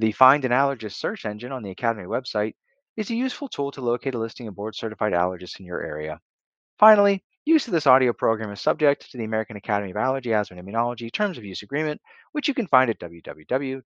The 0.00 0.12
Find 0.12 0.46
an 0.46 0.50
Allergist 0.50 0.94
search 0.94 1.26
engine 1.26 1.52
on 1.52 1.62
the 1.62 1.72
Academy 1.72 2.06
website 2.06 2.54
is 2.96 3.10
a 3.10 3.14
useful 3.14 3.50
tool 3.50 3.70
to 3.72 3.82
locate 3.82 4.14
a 4.14 4.18
listing 4.18 4.48
of 4.48 4.54
board 4.54 4.74
certified 4.74 5.12
allergists 5.12 5.60
in 5.60 5.66
your 5.66 5.84
area. 5.84 6.18
Finally, 6.78 7.22
use 7.44 7.66
of 7.66 7.74
this 7.74 7.86
audio 7.86 8.14
program 8.14 8.50
is 8.50 8.62
subject 8.62 9.10
to 9.10 9.18
the 9.18 9.24
American 9.24 9.58
Academy 9.58 9.90
of 9.90 9.98
Allergy, 9.98 10.32
Asthma, 10.32 10.56
and 10.56 10.66
Immunology 10.66 11.12
Terms 11.12 11.36
of 11.36 11.44
Use 11.44 11.60
Agreement, 11.60 12.00
which 12.32 12.48
you 12.48 12.54
can 12.54 12.66
find 12.66 12.88
at 12.88 12.98
www.aaaai.org. 12.98 13.82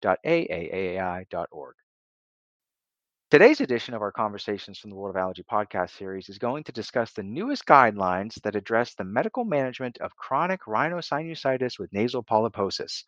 Today's 3.31 3.61
edition 3.61 3.95
of 3.95 4.03
our 4.03 4.11
Conversations 4.11 4.77
from 4.77 4.91
the 4.91 4.95
World 4.95 5.15
of 5.15 5.19
Allergy 5.19 5.43
podcast 5.51 5.97
series 5.97 6.29
is 6.29 6.37
going 6.37 6.63
to 6.65 6.71
discuss 6.71 7.11
the 7.13 7.23
newest 7.23 7.65
guidelines 7.65 8.39
that 8.43 8.55
address 8.55 8.93
the 8.93 9.03
medical 9.03 9.45
management 9.45 9.97
of 9.97 10.15
chronic 10.15 10.61
rhinosinusitis 10.67 11.79
with 11.79 11.91
nasal 11.91 12.23
polyposis. 12.23 13.03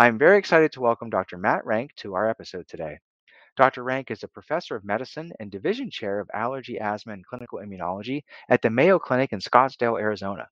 I 0.00 0.06
am 0.06 0.16
very 0.16 0.38
excited 0.38 0.70
to 0.72 0.80
welcome 0.80 1.10
Dr. 1.10 1.38
Matt 1.38 1.66
Rank 1.66 1.92
to 1.96 2.14
our 2.14 2.30
episode 2.30 2.68
today. 2.68 3.00
Dr. 3.56 3.82
Rank 3.82 4.12
is 4.12 4.22
a 4.22 4.28
professor 4.28 4.76
of 4.76 4.84
medicine 4.84 5.32
and 5.40 5.50
division 5.50 5.90
chair 5.90 6.20
of 6.20 6.30
allergy, 6.32 6.78
asthma, 6.78 7.14
and 7.14 7.26
clinical 7.26 7.58
immunology 7.58 8.22
at 8.48 8.62
the 8.62 8.70
Mayo 8.70 9.00
Clinic 9.00 9.32
in 9.32 9.40
Scottsdale, 9.40 10.00
Arizona. 10.00 10.46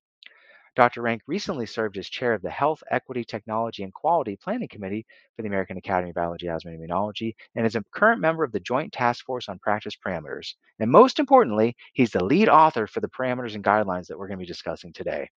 Dr. 0.75 1.01
Rank 1.01 1.21
recently 1.27 1.65
served 1.65 1.97
as 1.97 2.09
chair 2.09 2.33
of 2.33 2.41
the 2.41 2.49
Health, 2.49 2.83
Equity, 2.91 3.23
Technology, 3.23 3.83
and 3.83 3.93
Quality 3.93 4.35
Planning 4.35 4.67
Committee 4.67 5.05
for 5.37 5.43
the 5.43 5.47
American 5.47 5.77
Academy 5.77 6.09
of 6.09 6.17
Allergy, 6.17 6.49
Asthma, 6.49 6.71
and 6.71 6.81
Immunology, 6.81 7.33
and 7.55 7.65
is 7.65 7.77
a 7.77 7.85
current 7.93 8.19
member 8.19 8.43
of 8.43 8.51
the 8.51 8.59
Joint 8.59 8.91
Task 8.91 9.23
Force 9.23 9.47
on 9.47 9.59
Practice 9.59 9.95
Parameters. 9.95 10.55
And 10.79 10.91
most 10.91 11.19
importantly, 11.19 11.73
he's 11.93 12.11
the 12.11 12.21
lead 12.21 12.49
author 12.49 12.85
for 12.85 12.99
the 12.99 13.07
parameters 13.07 13.55
and 13.55 13.63
guidelines 13.63 14.07
that 14.07 14.19
we're 14.19 14.27
going 14.27 14.39
to 14.39 14.43
be 14.43 14.45
discussing 14.45 14.91
today. 14.91 15.29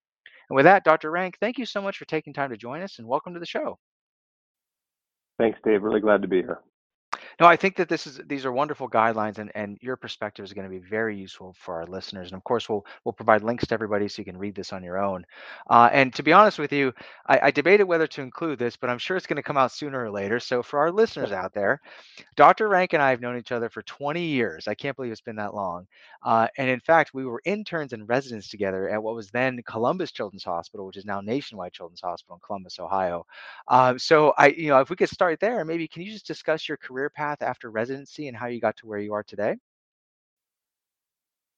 And 0.49 0.57
with 0.57 0.65
that, 0.65 0.83
Dr. 0.83 1.13
Rank, 1.13 1.37
thank 1.39 1.59
you 1.59 1.65
so 1.65 1.81
much 1.81 1.97
for 1.97 2.07
taking 2.07 2.33
time 2.33 2.51
to 2.51 2.57
join 2.57 2.83
us 2.83 2.99
and 2.99 3.07
welcome 3.07 3.35
to 3.35 3.41
the 3.41 3.47
show. 3.47 3.79
Thanks, 5.41 5.59
Dave. 5.65 5.83
Really 5.83 6.01
glad 6.01 6.21
to 6.21 6.29
be 6.29 6.43
here. 6.43 6.61
No, 7.41 7.47
I 7.47 7.57
think 7.57 7.77
that 7.77 7.89
this 7.89 8.07
is 8.07 8.21
these 8.27 8.45
are 8.45 8.53
wonderful 8.53 8.89
guidelines, 8.89 9.39
and, 9.39 9.51
and 9.55 9.79
your 9.81 9.97
perspective 9.97 10.45
is 10.45 10.53
going 10.53 10.67
to 10.67 10.71
be 10.71 10.79
very 10.79 11.17
useful 11.17 11.55
for 11.59 11.75
our 11.77 11.87
listeners. 11.87 12.29
And 12.29 12.37
of 12.37 12.45
course, 12.45 12.69
we'll 12.69 12.85
we'll 13.05 13.15
provide 13.15 13.43
links 13.43 13.67
to 13.69 13.75
everybody 13.75 14.09
so 14.09 14.21
you 14.21 14.27
can 14.27 14.37
read 14.37 14.55
this 14.55 14.75
on 14.75 14.85
your 14.85 14.99
own. 14.99 15.25
Uh, 15.71 15.89
and 15.93 16.15
to 16.15 16.23
be 16.23 16.35
honest 16.35 16.59
with 16.59 16.73
you, 16.73 16.93
I, 17.27 17.41
I, 17.45 17.51
debated 17.51 17.85
whether 17.85 18.07
to 18.09 18.21
include 18.23 18.59
this, 18.59 18.77
but 18.77 18.91
I'm 18.91 18.99
sure 18.99 19.17
it's 19.17 19.27
going 19.27 19.37
to 19.39 19.43
come 19.43 19.57
out 19.57 19.73
sooner 19.73 20.05
or 20.05 20.11
later. 20.11 20.39
So 20.39 20.63
for 20.63 20.79
our 20.81 20.93
listeners 20.93 21.33
out 21.33 21.55
there, 21.55 21.81
Dr. 22.37 22.69
Rank 22.69 22.93
and 22.93 23.03
I 23.03 23.11
have 23.11 23.21
known 23.21 23.39
each 23.39 23.53
other 23.53 23.71
for 23.71 23.83
20 23.83 24.23
years. 24.23 24.69
I 24.69 24.75
can't 24.75 24.97
believe 24.97 25.13
it's 25.13 25.21
been 25.23 25.37
that 25.37 25.55
long. 25.55 25.87
Uh, 26.23 26.49
and 26.59 26.69
in 26.69 26.81
fact, 26.81 27.15
we 27.15 27.25
were 27.25 27.41
interns 27.47 27.93
and 27.95 28.09
residents 28.09 28.49
together 28.49 28.91
at 28.91 29.03
what 29.03 29.15
was 29.15 29.31
then 29.31 29.63
Columbus 29.67 30.13
Children's 30.13 30.45
Hospital, 30.45 30.87
which 30.87 30.97
is 30.99 31.07
now 31.07 31.21
Nationwide 31.21 31.73
Children's 31.73 32.03
Hospital 32.03 32.37
in 32.37 32.41
Columbus, 32.45 32.79
Ohio. 32.79 33.25
Um, 33.69 33.99
so 33.99 34.35
I, 34.37 34.49
you 34.49 34.69
know, 34.69 34.81
if 34.81 34.91
we 34.91 34.97
could 34.97 35.09
start 35.09 35.41
there, 35.41 35.65
maybe 35.65 35.89
can 35.89 36.03
you 36.03 36.13
just 36.13 36.27
discuss 36.27 36.69
your 36.69 36.77
career 36.77 37.09
path? 37.09 37.30
Path 37.31 37.43
after 37.43 37.71
residency 37.71 38.29
and 38.29 38.37
how 38.37 38.47
you 38.47 38.61
got 38.61 38.77
to 38.79 38.87
where 38.87 38.99
you 38.99 39.13
are 39.13 39.23
today? 39.23 39.57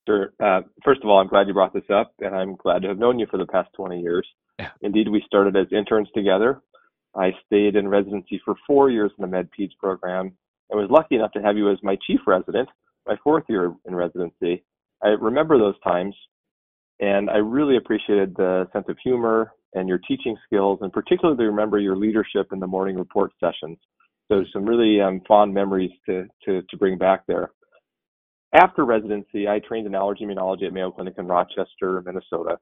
Sure. 0.06 0.32
Uh, 0.42 0.62
first 0.84 1.00
of 1.02 1.08
all, 1.08 1.20
I'm 1.20 1.28
glad 1.28 1.46
you 1.46 1.54
brought 1.54 1.72
this 1.72 1.88
up, 1.92 2.12
and 2.20 2.34
I'm 2.34 2.56
glad 2.56 2.82
to 2.82 2.88
have 2.88 2.98
known 2.98 3.18
you 3.18 3.26
for 3.30 3.38
the 3.38 3.46
past 3.46 3.70
20 3.76 4.00
years. 4.00 4.26
Yeah. 4.58 4.70
Indeed, 4.82 5.08
we 5.08 5.22
started 5.26 5.56
as 5.56 5.66
interns 5.72 6.08
together. 6.14 6.60
I 7.14 7.30
stayed 7.46 7.76
in 7.76 7.88
residency 7.88 8.40
for 8.44 8.54
four 8.66 8.90
years 8.90 9.12
in 9.18 9.30
the 9.30 9.36
MedPeds 9.36 9.76
program 9.78 10.32
and 10.70 10.80
was 10.80 10.90
lucky 10.90 11.14
enough 11.16 11.32
to 11.32 11.42
have 11.42 11.56
you 11.56 11.70
as 11.70 11.78
my 11.82 11.96
chief 12.06 12.20
resident 12.26 12.68
my 13.06 13.16
fourth 13.22 13.44
year 13.48 13.74
in 13.86 13.94
residency. 13.94 14.64
I 15.02 15.08
remember 15.08 15.58
those 15.58 15.78
times, 15.82 16.14
and 17.00 17.28
I 17.28 17.38
really 17.38 17.76
appreciated 17.76 18.34
the 18.36 18.68
sense 18.72 18.84
of 18.88 18.96
humor 19.02 19.52
and 19.74 19.88
your 19.88 19.98
teaching 19.98 20.36
skills, 20.46 20.78
and 20.82 20.92
particularly 20.92 21.44
remember 21.44 21.78
your 21.78 21.96
leadership 21.96 22.52
in 22.52 22.60
the 22.60 22.66
morning 22.66 22.96
report 22.96 23.32
sessions. 23.40 23.78
So 24.30 24.44
some 24.52 24.64
really 24.64 25.00
um, 25.00 25.20
fond 25.26 25.52
memories 25.52 25.90
to, 26.06 26.26
to, 26.44 26.62
to 26.62 26.76
bring 26.76 26.98
back 26.98 27.24
there. 27.26 27.50
After 28.54 28.84
residency, 28.84 29.48
I 29.48 29.60
trained 29.60 29.86
in 29.86 29.94
allergy 29.94 30.24
immunology 30.24 30.66
at 30.66 30.72
Mayo 30.72 30.90
Clinic 30.90 31.14
in 31.18 31.26
Rochester, 31.26 32.02
Minnesota. 32.04 32.58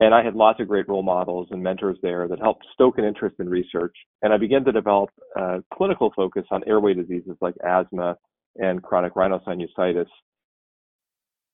And 0.00 0.14
I 0.14 0.24
had 0.24 0.34
lots 0.34 0.60
of 0.60 0.68
great 0.68 0.88
role 0.88 1.02
models 1.02 1.48
and 1.50 1.62
mentors 1.62 1.98
there 2.02 2.26
that 2.28 2.40
helped 2.40 2.66
stoke 2.72 2.98
an 2.98 3.04
interest 3.04 3.36
in 3.38 3.48
research. 3.48 3.94
And 4.22 4.32
I 4.32 4.36
began 4.36 4.64
to 4.64 4.72
develop 4.72 5.10
a 5.36 5.62
clinical 5.72 6.12
focus 6.14 6.44
on 6.50 6.62
airway 6.66 6.94
diseases 6.94 7.36
like 7.40 7.54
asthma 7.64 8.16
and 8.56 8.82
chronic 8.82 9.14
rhinosinusitis. 9.14 10.06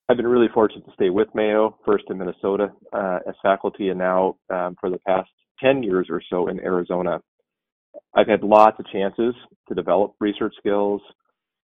I've 0.08 0.16
been 0.16 0.26
really 0.26 0.48
fortunate 0.52 0.84
to 0.86 0.92
stay 0.94 1.10
with 1.10 1.28
Mayo, 1.34 1.78
first 1.86 2.04
in 2.08 2.18
Minnesota 2.18 2.72
uh, 2.92 3.18
as 3.28 3.34
faculty, 3.42 3.90
and 3.90 3.98
now 3.98 4.36
um, 4.52 4.74
for 4.80 4.90
the 4.90 4.98
past 5.06 5.30
10 5.62 5.82
years 5.82 6.08
or 6.10 6.20
so 6.28 6.48
in 6.48 6.58
Arizona. 6.60 7.20
I've 8.14 8.28
had 8.28 8.42
lots 8.42 8.78
of 8.78 8.86
chances 8.86 9.34
to 9.68 9.74
develop 9.74 10.14
research 10.20 10.54
skills, 10.58 11.00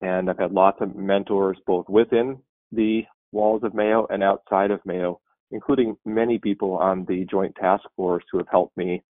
and 0.01 0.31
I've 0.31 0.39
had 0.39 0.53
lots 0.53 0.79
of 0.81 0.97
mentors 0.97 1.59
both 1.67 1.89
within 1.89 2.39
the 2.73 3.05
walls 3.33 3.63
of 3.65 3.75
Mayo 3.75 4.07
and 4.11 4.23
outside 4.23 4.71
of 4.71 4.81
Mayo, 4.85 5.21
including 5.51 5.97
many 6.05 6.39
people 6.39 6.77
on 6.77 7.05
the 7.07 7.27
Joint 7.31 7.55
Task 7.57 7.85
Force 7.97 8.25
who 8.31 8.39
have 8.39 8.49
helped 8.51 8.77
me 8.77 9.03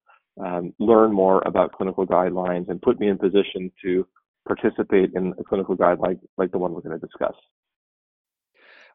um, 0.44 0.72
learn 0.78 1.12
more 1.12 1.42
about 1.46 1.72
clinical 1.72 2.06
guidelines 2.06 2.68
and 2.68 2.80
put 2.80 2.98
me 2.98 3.08
in 3.08 3.18
position 3.18 3.70
to 3.82 4.06
participate 4.46 5.12
in 5.14 5.34
a 5.38 5.44
clinical 5.44 5.76
guideline 5.76 6.18
like 6.38 6.50
the 6.50 6.58
one 6.58 6.72
we're 6.72 6.80
going 6.80 6.98
to 6.98 7.06
discuss. 7.06 7.34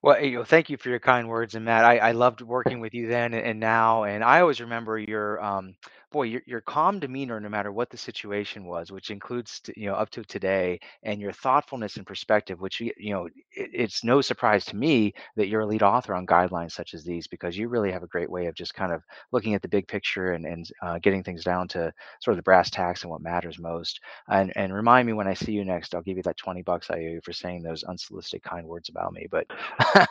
Well, 0.02 0.22
you 0.22 0.38
know, 0.38 0.44
thank 0.44 0.70
you 0.70 0.78
for 0.78 0.90
your 0.90 1.00
kind 1.00 1.28
words, 1.28 1.56
and 1.56 1.66
Matt, 1.66 1.86
I, 1.86 1.98
I 1.98 2.12
loved 2.12 2.42
working 2.42 2.80
with 2.80 2.94
you 2.94 3.08
then 3.08 3.34
and, 3.34 3.60
now, 3.60 4.04
and 4.04 4.24
I 4.24 4.42
always 4.42 4.62
remember 4.62 5.00
your 5.00 5.44
um, 5.44 5.76
boy, 6.16 6.24
your, 6.24 6.42
your 6.46 6.62
calm 6.62 6.98
demeanor, 6.98 7.42
no 7.42 7.50
matter 7.50 7.74
what 7.74 7.90
the 7.90 7.98
situation 7.98 8.64
was, 8.64 8.90
which 8.90 9.12
includes, 9.12 9.60
you 9.76 9.88
know, 9.88 9.96
up 9.96 10.10
to 10.10 10.24
today, 10.24 10.80
and 11.04 11.20
your 11.20 11.34
thoughtfulness 11.34 11.98
and 11.98 12.08
perspective, 12.08 12.62
which, 12.62 12.80
you 12.80 12.94
know, 13.14 13.26
it, 13.26 13.70
it's 13.74 14.02
no 14.02 14.22
surprise 14.22 14.64
to 14.64 14.78
me 14.78 15.14
that 15.36 15.50
you're 15.50 15.60
a 15.60 15.66
lead 15.66 15.84
author 15.84 16.14
on 16.16 16.26
guidelines 16.26 16.72
such 16.72 16.94
as 16.94 17.04
these, 17.04 17.28
because 17.28 17.58
you 17.58 17.68
really 17.68 17.92
have 17.92 18.02
a 18.02 18.08
great 18.08 18.32
way 18.32 18.46
of 18.46 18.56
just 18.56 18.74
kind 18.74 18.94
of 18.94 19.04
looking 19.34 19.56
at 19.56 19.62
the 19.62 19.68
big 19.68 19.90
picture 19.90 20.32
and, 20.32 20.46
and 20.46 20.70
uh, 20.82 20.98
getting 21.00 21.22
things 21.22 21.44
down 21.44 21.68
to 21.68 21.92
sort 22.22 22.32
of 22.32 22.38
the 22.38 22.44
brass 22.44 22.70
tacks 22.70 23.02
and 23.04 23.12
what 23.12 23.22
matters 23.22 23.60
most. 23.60 24.00
And, 24.30 24.54
and 24.56 24.74
remind 24.74 25.08
me 25.08 25.12
when 25.12 25.28
I 25.28 25.34
see 25.34 25.52
you 25.52 25.66
next, 25.66 25.94
I'll 25.94 26.02
give 26.02 26.16
you 26.16 26.24
that 26.24 26.38
20 26.38 26.62
bucks 26.62 26.90
I 26.90 26.96
owe 26.96 27.00
you 27.00 27.22
for 27.26 27.34
saying 27.34 27.62
those 27.62 27.84
unsolicited 27.84 28.42
kind 28.42 28.66
words 28.66 28.88
about 28.88 29.12
me. 29.12 29.28
But 29.30 29.48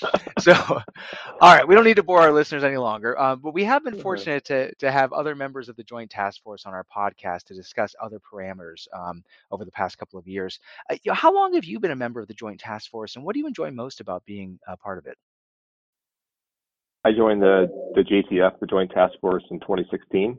so, 0.38 0.54
all 0.54 1.54
right, 1.54 1.68
we 1.68 1.74
don't 1.74 1.84
need 1.84 1.96
to 1.96 2.02
bore 2.02 2.22
our 2.22 2.32
listeners 2.32 2.64
any 2.64 2.78
longer, 2.78 3.18
um, 3.20 3.40
but 3.40 3.52
we 3.52 3.64
have 3.64 3.84
been 3.84 4.00
fortunate 4.00 4.44
to, 4.46 4.74
to 4.76 4.85
to 4.86 4.92
have 4.92 5.12
other 5.12 5.34
members 5.34 5.68
of 5.68 5.76
the 5.76 5.82
Joint 5.82 6.10
Task 6.10 6.42
Force 6.42 6.64
on 6.64 6.72
our 6.72 6.84
podcast 6.84 7.44
to 7.44 7.54
discuss 7.54 7.94
other 8.00 8.20
parameters 8.20 8.86
um, 8.94 9.22
over 9.50 9.64
the 9.64 9.72
past 9.72 9.98
couple 9.98 10.18
of 10.18 10.26
years. 10.28 10.60
Uh, 10.88 10.94
you 11.02 11.10
know, 11.10 11.14
how 11.14 11.34
long 11.34 11.54
have 11.54 11.64
you 11.64 11.80
been 11.80 11.90
a 11.90 11.96
member 11.96 12.20
of 12.20 12.28
the 12.28 12.34
Joint 12.34 12.60
Task 12.60 12.90
Force, 12.90 13.16
and 13.16 13.24
what 13.24 13.34
do 13.34 13.40
you 13.40 13.46
enjoy 13.46 13.70
most 13.70 14.00
about 14.00 14.24
being 14.24 14.58
a 14.68 14.76
part 14.76 14.98
of 14.98 15.06
it? 15.06 15.18
I 17.04 17.10
joined 17.12 17.42
the, 17.42 17.66
the 17.94 18.02
JTF, 18.02 18.58
the 18.60 18.66
Joint 18.66 18.90
Task 18.92 19.14
Force, 19.20 19.44
in 19.50 19.60
2016. 19.60 20.38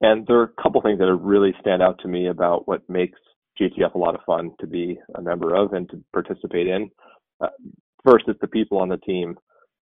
And 0.00 0.26
there 0.26 0.38
are 0.38 0.52
a 0.56 0.62
couple 0.62 0.80
things 0.80 0.98
that 0.98 1.12
really 1.14 1.52
stand 1.60 1.82
out 1.82 1.98
to 2.00 2.08
me 2.08 2.28
about 2.28 2.68
what 2.68 2.88
makes 2.88 3.18
JTF 3.60 3.94
a 3.94 3.98
lot 3.98 4.14
of 4.14 4.20
fun 4.24 4.52
to 4.60 4.66
be 4.66 4.98
a 5.14 5.22
member 5.22 5.54
of 5.54 5.72
and 5.72 5.88
to 5.90 6.02
participate 6.12 6.68
in. 6.68 6.90
Uh, 7.40 7.48
first, 8.04 8.26
it's 8.28 8.40
the 8.40 8.46
people 8.46 8.78
on 8.78 8.88
the 8.88 8.98
team. 8.98 9.36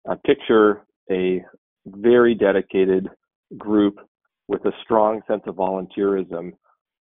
Uh, 0.08 0.16
picture 0.26 0.82
a 1.10 1.42
very 1.86 2.34
dedicated 2.34 3.08
group 3.58 3.98
with 4.48 4.64
a 4.64 4.72
strong 4.82 5.22
sense 5.26 5.42
of 5.46 5.56
volunteerism, 5.56 6.52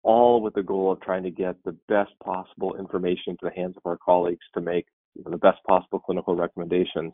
all 0.02 0.41
with 0.41 0.55
the 0.55 0.62
goal 0.62 0.93
of 0.93 1.00
trying 1.00 1.23
to 1.23 1.31
get 1.31 1.56
the 1.64 1.76
best 1.88 2.12
possible 2.25 2.76
information 2.76 3.37
to 3.38 3.47
the 3.47 3.61
hands 3.61 3.76
of 3.76 3.82
our 3.85 3.99
colleagues 4.05 4.44
to 4.55 4.61
make 4.61 4.87
the 5.25 5.37
best 5.37 5.58
possible 5.67 5.99
clinical 5.99 6.35
recommendations. 6.35 7.12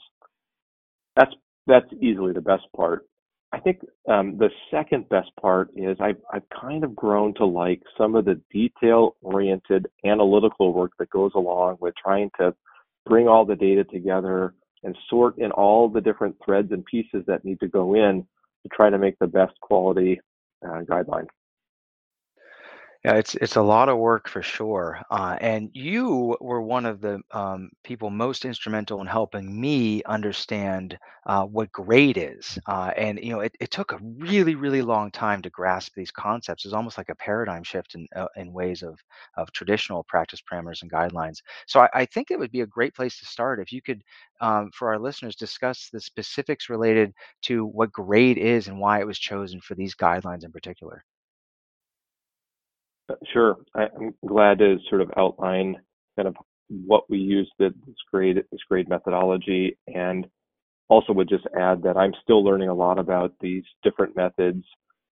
That's 1.17 1.33
that's 1.67 1.87
easily 2.01 2.33
the 2.33 2.41
best 2.41 2.65
part. 2.77 3.07
I 3.53 3.61
think 3.61 3.81
um, 4.09 4.37
the 4.39 4.51
second 4.71 5.09
best 5.09 5.31
part 5.41 5.71
is 5.75 5.97
I've, 6.01 6.19
I've 6.33 6.49
kind 6.61 6.85
of 6.85 6.95
grown 6.95 7.33
to 7.35 7.47
like 7.47 7.81
some 7.97 8.15
of 8.15 8.25
the 8.25 8.41
detail 8.53 9.17
oriented 9.23 9.87
analytical 10.05 10.73
work 10.73 10.93
that 10.99 11.11
goes 11.11 11.33
along 11.35 11.79
with 11.81 11.95
trying 11.97 12.31
to 12.39 12.55
bring 13.07 13.29
all 13.29 13.45
the 13.45 13.57
data 13.57 13.85
together 13.85 14.55
and 14.83 14.97
sort 15.09 15.39
in 15.39 15.53
all 15.53 15.89
the 15.89 16.01
different 16.01 16.37
threads 16.45 16.71
and 16.73 16.85
pieces 16.85 17.25
that 17.27 17.45
need 17.45 17.59
to 17.61 17.69
go 17.69 17.95
in 17.95 18.27
to 18.69 18.77
try 18.77 18.91
to 18.91 18.99
make 18.99 19.19
the 19.19 19.27
best 19.27 19.59
quality 19.61 20.21
uh, 20.65 20.83
guideline. 20.83 21.27
Yeah, 23.05 23.15
it's 23.15 23.35
it's 23.37 23.57
a 23.57 23.63
lot 23.63 23.89
of 23.89 23.99
work 23.99 24.29
for 24.29 24.43
sure. 24.43 25.01
Uh, 25.11 25.37
and 25.41 25.71
you 25.73 26.37
were 26.41 26.61
one 26.61 26.85
of 26.87 27.01
the 27.01 27.21
um, 27.31 27.71
people 27.85 28.11
most 28.11 28.45
instrumental 28.45 29.01
in 29.01 29.07
helping 29.07 29.61
me 29.61 30.03
understand 30.05 30.99
uh, 31.27 31.45
what 31.45 31.71
grade 31.73 32.19
is. 32.19 32.59
Uh, 32.67 32.91
and 32.97 33.19
you 33.23 33.31
know, 33.33 33.41
it, 33.41 33.55
it 33.61 33.71
took 33.71 33.93
a 33.93 33.99
really, 34.19 34.57
really 34.57 34.83
long 34.83 35.11
time 35.13 35.41
to 35.43 35.51
grasp 35.51 35.93
these 35.95 36.11
concepts. 36.11 36.65
It's 36.65 36.75
almost 36.75 36.99
like 36.99 37.09
a 37.09 37.15
paradigm 37.15 37.63
shift 37.63 37.95
in 37.95 38.09
uh, 38.17 38.27
in 38.37 38.53
ways 38.53 38.83
of 38.83 38.99
of 39.37 39.53
traditional 39.53 40.03
practice 40.05 40.41
parameters 40.43 40.83
and 40.83 40.91
guidelines. 40.91 41.39
So 41.69 41.81
I, 41.81 41.89
I 41.95 42.05
think 42.07 42.31
it 42.31 42.39
would 42.39 42.53
be 42.53 42.63
a 42.63 42.67
great 42.67 42.95
place 42.95 43.19
to 43.21 43.25
start 43.27 43.61
if 43.61 43.73
you 43.73 43.83
could, 43.83 44.03
um, 44.41 44.71
for 44.75 44.89
our 44.89 44.99
listeners, 44.99 45.37
discuss 45.37 45.89
the 45.93 46.01
specifics 46.01 46.69
related 46.69 47.13
to 47.43 47.65
what 47.67 47.93
grade 47.93 48.39
is 48.39 48.67
and 48.69 48.81
why 48.81 49.01
it 49.01 49.07
was 49.07 49.19
chosen 49.19 49.61
for 49.61 49.75
these 49.77 49.95
guidelines 49.95 50.45
in 50.45 50.51
particular. 50.53 51.05
Sure. 53.33 53.57
I, 53.75 53.85
am 53.85 54.15
glad 54.27 54.59
to 54.59 54.79
sort 54.89 55.01
of 55.01 55.11
outline 55.17 55.77
kind 56.17 56.29
of 56.29 56.37
what 56.69 57.09
we 57.09 57.19
use 57.19 57.51
this 57.59 57.73
grade 58.13 58.43
this 58.51 58.61
grade 58.69 58.89
methodology 58.89 59.79
and 59.87 60.27
also 60.89 61.13
would 61.13 61.29
just 61.29 61.47
add 61.59 61.83
that 61.83 61.97
I'm 61.97 62.13
still 62.23 62.45
learning 62.45 62.69
a 62.69 62.75
lot 62.75 62.99
about 62.99 63.33
these 63.41 63.65
different 63.83 64.17
methods. 64.17 64.65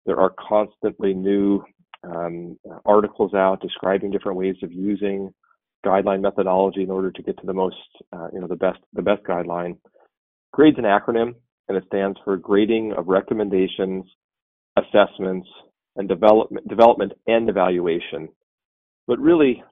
There 0.06 0.20
are 0.20 0.34
constantly 0.48 1.14
new 1.14 1.64
um, 2.04 2.58
articles 2.86 3.34
out 3.34 3.62
describing 3.62 4.12
different 4.12 4.38
ways 4.38 4.56
of 4.64 4.72
using 4.72 5.34
guideline 5.86 6.22
methodology 6.22 6.84
in 6.84 6.92
order 6.92 7.12
to 7.12 7.24
get 7.24 7.38
to 7.40 7.46
the 7.46 7.54
most, 7.54 7.76
uh, 8.14 8.28
you 8.34 8.40
know, 8.40 8.48
the 8.48 8.56
best 8.56 8.80
the 8.94 9.02
best 9.02 9.24
guideline. 9.24 9.78
GRADE's 10.54 10.78
an 10.78 10.86
acronym, 10.86 11.36
and 11.68 11.78
it 11.78 11.84
stands 11.88 12.18
for 12.24 12.38
Grading 12.38 12.94
of 12.98 13.08
Recommendations, 13.08 14.06
Assessments, 14.78 15.48
and 15.98 16.08
development, 16.08 16.68
development 16.68 17.14
and 17.28 17.50
evaluation. 17.50 18.30
But 19.08 19.20
really, 19.20 19.64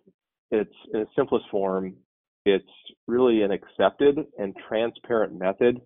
it's 0.51 0.75
in 0.93 1.01
its 1.01 1.11
simplest 1.15 1.45
form, 1.49 1.95
it's 2.45 2.65
really 3.07 3.41
an 3.41 3.51
accepted 3.51 4.17
and 4.37 4.55
transparent 4.67 5.37
method 5.37 5.81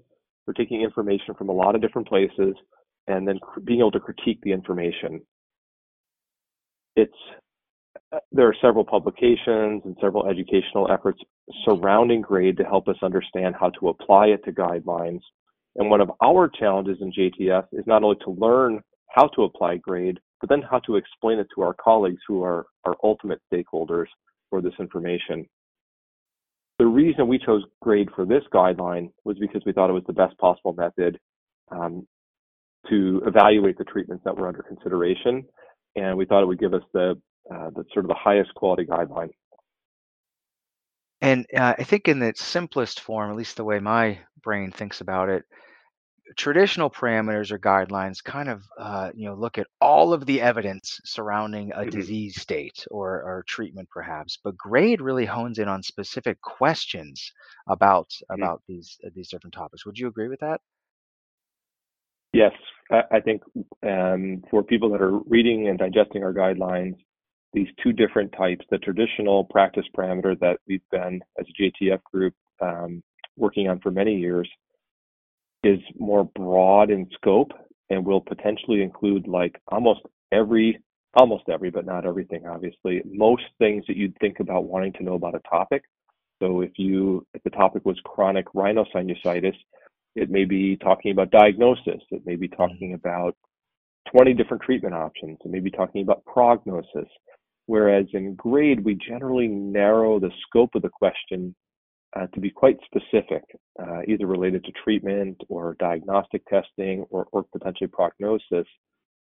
for 0.45 0.53
taking 0.53 0.81
information 0.81 1.33
from 1.36 1.50
a 1.50 1.53
lot 1.53 1.75
of 1.75 1.81
different 1.81 2.07
places 2.07 2.56
and 3.07 3.27
then 3.27 3.39
being 3.65 3.80
able 3.80 3.91
to 3.91 4.00
critique 4.00 4.39
the 4.44 4.51
information. 4.51 5.21
It's 6.95 7.13
uh, 8.12 8.19
there 8.31 8.47
are 8.47 8.56
several 8.62 8.83
publications 8.83 9.81
and 9.85 9.95
several 10.01 10.27
educational 10.27 10.92
efforts 10.92 11.19
surrounding 11.65 12.21
grade 12.21 12.57
to 12.57 12.63
help 12.63 12.88
us 12.88 12.95
understand 13.03 13.56
how 13.59 13.69
to 13.71 13.89
apply 13.89 14.27
it 14.27 14.44
to 14.45 14.51
guidelines. 14.51 15.21
And 15.75 15.89
one 15.89 16.01
of 16.01 16.12
our 16.24 16.50
challenges 16.50 16.97
in 17.01 17.12
JTF 17.12 17.65
is 17.71 17.85
not 17.85 18.03
only 18.03 18.18
to 18.24 18.31
learn 18.31 18.81
how 19.09 19.27
to 19.30 19.44
apply 19.44 19.77
grade, 19.77 20.19
but 20.39 20.50
then 20.50 20.62
how 20.62 20.80
to 20.80 20.95
explain 20.95 21.39
it 21.39 21.47
to 21.56 21.62
our 21.62 21.74
colleagues 21.74 22.21
who 22.27 22.44
are 22.44 22.65
our 22.86 22.95
ultimate 23.03 23.41
stakeholders 23.51 24.07
for 24.50 24.62
this 24.62 24.74
information. 24.80 25.45
The 26.80 26.86
reason 26.86 27.27
we 27.27 27.39
chose 27.39 27.63
GRADE 27.81 28.09
for 28.15 28.25
this 28.25 28.44
guideline 28.53 29.12
was 29.25 29.38
because 29.38 29.62
we 29.65 29.74
thought 29.74 29.89
it 29.89 29.94
was 29.94 30.03
the 30.07 30.13
best 30.13 30.38
possible 30.38 30.74
method 30.74 31.19
um, 31.71 32.07
to 32.89 33.21
evaluate 33.25 33.77
the 33.77 33.83
treatments 33.83 34.24
that 34.24 34.38
were 34.38 34.47
under 34.47 34.63
consideration, 34.63 35.44
and 35.95 36.18
we 36.18 36.25
thought 36.25 36.42
it 36.42 36.47
would 36.47 36.59
give 36.59 36.74
us 36.74 36.83
the, 36.94 37.19
uh, 37.53 37.69
the 37.71 37.83
sort 37.94 38.06
of 38.06 38.07
the 38.07 38.15
highest 38.15 38.53
quality 38.56 38.85
guideline. 38.85 39.30
And 41.21 41.45
uh, 41.53 41.75
I 41.77 41.83
think 41.83 42.07
in 42.07 42.21
its 42.21 42.42
simplest 42.42 43.01
form, 43.01 43.30
at 43.30 43.35
least 43.35 43.57
the 43.57 43.65
way 43.65 43.80
my 43.80 44.19
brain 44.42 44.71
thinks 44.71 45.01
about 45.01 45.27
it, 45.27 45.44
traditional 46.38 46.90
parameters 46.90 47.52
or 47.52 47.60
guidelines 47.60 48.24
kind 48.24 48.50
of 48.50 48.64
uh, 48.80 49.12
you 49.16 49.28
know 49.28 49.36
look 49.36 49.58
at 49.58 49.68
all 49.81 50.14
of 50.14 50.26
the 50.26 50.42
evidence 50.42 51.00
surrounding 51.06 51.72
a 51.76 51.86
Mhm. 51.86 51.92
disease 51.92 52.40
state 52.40 52.86
or, 52.92 53.24
or 53.24 53.44
treatment 53.48 53.90
perhaps 53.92 54.38
but 54.44 54.58
grade 54.58 55.02
really 55.02 55.26
hones 55.26 55.60
in 55.60 55.68
on 55.68 55.84
specific 55.84 56.40
questions 56.42 57.31
about 57.68 58.10
Mhm. 58.38 58.50
about 58.50 58.62
these 58.68 58.98
uh, 59.06 59.10
these 59.16 59.30
different 59.30 59.54
topics 59.54 59.86
would 59.86 59.98
you 59.98 60.08
agree 60.08 60.28
with 60.30 60.40
that 60.40 60.62
Yes, 62.34 62.54
I, 62.92 63.04
I 63.14 63.20
think 63.22 63.42
um, 63.84 64.44
for 64.52 64.64
people 64.64 64.90
that 64.92 65.02
are 65.02 65.20
reading 65.20 65.68
and 65.70 65.80
digesting 65.80 66.24
our 66.24 66.34
guidelines, 66.34 66.96
these 67.54 67.68
two 67.81 67.92
different 67.92 68.31
types, 68.38 68.66
the 68.70 68.78
traditional 68.78 69.46
practice 69.46 69.86
parameter 69.98 70.40
that 70.40 70.60
we've 70.68 70.88
been 70.92 71.22
as 71.40 71.48
a 71.50 71.62
JTF 71.62 72.04
group 72.04 72.36
um, 72.62 73.02
working 73.36 73.68
on 73.68 73.80
for 73.80 73.90
many 73.92 74.16
years, 74.16 74.48
is 75.63 75.79
more 75.97 76.23
broad 76.23 76.89
in 76.89 77.07
scope 77.13 77.51
and 77.89 78.06
will 78.06 78.21
potentially 78.21 78.81
include 78.81 79.27
like 79.27 79.59
almost 79.67 80.01
every 80.31 80.79
almost 81.15 81.44
every 81.50 81.69
but 81.69 81.85
not 81.85 82.06
everything 82.06 82.45
obviously. 82.47 83.01
Most 83.06 83.44
things 83.57 83.83
that 83.88 83.97
you'd 83.97 84.17
think 84.19 84.39
about 84.39 84.65
wanting 84.65 84.94
to 84.94 85.03
know 85.03 85.15
about 85.15 85.35
a 85.35 85.41
topic. 85.50 85.83
So 86.41 86.61
if 86.61 86.71
you 86.77 87.25
if 87.33 87.44
the 87.44 87.50
topic 87.50 87.85
was 87.85 88.00
chronic 88.06 88.45
rhinosinusitis 88.53 89.56
it 90.15 90.29
may 90.29 90.45
be 90.45 90.75
talking 90.77 91.11
about 91.11 91.31
diagnosis. 91.31 92.01
It 92.11 92.25
may 92.25 92.35
be 92.35 92.47
mm-hmm. 92.47 92.61
talking 92.61 92.94
about 92.94 93.35
20 94.15 94.33
different 94.33 94.63
treatment 94.63 94.95
options. 94.95 95.38
It 95.44 95.51
may 95.51 95.59
be 95.59 95.71
talking 95.71 96.01
about 96.01 96.25
prognosis. 96.25 97.09
Whereas 97.67 98.06
in 98.13 98.35
grade 98.35 98.83
we 98.83 98.95
generally 98.95 99.47
narrow 99.47 100.19
the 100.19 100.31
scope 100.47 100.73
of 100.75 100.81
the 100.81 100.89
question 100.89 101.56
uh, 102.15 102.27
to 102.27 102.39
be 102.39 102.50
quite 102.50 102.77
specific, 102.85 103.44
uh, 103.81 104.01
either 104.07 104.25
related 104.25 104.63
to 104.63 104.71
treatment 104.83 105.39
or 105.47 105.75
diagnostic 105.79 106.45
testing 106.47 107.06
or, 107.09 107.27
or 107.31 107.44
potentially 107.44 107.88
prognosis. 107.88 108.67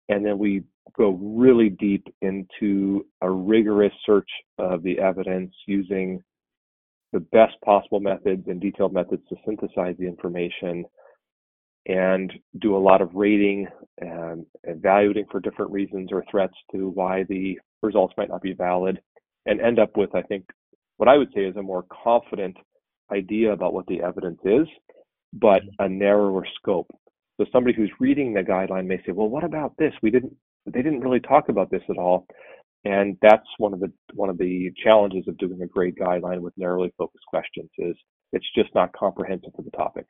And 0.08 0.24
then 0.24 0.38
we 0.38 0.64
go 0.96 1.10
really 1.10 1.70
deep 1.70 2.06
into 2.20 3.06
a 3.22 3.30
rigorous 3.30 3.92
search 4.04 4.28
of 4.58 4.82
the 4.82 4.98
evidence 4.98 5.54
using 5.66 6.22
the 7.12 7.20
best 7.20 7.54
possible 7.64 8.00
methods 8.00 8.42
and 8.48 8.60
detailed 8.60 8.92
methods 8.92 9.22
to 9.28 9.36
synthesize 9.46 9.94
the 9.98 10.06
information 10.06 10.84
and 11.86 12.32
do 12.60 12.76
a 12.76 12.78
lot 12.78 13.00
of 13.00 13.14
rating 13.14 13.66
and 13.98 14.44
evaluating 14.64 15.26
for 15.30 15.38
different 15.40 15.70
reasons 15.70 16.10
or 16.10 16.24
threats 16.30 16.54
to 16.72 16.88
why 16.90 17.22
the 17.28 17.58
results 17.82 18.14
might 18.16 18.28
not 18.28 18.42
be 18.42 18.52
valid 18.52 19.00
and 19.46 19.60
end 19.60 19.78
up 19.78 19.96
with, 19.96 20.14
I 20.14 20.22
think, 20.22 20.44
what 20.96 21.08
I 21.08 21.16
would 21.16 21.32
say 21.34 21.42
is 21.42 21.56
a 21.56 21.62
more 21.62 21.84
confident 22.04 22.56
idea 23.12 23.52
about 23.52 23.74
what 23.74 23.86
the 23.86 24.02
evidence 24.02 24.40
is, 24.44 24.66
but 25.32 25.62
mm-hmm. 25.62 25.84
a 25.84 25.88
narrower 25.88 26.46
scope. 26.56 26.90
So 27.36 27.46
somebody 27.52 27.76
who's 27.76 27.90
reading 27.98 28.32
the 28.32 28.42
guideline 28.42 28.86
may 28.86 28.98
say, 28.98 29.12
well, 29.12 29.28
what 29.28 29.44
about 29.44 29.74
this? 29.76 29.92
We 30.02 30.10
didn't, 30.10 30.34
they 30.66 30.82
didn't 30.82 31.00
really 31.00 31.20
talk 31.20 31.48
about 31.48 31.70
this 31.70 31.82
at 31.90 31.98
all. 31.98 32.26
And 32.84 33.16
that's 33.22 33.46
one 33.58 33.72
of 33.72 33.80
the 33.80 33.90
one 34.12 34.28
of 34.28 34.36
the 34.36 34.70
challenges 34.82 35.26
of 35.26 35.38
doing 35.38 35.62
a 35.62 35.66
grade 35.66 35.96
guideline 35.98 36.40
with 36.40 36.52
narrowly 36.58 36.92
focused 36.98 37.24
questions 37.26 37.70
is 37.78 37.96
it's 38.32 38.46
just 38.54 38.74
not 38.74 38.92
comprehensive 38.92 39.52
for 39.56 39.62
the 39.62 39.70
topic. 39.70 40.04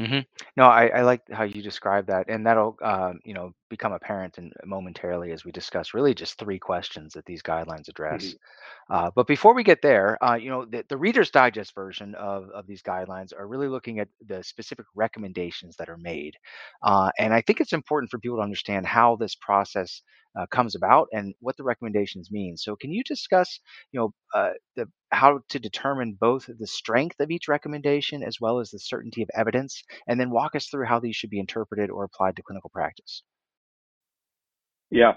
Mm-hmm. 0.00 0.20
No, 0.56 0.64
I, 0.64 0.86
I 0.86 1.02
like 1.02 1.20
how 1.30 1.44
you 1.44 1.62
describe 1.62 2.06
that, 2.06 2.28
and 2.28 2.46
that'll 2.46 2.76
um, 2.82 3.20
you 3.24 3.34
know 3.34 3.52
become 3.68 3.92
apparent 3.92 4.38
in 4.38 4.50
momentarily 4.64 5.32
as 5.32 5.44
we 5.44 5.52
discuss 5.52 5.94
really 5.94 6.14
just 6.14 6.38
three 6.38 6.58
questions 6.58 7.12
that 7.14 7.26
these 7.26 7.42
guidelines 7.42 7.88
address. 7.88 8.24
Mm-hmm. 8.24 8.94
Uh, 8.94 9.10
but 9.14 9.26
before 9.26 9.54
we 9.54 9.62
get 9.62 9.80
there, 9.80 10.22
uh, 10.22 10.34
you 10.34 10.50
know, 10.50 10.64
the, 10.64 10.84
the 10.88 10.96
Reader's 10.96 11.30
Digest 11.30 11.74
version 11.74 12.14
of, 12.16 12.50
of 12.50 12.66
these 12.66 12.82
guidelines 12.82 13.32
are 13.38 13.46
really 13.46 13.68
looking 13.68 13.98
at 13.98 14.08
the 14.26 14.42
specific 14.42 14.86
recommendations 14.94 15.76
that 15.76 15.88
are 15.88 15.96
made. 15.96 16.36
Uh, 16.82 17.10
and 17.18 17.32
I 17.32 17.40
think 17.40 17.60
it's 17.60 17.72
important 17.72 18.10
for 18.10 18.18
people 18.18 18.38
to 18.38 18.42
understand 18.42 18.86
how 18.86 19.16
this 19.16 19.34
process 19.34 20.02
uh, 20.38 20.46
comes 20.46 20.74
about 20.74 21.08
and 21.12 21.34
what 21.40 21.56
the 21.56 21.64
recommendations 21.64 22.30
mean. 22.30 22.56
So, 22.56 22.76
can 22.76 22.92
you 22.92 23.02
discuss, 23.04 23.60
you 23.92 24.00
know, 24.00 24.14
uh, 24.34 24.52
the 24.76 24.86
how 25.10 25.40
to 25.50 25.58
determine 25.58 26.16
both 26.20 26.48
the 26.58 26.66
strength 26.66 27.20
of 27.20 27.30
each 27.30 27.48
recommendation 27.48 28.22
as 28.22 28.40
well 28.40 28.58
as 28.60 28.70
the 28.70 28.78
certainty 28.78 29.22
of 29.22 29.28
evidence, 29.34 29.82
and 30.06 30.18
then 30.18 30.30
walk 30.30 30.54
us 30.54 30.66
through 30.66 30.86
how 30.86 31.00
these 31.00 31.16
should 31.16 31.30
be 31.30 31.40
interpreted 31.40 31.90
or 31.90 32.04
applied 32.04 32.36
to 32.36 32.42
clinical 32.42 32.70
practice? 32.70 33.22
Yeah. 34.90 35.12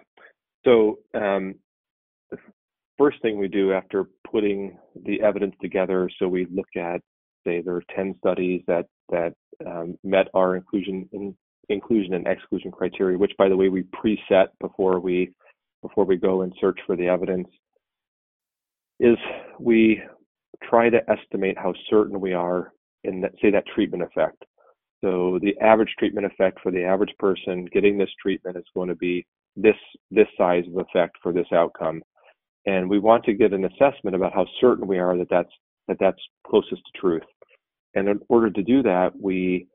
So 0.66 1.00
um, 1.14 1.56
first 2.98 3.22
thing 3.22 3.38
we 3.38 3.48
do 3.48 3.74
after 3.74 4.06
putting 4.30 4.78
the 5.06 5.22
evidence 5.22 5.56
together, 5.62 6.10
so 6.18 6.28
we 6.28 6.48
look 6.52 6.68
at, 6.76 7.02
say, 7.46 7.62
there 7.62 7.76
are 7.76 7.84
10 7.96 8.16
studies 8.18 8.62
that 8.68 8.86
that 9.10 9.34
um, 9.66 9.98
met 10.04 10.28
our 10.34 10.56
inclusion 10.56 11.08
in, 11.14 11.36
inclusion 11.70 12.14
and 12.14 12.28
exclusion 12.28 12.72
criteria, 12.72 13.18
which, 13.18 13.34
by 13.38 13.50
the 13.50 13.56
way, 13.56 13.70
we 13.70 13.84
preset 13.84 14.48
before 14.60 15.00
we 15.00 15.32
before 15.82 16.06
we 16.06 16.16
go 16.16 16.42
and 16.42 16.54
search 16.60 16.80
for 16.86 16.96
the 16.96 17.08
evidence. 17.08 17.48
Is 19.00 19.18
we 19.60 20.02
try 20.64 20.90
to 20.90 21.00
estimate 21.10 21.58
how 21.58 21.74
certain 21.90 22.20
we 22.20 22.34
are 22.34 22.72
in 23.04 23.22
that, 23.22 23.34
say 23.42 23.52
that 23.52 23.66
treatment 23.74 24.04
effect. 24.04 24.44
So 25.04 25.38
the 25.42 25.58
average 25.60 25.94
treatment 26.00 26.26
effect 26.26 26.60
for 26.64 26.72
the 26.72 26.84
average 26.84 27.14
person 27.20 27.68
getting 27.72 27.98
this 27.98 28.10
treatment 28.22 28.58
is 28.58 28.64
going 28.74 28.90
to 28.90 28.96
be 28.96 29.26
this 29.56 29.76
this 30.12 30.28
size 30.38 30.64
of 30.68 30.78
effect 30.78 31.18
for 31.22 31.34
this 31.34 31.48
outcome 31.54 32.02
and 32.66 32.90
we 32.90 33.00
want 33.00 33.24
to 33.26 33.34
get 33.34 33.54
an 33.54 33.66
assessment 33.66 34.16
about 34.16 34.34
how 34.34 34.46
certain 34.60 34.88
we 34.88 34.98
are 34.98 35.18
that 35.18 35.30
that's 35.30 35.52
that 35.88 35.98
that's 36.00 36.22
closest 36.48 36.82
to 36.86 37.00
truth. 37.00 37.24
And 37.94 38.10
in 38.10 38.20
order 38.28 38.50
to 38.50 38.64
do 38.64 38.82
that, 38.84 39.12
we 39.20 39.68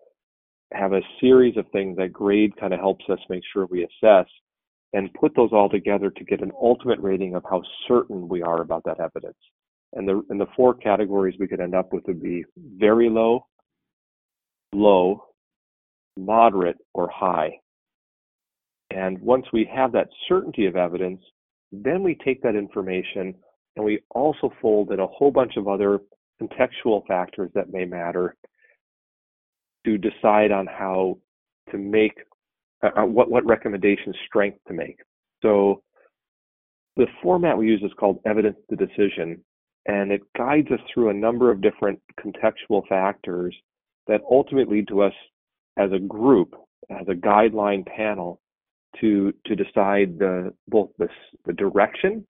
have 0.72 0.92
a 0.92 1.00
series 1.20 1.56
of 1.56 1.66
things 1.72 1.96
that 1.96 2.12
grade 2.12 2.56
kind 2.58 2.72
of 2.72 2.80
helps 2.80 3.04
us 3.08 3.18
make 3.28 3.42
sure 3.52 3.66
we 3.66 3.84
assess. 3.84 4.26
and 4.92 5.12
put 5.14 5.34
those 5.36 5.50
all 5.52 5.68
together 5.68 6.10
to 6.10 6.24
get 6.24 6.42
an 6.42 6.50
ultimate 6.60 6.98
rating 6.98 7.36
of 7.36 7.44
how 7.48 7.62
certain 7.86 8.28
we 8.28 8.42
are 8.42 8.60
about 8.60 8.82
that 8.84 8.98
evidence. 8.98 9.38
And 9.92 10.08
the, 10.08 10.22
and 10.30 10.40
the 10.40 10.48
four 10.56 10.74
categories 10.74 11.36
we 11.38 11.46
could 11.46 11.60
end 11.60 11.76
up 11.76 11.92
with 11.92 12.04
would 12.08 12.20
be 12.22 12.44
very 12.56 13.08
low, 13.08 13.46
low, 14.72 15.24
moderate, 16.16 16.78
or 16.92 17.08
high. 17.08 17.52
And 18.90 19.20
once 19.20 19.46
we 19.52 19.64
have 19.72 19.92
that 19.92 20.08
certainty 20.28 20.66
of 20.66 20.74
evidence, 20.74 21.22
then 21.70 22.02
we 22.02 22.16
take 22.24 22.42
that 22.42 22.56
information 22.56 23.34
and 23.76 23.84
we 23.84 24.00
also 24.10 24.52
fold 24.60 24.90
in 24.90 24.98
a 24.98 25.06
whole 25.06 25.30
bunch 25.30 25.56
of 25.56 25.68
other 25.68 26.00
contextual 26.42 27.06
factors 27.06 27.50
that 27.54 27.72
may 27.72 27.84
matter 27.84 28.34
to 29.84 29.98
decide 29.98 30.52
on 30.52 30.66
how 30.66 31.18
to 31.70 31.78
make 31.78 32.18
uh, 32.82 32.90
uh, 32.96 33.04
what 33.04 33.30
what 33.30 33.44
recommendation 33.46 34.12
strength 34.26 34.58
to 34.68 34.74
make. 34.74 34.98
So 35.42 35.82
the 36.96 37.06
format 37.22 37.56
we 37.56 37.66
use 37.66 37.82
is 37.82 37.92
called 37.98 38.20
evidence 38.26 38.56
to 38.68 38.76
decision, 38.76 39.42
and 39.86 40.12
it 40.12 40.22
guides 40.36 40.70
us 40.70 40.80
through 40.92 41.10
a 41.10 41.14
number 41.14 41.50
of 41.50 41.60
different 41.60 42.00
contextual 42.18 42.86
factors 42.88 43.54
that 44.06 44.20
ultimately 44.30 44.78
lead 44.78 44.88
to 44.88 45.02
us 45.02 45.12
as 45.76 45.92
a 45.92 45.98
group, 45.98 46.54
as 46.90 47.06
a 47.08 47.14
guideline 47.14 47.86
panel, 47.86 48.40
to 49.00 49.32
to 49.46 49.54
decide 49.54 50.18
the 50.18 50.52
both 50.68 50.90
the, 50.98 51.08
the 51.46 51.52
direction 51.52 52.26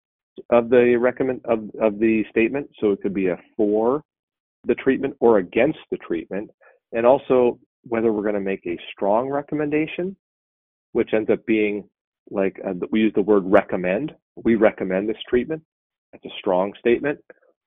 of 0.49 0.69
the 0.69 0.95
recommend 0.95 1.41
of, 1.45 1.69
of 1.81 1.99
the 1.99 2.23
statement. 2.29 2.69
So 2.79 2.91
it 2.91 3.01
could 3.01 3.13
be 3.13 3.27
a 3.27 3.37
for 3.57 4.03
the 4.65 4.75
treatment 4.75 5.15
or 5.19 5.37
against 5.37 5.79
the 5.91 5.97
treatment, 5.97 6.49
and 6.95 7.05
also 7.05 7.59
whether 7.83 8.11
we're 8.11 8.23
going 8.23 8.33
to 8.33 8.39
make 8.39 8.65
a 8.65 8.79
strong 8.91 9.29
recommendation, 9.29 10.15
which 10.93 11.13
ends 11.13 11.29
up 11.29 11.45
being 11.45 11.87
like 12.31 12.59
uh, 12.67 12.73
we 12.91 13.01
use 13.01 13.13
the 13.15 13.21
word 13.21 13.43
recommend. 13.45 14.13
We 14.35 14.55
recommend 14.55 15.07
this 15.07 15.17
treatment. 15.29 15.61
That's 16.11 16.25
a 16.25 16.39
strong 16.39 16.73
statement. 16.79 17.19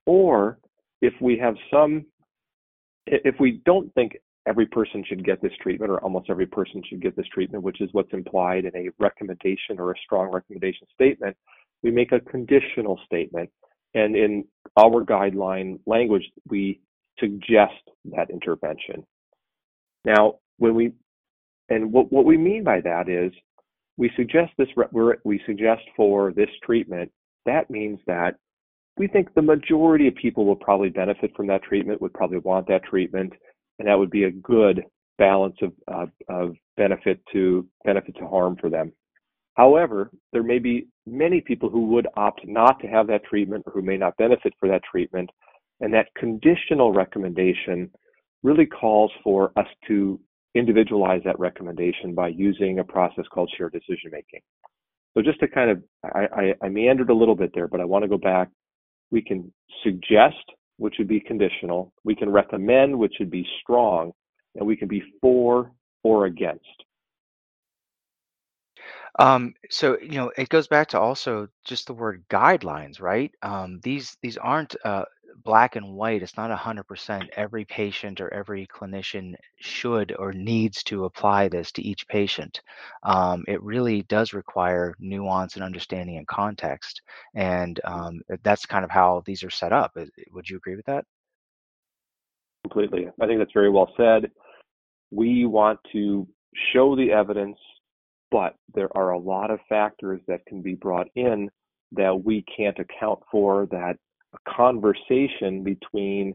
Or 0.07 0.59
if 1.03 1.13
we 1.21 1.39
have 1.39 1.55
some, 1.73 2.07
if 3.07 3.37
we 3.39 3.61
don't 3.65 3.93
think 3.95 4.17
every 4.47 4.67
person 4.67 5.05
should 5.07 5.25
get 5.25 5.41
this 5.43 5.53
treatment 5.61 5.93
or 5.93 6.03
almost 6.03 6.31
every 6.31 6.47
person 6.47 6.83
should 6.89 7.03
get 7.03 7.15
this 7.15 7.27
treatment, 7.33 7.63
which 7.63 7.81
is 7.81 7.91
what's 7.93 8.13
implied 8.13 8.65
in 8.65 8.75
a 8.75 8.89
recommendation 8.99 9.79
or 9.79 9.93
a 9.93 9.99
strong 10.05 10.33
recommendation 10.33 10.87
statement, 10.95 11.37
we 11.83 11.91
make 11.91 12.13
a 12.13 12.21
conditional 12.21 12.99
statement. 13.05 13.51
And 13.95 14.17
in 14.17 14.45
our 14.77 15.05
guideline 15.05 15.79
language, 15.87 16.25
we 16.49 16.81
suggest 17.21 17.75
that 18.17 18.31
intervention. 18.31 19.05
Now, 20.05 20.37
when 20.59 20.75
we, 20.75 20.93
and 21.69 21.93
what, 21.93 22.13
what 22.13 22.25
we 22.25 22.37
mean 22.37 22.65
by 22.65 22.81
that 22.81 23.09
is 23.09 23.33
we 23.97 24.11
suggest 24.17 24.53
this, 24.57 24.69
we 25.25 25.41
suggest 25.47 25.83
for 25.97 26.33
this 26.33 26.51
treatment, 26.63 27.11
that 27.47 27.71
means 27.71 27.99
that 28.07 28.37
we 28.97 29.07
think 29.07 29.33
the 29.35 29.43
majority 29.43 30.09
of 30.09 30.15
people 30.17 30.45
will 30.45 30.57
probably 30.57 30.89
benefit 30.89 31.33
from 31.37 31.47
that 31.49 31.63
treatment, 31.63 32.01
would 32.03 32.15
probably 32.15 32.39
want 32.39 32.67
that 32.69 32.85
treatment, 32.85 33.33
and 33.79 33.87
that 33.89 33.99
would 33.99 34.11
be 34.11 34.25
a 34.25 34.31
good 34.31 34.85
balance 35.19 35.57
of, 35.63 35.73
of, 35.89 36.11
of 36.29 36.55
benefit 36.77 37.21
to 37.33 37.67
benefit 37.85 38.17
to 38.17 38.27
harm 38.27 38.57
for 38.61 38.71
them. 38.71 38.93
However, 39.55 40.11
there 40.33 40.45
may 40.45 40.61
be 40.61 40.87
many 41.05 41.41
people 41.41 41.69
who 41.69 41.87
would 41.87 42.07
opt 42.17 42.47
not 42.47 42.81
to 42.81 42.87
have 42.87 43.09
that 43.09 43.25
treatment 43.25 43.65
or 43.67 43.73
who 43.73 43.83
may 43.83 43.97
not 43.97 44.17
benefit 44.17 44.55
for 44.59 44.69
that 44.69 44.83
treatment. 44.89 45.31
And 45.81 45.93
that 45.95 46.15
conditional 46.17 46.93
recommendation 46.93 47.91
really 48.43 48.67
calls 48.67 49.11
for 49.23 49.53
us 49.57 49.67
to 49.89 50.21
individualize 50.55 51.23
that 51.25 51.39
recommendation 51.39 52.15
by 52.15 52.29
using 52.29 52.79
a 52.79 52.85
process 52.85 53.25
called 53.33 53.51
shared 53.57 53.73
decision 53.73 54.11
making. 54.11 54.41
So 55.15 55.23
just 55.23 55.41
to 55.41 55.49
kind 55.49 55.71
of, 55.71 55.83
I, 56.05 56.55
I, 56.61 56.67
I 56.67 56.69
meandered 56.69 57.11
a 57.11 57.15
little 57.15 57.35
bit 57.35 57.51
there, 57.55 57.69
but 57.69 57.81
I 57.81 57.85
want 57.85 58.05
to 58.05 58.09
go 58.09 58.19
back. 58.19 58.49
We 59.11 59.23
can 59.23 59.53
suggest, 59.83 60.37
which 60.77 60.95
would 60.99 61.09
be 61.09 61.21
conditional. 61.21 61.93
We 62.05 62.15
can 62.15 62.31
recommend, 62.31 62.99
which 62.99 63.15
would 63.19 63.31
be 63.31 63.47
strong, 63.63 64.13
and 64.55 64.67
we 64.67 64.77
can 64.77 64.89
be 64.89 65.03
for 65.21 65.73
or 66.05 66.27
against. 66.27 66.65
Um, 69.19 69.55
so 69.71 69.99
you 70.01 70.17
know, 70.17 70.31
it 70.37 70.49
goes 70.49 70.69
back 70.69 70.89
to 70.89 71.01
also 71.01 71.49
just 71.65 71.87
the 71.87 71.95
word 71.95 72.25
guidelines, 72.31 73.01
right? 73.01 73.35
Um, 73.43 73.81
these 73.83 74.17
these 74.23 74.37
aren't 74.37 74.77
uh, 74.85 75.05
black 75.45 75.77
and 75.77 75.95
white. 75.95 76.23
It's 76.23 76.37
not 76.37 76.51
a 76.51 76.57
hundred 76.57 76.85
percent. 76.85 77.31
Every 77.37 77.65
patient 77.65 78.21
or 78.21 78.33
every 78.33 78.67
clinician 78.67 79.35
should 79.61 80.15
or 80.19 80.33
needs 80.33 80.83
to 80.85 81.05
apply 81.05 81.49
this 81.49 81.73
to 81.73 81.83
each 81.83 82.07
patient. 82.09 82.61
Um, 83.03 83.45
it 83.49 83.63
really 83.63 84.03
does 84.05 84.33
require 84.33 84.95
nuance 84.99 85.55
and 85.55 85.65
understanding 85.65 86.17
and 86.17 86.27
context, 86.27 87.03
and 87.35 87.81
um, 87.85 88.21
that's 88.43 88.67
kind 88.67 88.85
of 88.85 88.91
how 88.91 89.23
these 89.27 89.43
are 89.43 89.51
set 89.51 89.73
up. 89.73 89.97
Would 90.33 90.49
you 90.49 90.57
agree 90.57 90.77
with 90.77 90.87
that? 90.87 91.05
Completely. 92.65 93.09
I 93.21 93.27
think 93.27 93.39
that's 93.39 93.53
very 93.53 93.71
well 93.71 93.93
said. 93.97 94.31
We 95.11 95.47
want 95.47 95.79
to 95.93 96.27
show 96.73 96.97
the 96.97 97.13
evidence 97.13 97.57
but 98.31 98.55
there 98.75 98.95
are 98.97 99.11
a 99.11 99.19
lot 99.19 99.51
of 99.51 99.61
factors 99.69 100.21
that 100.29 100.45
can 100.47 100.63
be 100.63 100.75
brought 100.75 101.09
in 101.15 101.51
that 101.93 102.25
we 102.25 102.45
can't 102.55 102.79
account 102.79 103.21
for 103.31 103.67
that 103.71 103.97
conversation 104.47 105.63
between 105.63 106.35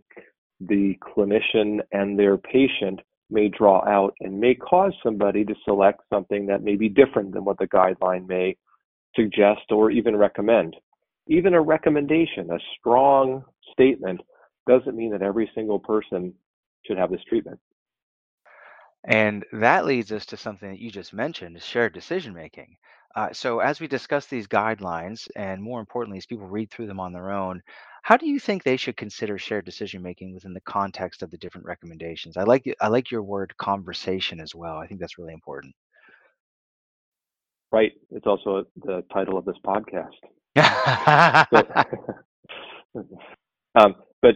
the 0.60 0.98
clinician 1.02 1.80
and 1.92 2.18
their 2.18 2.38
patient 2.38 3.00
may 3.30 3.50
draw 3.50 3.84
out 3.88 4.14
and 4.22 4.40
may 4.40 4.54
cause 4.56 4.94
somebody 5.04 5.44
to 5.44 5.56
select 5.66 6.02
something 6.12 6.46
that 6.46 6.64
may 6.64 6.76
be 6.76 6.90
different 6.90 7.34
than 7.34 7.44
what 7.44 7.58
the 7.58 7.68
guideline 7.68 8.28
may 8.28 8.56
suggest 9.16 9.72
or 9.72 9.92
even 9.92 10.16
recommend. 10.16 10.76
Even 11.28 11.54
a 11.54 11.62
recommendation, 11.62 12.52
a 12.52 12.60
strong 12.80 13.44
statement, 13.72 14.22
doesn't 14.68 14.96
mean 14.96 15.12
that 15.12 15.22
every 15.22 15.50
single 15.56 15.80
person 15.80 16.34
should 16.86 16.98
have 16.98 17.12
this 17.12 17.24
treatment. 17.28 17.60
And 19.06 19.44
that 19.52 19.86
leads 19.86 20.12
us 20.12 20.26
to 20.28 20.38
something 20.38 20.70
that 20.70 20.80
you 20.80 20.90
just 20.90 21.14
mentioned, 21.14 21.62
shared 21.62 21.94
decision 21.94 22.34
making. 22.34 22.78
Uh, 23.16 23.32
so 23.32 23.60
as 23.60 23.80
we 23.80 23.88
discuss 23.88 24.26
these 24.26 24.48
guidelines, 24.48 25.28
and 25.36 25.62
more 25.62 25.80
importantly, 25.80 26.18
as 26.18 26.26
people 26.26 26.48
read 26.48 26.72
through 26.72 26.88
them 26.88 27.00
on 27.00 27.14
their 27.14 27.32
own, 27.32 27.62
how 28.04 28.18
do 28.18 28.28
you 28.28 28.38
think 28.38 28.64
they 28.64 28.78
should 28.78 28.98
consider 28.98 29.38
shared 29.38 29.66
decision 29.66 30.02
making 30.02 30.34
within 30.34 30.54
the 30.54 30.62
context 30.62 31.24
of 31.24 31.32
the 31.32 31.38
different 31.38 31.66
recommendations? 31.66 32.36
I 32.38 32.44
like 32.44 32.64
I 32.82 32.90
like 32.90 33.10
your 33.10 33.24
word 33.24 33.56
conversation 33.58 34.40
as 34.42 34.54
well. 34.54 34.78
I 34.78 34.88
think 34.88 35.00
that's 35.00 35.18
really 35.18 35.34
important. 35.34 35.74
Right. 37.72 37.94
It's 38.12 38.28
also 38.28 38.66
the 38.84 39.04
title 39.12 39.38
of 39.38 39.46
this 39.46 39.56
podcast. 39.66 40.12
so, 42.96 43.02
um, 43.80 43.96
but 44.22 44.36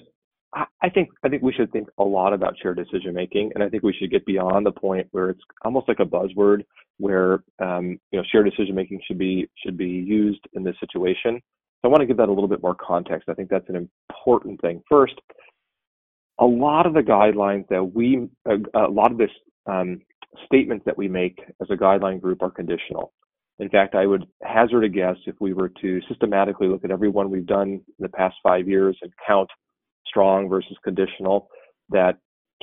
I 0.81 0.89
think 0.89 1.09
I 1.23 1.29
think 1.29 1.43
we 1.43 1.51
should 1.51 1.71
think 1.73 1.89
a 1.97 2.03
lot 2.03 2.33
about 2.33 2.55
shared 2.61 2.77
decision 2.77 3.13
making, 3.13 3.51
and 3.53 3.61
I 3.61 3.69
think 3.69 3.83
we 3.83 3.93
should 3.93 4.11
get 4.11 4.25
beyond 4.25 4.65
the 4.65 4.71
point 4.71 5.07
where 5.11 5.29
it's 5.29 5.41
almost 5.65 5.89
like 5.89 5.99
a 5.99 6.05
buzzword, 6.05 6.63
where 6.99 7.43
um, 7.59 7.99
you 8.11 8.19
know 8.19 8.23
shared 8.31 8.49
decision 8.49 8.75
making 8.75 9.01
should 9.05 9.17
be 9.17 9.49
should 9.61 9.77
be 9.77 9.89
used 9.89 10.39
in 10.53 10.63
this 10.63 10.75
situation. 10.79 11.41
So 11.81 11.89
I 11.89 11.91
want 11.91 12.01
to 12.01 12.07
give 12.07 12.17
that 12.17 12.29
a 12.29 12.33
little 12.33 12.47
bit 12.47 12.61
more 12.61 12.75
context. 12.75 13.29
I 13.29 13.33
think 13.33 13.49
that's 13.49 13.69
an 13.69 13.89
important 14.09 14.59
thing. 14.61 14.81
First, 14.89 15.13
a 16.39 16.45
lot 16.45 16.85
of 16.85 16.93
the 16.93 17.01
guidelines 17.01 17.67
that 17.69 17.83
we, 17.83 18.27
a, 18.45 18.87
lot 18.89 19.11
of 19.11 19.17
this 19.17 19.29
um, 19.67 20.01
statements 20.45 20.85
that 20.85 20.97
we 20.97 21.07
make 21.07 21.39
as 21.61 21.67
a 21.69 21.75
guideline 21.75 22.21
group 22.21 22.41
are 22.41 22.49
conditional. 22.49 23.13
In 23.59 23.69
fact, 23.69 23.95
I 23.95 24.05
would 24.05 24.25
hazard 24.43 24.83
a 24.83 24.89
guess 24.89 25.15
if 25.25 25.35
we 25.39 25.53
were 25.53 25.69
to 25.81 25.99
systematically 26.07 26.67
look 26.67 26.83
at 26.83 26.91
every 26.91 27.09
one 27.09 27.31
we've 27.31 27.45
done 27.45 27.69
in 27.69 27.83
the 27.99 28.09
past 28.09 28.35
five 28.43 28.67
years 28.67 28.97
and 29.01 29.11
count 29.25 29.49
strong 30.05 30.47
versus 30.47 30.77
conditional, 30.83 31.49
that 31.89 32.17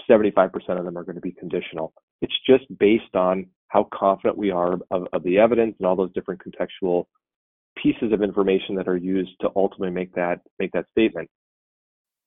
75% 0.09 0.51
of 0.79 0.85
them 0.85 0.97
are 0.97 1.05
going 1.05 1.17
to 1.17 1.21
be 1.21 1.33
conditional. 1.33 1.93
It's 2.21 2.35
just 2.47 2.65
based 2.79 3.15
on 3.15 3.47
how 3.69 3.89
confident 3.93 4.39
we 4.39 4.51
are 4.51 4.75
of, 4.91 5.09
of 5.13 5.23
the 5.25 5.39
evidence 5.39 5.75
and 5.79 5.87
all 5.87 5.97
those 5.97 6.13
different 6.13 6.41
contextual 6.41 7.07
pieces 7.85 8.13
of 8.13 8.23
information 8.23 8.75
that 8.75 8.89
are 8.89 8.97
used 8.97 9.33
to 9.43 9.51
ultimately 9.55 9.91
make 9.91 10.13
that 10.15 10.41
make 10.59 10.73
that 10.73 10.87
statement. 10.91 11.29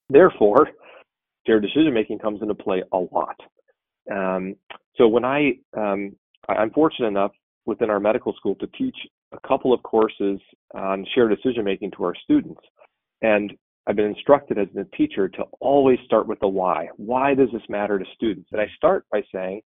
Therefore, 0.10 0.70
shared 1.46 1.64
decision 1.64 1.94
making 1.94 2.20
comes 2.20 2.42
into 2.42 2.56
play 2.56 2.84
a 2.94 2.98
lot. 2.98 3.36
Um, 4.12 4.56
so 4.96 5.08
when 5.08 5.26
I 5.26 5.54
um, 5.76 6.16
I'm 6.48 6.72
fortunate 6.72 7.08
enough 7.08 7.32
within 7.66 7.90
our 7.90 8.00
medical 8.00 8.34
school 8.34 8.56
to 8.56 8.68
teach 8.68 8.96
a 9.34 9.48
couple 9.48 9.74
of 9.74 9.84
courses 9.84 10.40
on 10.74 11.06
shared 11.14 11.36
decision 11.36 11.66
making 11.66 11.92
to 11.98 12.04
our 12.04 12.16
students, 12.24 12.62
and 13.22 13.52
I've 13.88 13.96
been 13.96 14.06
instructed 14.06 14.58
as 14.58 14.68
a 14.78 14.84
teacher 14.96 15.28
to 15.30 15.44
always 15.60 15.98
start 16.06 16.28
with 16.28 16.40
the 16.40 16.48
why. 16.48 16.90
Why 16.98 17.34
does 17.34 17.50
this 17.52 17.62
matter 17.68 17.98
to 17.98 18.06
students? 18.16 18.50
And 18.52 18.62
I 18.62 18.68
start 18.76 19.06
by 19.12 19.24
saying, 19.34 19.62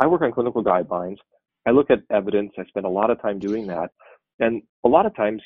I 0.00 0.06
work 0.06 0.22
on 0.22 0.32
clinical 0.32 0.64
guidelines. 0.64 1.16
I 1.66 1.70
look 1.70 1.90
at 1.90 2.00
evidence. 2.10 2.52
I 2.58 2.64
spend 2.64 2.86
a 2.86 2.90
lot 2.90 3.10
of 3.10 3.20
time 3.20 3.38
doing 3.38 3.66
that. 3.66 3.90
And 4.40 4.62
a 4.84 4.88
lot 4.88 5.06
of 5.06 5.14
times 5.14 5.42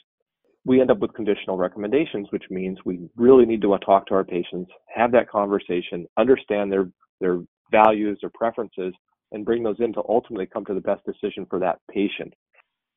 we 0.65 0.81
end 0.81 0.91
up 0.91 1.01
with 1.01 1.13
conditional 1.15 1.59
recommendations, 1.59 2.29
which 2.31 2.45
means 2.49 2.79
we 2.85 3.09
really 3.17 3.45
need 3.45 3.61
to 3.63 3.79
talk 3.85 4.07
to 4.07 4.15
our 4.15 4.25
patients, 4.25 4.71
have 4.95 5.13
that 5.13 5.29
conversation, 5.29 6.07
understand 6.17 6.73
their, 6.73 6.89
their 7.21 7.41
values, 7.71 8.19
their 8.21 8.31
preferences, 8.35 8.95
and 9.33 9.45
bring 9.45 9.63
those 9.63 9.77
in 9.81 9.93
to 9.93 10.03
ultimately 10.09 10.47
come 10.47 10.65
to 10.65 10.75
the 10.75 10.81
best 10.81 11.03
decision 11.05 11.47
for 11.51 11.59
that 11.59 11.79
patient. 11.91 12.33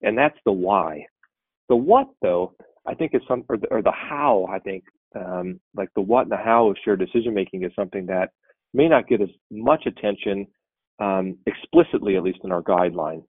and 0.01 0.17
that's 0.17 0.37
the 0.45 0.51
why. 0.51 1.05
The 1.69 1.75
what, 1.75 2.07
though, 2.21 2.53
I 2.85 2.93
think 2.93 3.13
is 3.13 3.21
some, 3.27 3.43
or 3.49 3.57
the, 3.57 3.67
or 3.67 3.81
the 3.81 3.91
how. 3.91 4.47
I 4.49 4.59
think 4.59 4.83
um, 5.15 5.59
like 5.75 5.89
the 5.95 6.01
what 6.01 6.23
and 6.23 6.31
the 6.31 6.37
how 6.37 6.69
of 6.69 6.77
shared 6.83 6.99
decision 6.99 7.33
making 7.33 7.63
is 7.63 7.71
something 7.75 8.05
that 8.05 8.29
may 8.73 8.87
not 8.87 9.07
get 9.07 9.21
as 9.21 9.29
much 9.51 9.85
attention 9.85 10.47
um, 10.99 11.37
explicitly, 11.45 12.15
at 12.15 12.23
least 12.23 12.39
in 12.43 12.51
our 12.51 12.61
guideline. 12.61 13.23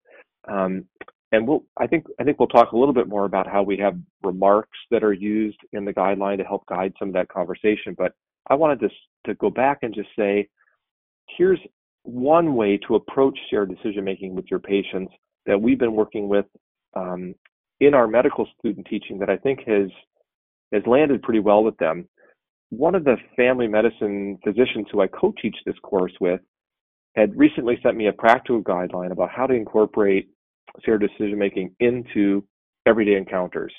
Um, 0.47 0.85
and 1.31 1.47
we'll, 1.47 1.63
I 1.77 1.87
think, 1.87 2.05
I 2.19 2.23
think 2.23 2.39
we'll 2.39 2.47
talk 2.47 2.71
a 2.71 2.77
little 2.77 2.93
bit 2.93 3.07
more 3.07 3.25
about 3.25 3.47
how 3.47 3.61
we 3.61 3.77
have 3.77 3.97
remarks 4.23 4.77
that 4.91 5.03
are 5.03 5.13
used 5.13 5.59
in 5.73 5.83
the 5.83 5.93
guideline 5.93 6.37
to 6.37 6.43
help 6.43 6.65
guide 6.67 6.93
some 6.97 7.09
of 7.09 7.13
that 7.15 7.29
conversation. 7.29 7.95
But 7.97 8.13
I 8.49 8.55
wanted 8.55 8.79
to 8.81 8.89
to 9.25 9.35
go 9.35 9.49
back 9.49 9.79
and 9.81 9.93
just 9.93 10.09
say, 10.17 10.47
here's 11.37 11.59
one 12.03 12.55
way 12.55 12.77
to 12.87 12.95
approach 12.95 13.37
shared 13.49 13.69
decision 13.69 14.05
making 14.05 14.35
with 14.35 14.45
your 14.49 14.59
patients 14.59 15.11
that 15.45 15.61
we've 15.61 15.79
been 15.79 15.93
working 15.93 16.29
with 16.29 16.45
um, 16.95 17.35
in 17.81 17.93
our 17.93 18.07
medical 18.07 18.47
student 18.57 18.87
teaching 18.89 19.19
that 19.19 19.29
I 19.29 19.37
think 19.37 19.59
has 19.67 19.89
has 20.71 20.83
landed 20.85 21.21
pretty 21.21 21.39
well 21.39 21.63
with 21.63 21.77
them. 21.77 22.07
One 22.69 22.95
of 22.95 23.03
the 23.03 23.15
family 23.35 23.67
medicine 23.67 24.37
physicians 24.43 24.87
who 24.91 25.01
I 25.01 25.07
co-teach 25.07 25.55
this 25.65 25.75
course 25.83 26.11
with 26.19 26.41
had 27.15 27.37
recently 27.37 27.79
sent 27.81 27.97
me 27.97 28.07
a 28.07 28.13
practical 28.13 28.61
guideline 28.61 29.11
about 29.11 29.29
how 29.29 29.47
to 29.47 29.53
incorporate 29.53 30.29
shared 30.85 31.01
decision 31.01 31.37
making 31.37 31.75
into 31.79 32.43
everyday 32.85 33.15
encounters. 33.15 33.73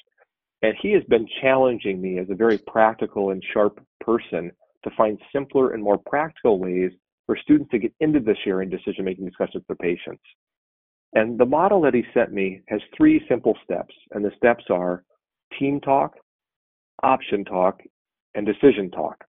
And 0.63 0.75
he 0.81 0.93
has 0.93 1.03
been 1.05 1.27
challenging 1.41 2.01
me 2.01 2.19
as 2.19 2.27
a 2.31 2.35
very 2.35 2.59
practical 2.59 3.31
and 3.31 3.43
sharp 3.53 3.81
person 4.01 4.51
to 4.85 4.91
find 4.97 5.19
simpler 5.33 5.73
and 5.73 5.83
more 5.83 5.99
practical 5.99 6.59
ways 6.59 6.91
for 7.27 7.37
students 7.37 7.71
to 7.71 7.79
get 7.79 7.93
into 8.01 8.21
the 8.21 8.35
sharing 8.45 8.71
decision 8.71 9.05
making 9.05 9.27
discussions 9.27 9.65
with 9.69 9.79
their 9.79 9.95
patients. 9.95 10.23
And 11.15 11.39
the 11.39 11.47
model 11.47 11.81
that 11.83 11.95
he 11.95 12.05
sent 12.13 12.33
me 12.33 12.63
has 12.69 12.81
three 12.97 13.25
simple 13.29 13.57
steps. 13.65 13.95
And 14.13 14.25
the 14.25 14.33
steps 14.37 14.65
are 14.71 15.05
team 15.59 15.81
talk, 15.81 16.15
option 17.03 17.45
talk, 17.45 17.81
and 18.35 18.47
decision 18.47 18.91
talk. 18.91 19.25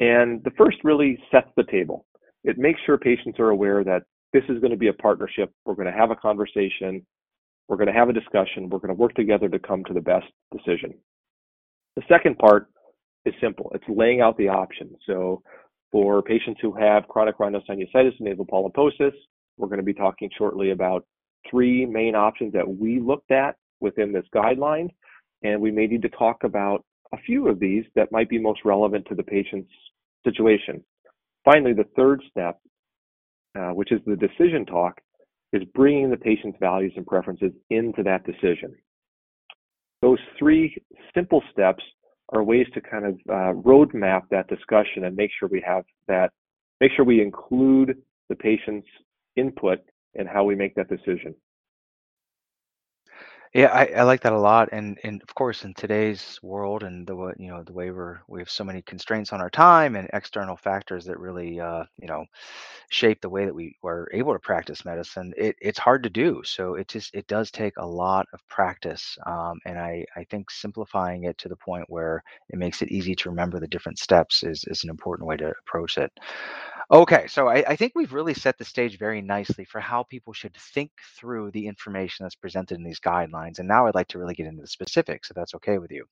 And 0.00 0.42
the 0.44 0.50
first 0.58 0.78
really 0.84 1.18
sets 1.30 1.48
the 1.56 1.64
table. 1.64 2.06
It 2.44 2.58
makes 2.58 2.80
sure 2.84 2.98
patients 2.98 3.38
are 3.38 3.50
aware 3.50 3.84
that 3.84 4.02
this 4.32 4.44
is 4.48 4.60
going 4.60 4.70
to 4.70 4.76
be 4.76 4.88
a 4.88 4.92
partnership. 4.92 5.52
We're 5.64 5.74
going 5.74 5.92
to 5.92 5.98
have 5.98 6.10
a 6.10 6.16
conversation. 6.16 7.04
We're 7.68 7.76
going 7.76 7.88
to 7.88 7.92
have 7.92 8.08
a 8.08 8.12
discussion. 8.12 8.68
We're 8.68 8.78
going 8.78 8.94
to 8.94 9.00
work 9.00 9.14
together 9.14 9.48
to 9.48 9.58
come 9.58 9.84
to 9.84 9.94
the 9.94 10.00
best 10.00 10.26
decision. 10.50 10.94
The 11.96 12.02
second 12.08 12.38
part 12.38 12.68
is 13.24 13.34
simple. 13.40 13.70
It's 13.74 13.84
laying 13.88 14.20
out 14.20 14.36
the 14.36 14.48
options. 14.48 14.96
So 15.06 15.42
for 15.90 16.22
patients 16.22 16.60
who 16.62 16.72
have 16.74 17.08
chronic 17.08 17.38
rhinosinusitis 17.38 18.18
and 18.18 18.20
nasal 18.20 18.46
polyposis, 18.46 19.12
we're 19.58 19.68
going 19.68 19.78
to 19.78 19.84
be 19.84 19.94
talking 19.94 20.30
shortly 20.36 20.70
about 20.70 21.04
three 21.50 21.84
main 21.84 22.14
options 22.14 22.52
that 22.54 22.68
we 22.68 23.00
looked 23.00 23.30
at 23.30 23.56
within 23.80 24.12
this 24.12 24.24
guideline. 24.34 24.88
And 25.42 25.60
we 25.60 25.70
may 25.70 25.86
need 25.86 26.02
to 26.02 26.08
talk 26.10 26.44
about 26.44 26.84
a 27.12 27.18
few 27.18 27.48
of 27.48 27.60
these 27.60 27.84
that 27.94 28.10
might 28.10 28.28
be 28.28 28.38
most 28.38 28.60
relevant 28.64 29.06
to 29.08 29.14
the 29.14 29.22
patient's 29.22 29.70
situation. 30.24 30.82
Finally, 31.44 31.74
the 31.74 31.88
third 31.96 32.22
step, 32.30 32.58
uh, 33.58 33.70
which 33.70 33.92
is 33.92 34.00
the 34.06 34.16
decision 34.16 34.64
talk, 34.66 35.00
is 35.52 35.62
bringing 35.74 36.10
the 36.10 36.16
patient's 36.16 36.58
values 36.60 36.92
and 36.96 37.06
preferences 37.06 37.52
into 37.70 38.02
that 38.02 38.24
decision. 38.24 38.74
Those 40.00 40.18
three 40.38 40.76
simple 41.14 41.42
steps 41.52 41.82
are 42.30 42.42
ways 42.42 42.66
to 42.74 42.80
kind 42.80 43.04
of 43.04 43.14
uh, 43.28 43.60
roadmap 43.60 44.22
that 44.30 44.48
discussion 44.48 45.04
and 45.04 45.14
make 45.14 45.30
sure 45.38 45.48
we 45.48 45.62
have 45.66 45.84
that, 46.08 46.30
make 46.80 46.90
sure 46.96 47.04
we 47.04 47.20
include 47.20 47.96
the 48.28 48.36
patient's 48.36 48.88
input 49.36 49.78
in 50.14 50.26
how 50.26 50.44
we 50.44 50.54
make 50.54 50.74
that 50.74 50.88
decision. 50.88 51.34
Yeah, 53.54 53.66
I, 53.70 53.84
I 53.98 54.02
like 54.04 54.22
that 54.22 54.32
a 54.32 54.38
lot, 54.38 54.70
and 54.72 54.98
and 55.04 55.20
of 55.22 55.34
course 55.34 55.64
in 55.64 55.74
today's 55.74 56.38
world 56.42 56.82
and 56.84 57.06
the 57.06 57.14
you 57.38 57.48
know 57.48 57.62
the 57.62 57.74
way 57.74 57.90
we're 57.90 58.20
we 58.26 58.40
have 58.40 58.48
so 58.48 58.64
many 58.64 58.80
constraints 58.80 59.30
on 59.30 59.42
our 59.42 59.50
time 59.50 59.94
and 59.94 60.08
external 60.14 60.56
factors 60.56 61.04
that 61.04 61.18
really 61.18 61.60
uh, 61.60 61.84
you 61.98 62.08
know 62.08 62.24
shape 62.90 63.20
the 63.20 63.28
way 63.30 63.44
that 63.44 63.54
we 63.54 63.76
are 63.84 64.08
able 64.14 64.32
to 64.32 64.38
practice 64.40 64.84
medicine. 64.86 65.34
It, 65.36 65.56
it's 65.60 65.78
hard 65.78 66.02
to 66.04 66.10
do, 66.10 66.42
so 66.44 66.76
it 66.76 66.88
just 66.88 67.14
it 67.14 67.26
does 67.26 67.50
take 67.50 67.74
a 67.78 67.86
lot 67.86 68.26
of 68.32 68.40
practice, 68.48 69.18
um, 69.26 69.58
and 69.66 69.78
I 69.78 70.06
I 70.16 70.24
think 70.24 70.50
simplifying 70.50 71.24
it 71.24 71.38
to 71.38 71.48
the 71.50 71.56
point 71.56 71.84
where 71.88 72.22
it 72.50 72.58
makes 72.58 72.82
it 72.82 72.90
easy 72.90 73.14
to 73.16 73.30
remember 73.30 73.60
the 73.60 73.68
different 73.68 73.98
steps 73.98 74.42
is 74.44 74.64
is 74.68 74.84
an 74.84 74.90
important 74.90 75.28
way 75.28 75.36
to 75.38 75.52
approach 75.66 75.98
it. 75.98 76.12
Okay, 76.92 77.26
so 77.26 77.48
I, 77.48 77.64
I 77.68 77.76
think 77.76 77.92
we've 77.94 78.12
really 78.12 78.34
set 78.34 78.58
the 78.58 78.66
stage 78.66 78.98
very 78.98 79.22
nicely 79.22 79.64
for 79.64 79.80
how 79.80 80.02
people 80.02 80.34
should 80.34 80.54
think 80.74 80.90
through 81.16 81.50
the 81.52 81.66
information 81.66 82.24
that's 82.24 82.34
presented 82.34 82.76
in 82.76 82.84
these 82.84 83.00
guidelines. 83.00 83.58
And 83.58 83.66
now 83.66 83.86
I'd 83.86 83.94
like 83.94 84.08
to 84.08 84.18
really 84.18 84.34
get 84.34 84.46
into 84.46 84.60
the 84.60 84.68
specifics, 84.68 85.30
if 85.30 85.34
that's 85.34 85.54
okay 85.54 85.78
with 85.78 85.90
you. 85.90 86.04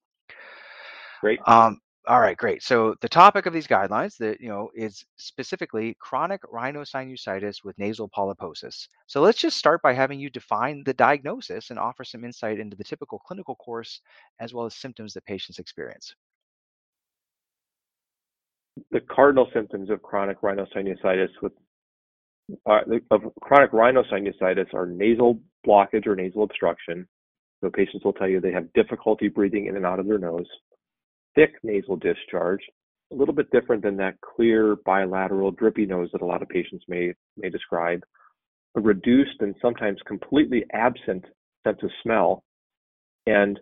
Great. 1.20 1.38
Um, 1.46 1.80
all 2.08 2.20
right, 2.20 2.36
great. 2.36 2.62
So 2.62 2.94
the 3.02 3.10
topic 3.10 3.44
of 3.44 3.52
these 3.52 3.66
guidelines 3.66 4.16
that 4.18 4.40
you 4.40 4.48
know 4.48 4.70
is 4.74 5.04
specifically 5.16 5.96
chronic 6.00 6.40
rhinosinusitis 6.44 7.62
with 7.62 7.78
nasal 7.78 8.08
polyposis. 8.08 8.88
So 9.06 9.20
let's 9.20 9.38
just 9.38 9.58
start 9.58 9.82
by 9.82 9.92
having 9.92 10.18
you 10.18 10.30
define 10.30 10.82
the 10.86 10.94
diagnosis 10.94 11.68
and 11.68 11.78
offer 11.78 12.04
some 12.04 12.24
insight 12.24 12.58
into 12.58 12.76
the 12.76 12.84
typical 12.84 13.18
clinical 13.18 13.56
course 13.56 14.00
as 14.40 14.54
well 14.54 14.64
as 14.64 14.74
symptoms 14.76 15.12
that 15.12 15.26
patients 15.26 15.58
experience 15.58 16.14
the 18.90 19.00
cardinal 19.00 19.48
symptoms 19.52 19.90
of 19.90 20.02
chronic 20.02 20.40
rhinosinusitis 20.40 21.30
with 21.42 21.52
uh, 22.66 22.80
of 23.10 23.22
chronic 23.40 23.70
rhinosinusitis 23.72 24.74
are 24.74 24.86
nasal 24.86 25.38
blockage 25.66 26.06
or 26.06 26.16
nasal 26.16 26.42
obstruction. 26.42 27.06
So 27.60 27.70
patients 27.70 28.04
will 28.04 28.12
tell 28.12 28.28
you 28.28 28.40
they 28.40 28.52
have 28.52 28.72
difficulty 28.72 29.28
breathing 29.28 29.66
in 29.66 29.76
and 29.76 29.86
out 29.86 30.00
of 30.00 30.06
their 30.06 30.18
nose, 30.18 30.46
thick 31.34 31.52
nasal 31.62 31.96
discharge, 31.96 32.60
a 33.12 33.14
little 33.14 33.34
bit 33.34 33.50
different 33.50 33.82
than 33.82 33.96
that 33.98 34.20
clear 34.20 34.76
bilateral 34.84 35.50
drippy 35.50 35.86
nose 35.86 36.08
that 36.12 36.22
a 36.22 36.26
lot 36.26 36.42
of 36.42 36.48
patients 36.48 36.84
may 36.88 37.12
may 37.36 37.50
describe, 37.50 38.02
a 38.76 38.80
reduced 38.80 39.40
and 39.40 39.54
sometimes 39.60 39.98
completely 40.06 40.64
absent 40.72 41.24
sense 41.64 41.78
of 41.82 41.90
smell, 42.02 42.42
and 43.26 43.60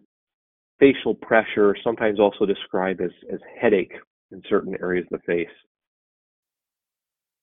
facial 0.78 1.14
pressure, 1.14 1.74
sometimes 1.82 2.20
also 2.20 2.46
described 2.46 3.00
as, 3.00 3.10
as 3.32 3.40
headache 3.60 3.92
in 4.32 4.42
certain 4.48 4.74
areas 4.80 5.06
of 5.10 5.20
the 5.20 5.32
face. 5.32 5.48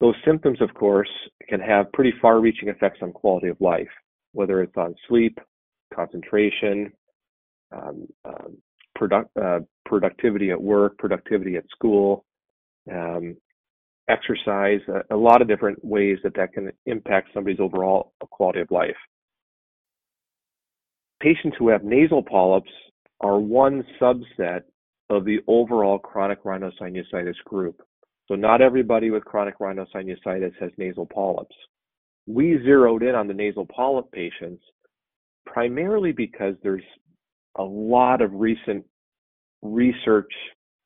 Those 0.00 0.14
symptoms, 0.24 0.60
of 0.60 0.72
course, 0.74 1.08
can 1.48 1.60
have 1.60 1.90
pretty 1.92 2.12
far 2.20 2.40
reaching 2.40 2.68
effects 2.68 2.98
on 3.02 3.12
quality 3.12 3.48
of 3.48 3.60
life, 3.60 3.88
whether 4.32 4.62
it's 4.62 4.76
on 4.76 4.94
sleep, 5.08 5.38
concentration, 5.94 6.92
um, 7.72 8.06
um, 8.24 8.58
product, 8.94 9.30
uh, 9.36 9.60
productivity 9.86 10.50
at 10.50 10.60
work, 10.60 10.98
productivity 10.98 11.56
at 11.56 11.64
school, 11.70 12.24
um, 12.92 13.36
exercise, 14.08 14.80
a, 14.88 15.14
a, 15.14 15.16
lot 15.16 15.42
of 15.42 15.48
different 15.48 15.82
ways 15.84 16.18
that 16.22 16.34
that 16.34 16.52
can 16.52 16.70
impact 16.86 17.30
somebody's 17.34 17.60
overall 17.60 18.12
quality 18.30 18.60
of 18.60 18.70
life. 18.70 18.96
Patients 21.20 21.56
who 21.58 21.68
have 21.68 21.82
nasal 21.82 22.22
polyps 22.22 22.70
are 23.20 23.38
one 23.38 23.84
subset 24.00 24.62
of 25.10 25.24
the 25.24 25.38
overall 25.46 25.98
chronic 25.98 26.42
rhinosinusitis 26.44 27.36
group. 27.44 27.80
So 28.28 28.34
not 28.34 28.60
everybody 28.60 29.10
with 29.10 29.24
chronic 29.24 29.58
rhinosinusitis 29.58 30.52
has 30.60 30.70
nasal 30.78 31.06
polyps. 31.06 31.54
We 32.26 32.58
zeroed 32.64 33.02
in 33.02 33.14
on 33.14 33.28
the 33.28 33.34
nasal 33.34 33.66
polyp 33.66 34.10
patients 34.10 34.62
primarily 35.46 36.12
because 36.12 36.54
there's 36.62 36.82
a 37.56 37.62
lot 37.62 38.20
of 38.20 38.32
recent 38.34 38.84
research, 39.62 40.30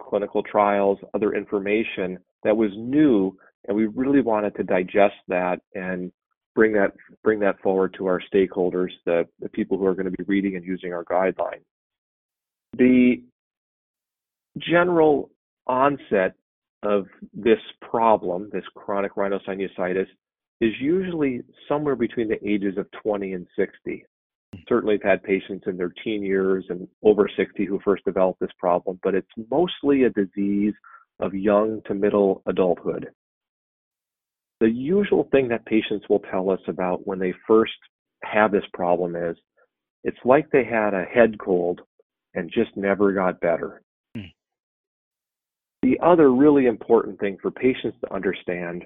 clinical 0.00 0.42
trials, 0.42 0.98
other 1.14 1.33
information 1.33 2.18
that 2.44 2.56
was 2.56 2.70
new, 2.76 3.37
and 3.66 3.76
we 3.76 3.87
really 3.87 4.20
wanted 4.20 4.54
to 4.56 4.62
digest 4.62 5.16
that 5.28 5.61
and 5.74 6.12
bring 6.54 6.72
that 6.72 6.92
bring 7.22 7.40
that 7.40 7.61
forward 7.61 7.94
to 7.96 8.06
our 8.06 8.22
stakeholders, 8.33 8.90
the, 9.06 9.26
the 9.40 9.48
people 9.48 9.78
who 9.78 9.87
are 9.87 9.94
going 9.94 10.11
to 10.11 10.16
be 10.16 10.24
reading 10.26 10.56
and 10.56 10.64
using 10.64 10.92
our 10.92 11.04
guideline. 11.04 11.61
The 12.76 13.22
general 14.58 15.30
onset 15.66 16.34
of 16.82 17.06
this 17.34 17.58
problem, 17.80 18.50
this 18.52 18.64
chronic 18.74 19.14
rhinosinusitis, 19.14 20.06
is 20.60 20.72
usually 20.80 21.42
somewhere 21.68 21.96
between 21.96 22.28
the 22.28 22.48
ages 22.48 22.76
of 22.76 22.86
20 23.02 23.32
and 23.32 23.46
60. 23.56 24.04
Hmm. 24.52 24.60
Certainly, 24.68 24.96
I've 24.96 25.10
had 25.10 25.22
patients 25.22 25.64
in 25.66 25.76
their 25.76 25.92
teen 26.04 26.22
years 26.22 26.64
and 26.68 26.88
over 27.02 27.28
60 27.34 27.64
who 27.64 27.80
first 27.84 28.04
developed 28.04 28.40
this 28.40 28.50
problem, 28.58 28.98
but 29.02 29.14
it's 29.14 29.28
mostly 29.50 30.04
a 30.04 30.10
disease 30.10 30.74
of 31.20 31.34
young 31.34 31.80
to 31.86 31.94
middle 31.94 32.42
adulthood. 32.46 33.08
The 34.60 34.70
usual 34.70 35.28
thing 35.32 35.48
that 35.48 35.64
patients 35.64 36.06
will 36.08 36.22
tell 36.30 36.50
us 36.50 36.60
about 36.66 37.06
when 37.06 37.18
they 37.18 37.32
first 37.46 37.72
have 38.22 38.52
this 38.52 38.64
problem 38.74 39.16
is 39.16 39.36
it's 40.04 40.18
like 40.24 40.50
they 40.50 40.64
had 40.64 40.92
a 40.92 41.04
head 41.04 41.38
cold 41.38 41.80
and 42.34 42.50
just 42.52 42.76
never 42.76 43.12
got 43.12 43.40
better. 43.40 43.82
The 45.82 45.98
other 46.02 46.32
really 46.32 46.66
important 46.66 47.18
thing 47.20 47.38
for 47.40 47.50
patients 47.50 47.96
to 48.04 48.14
understand, 48.14 48.84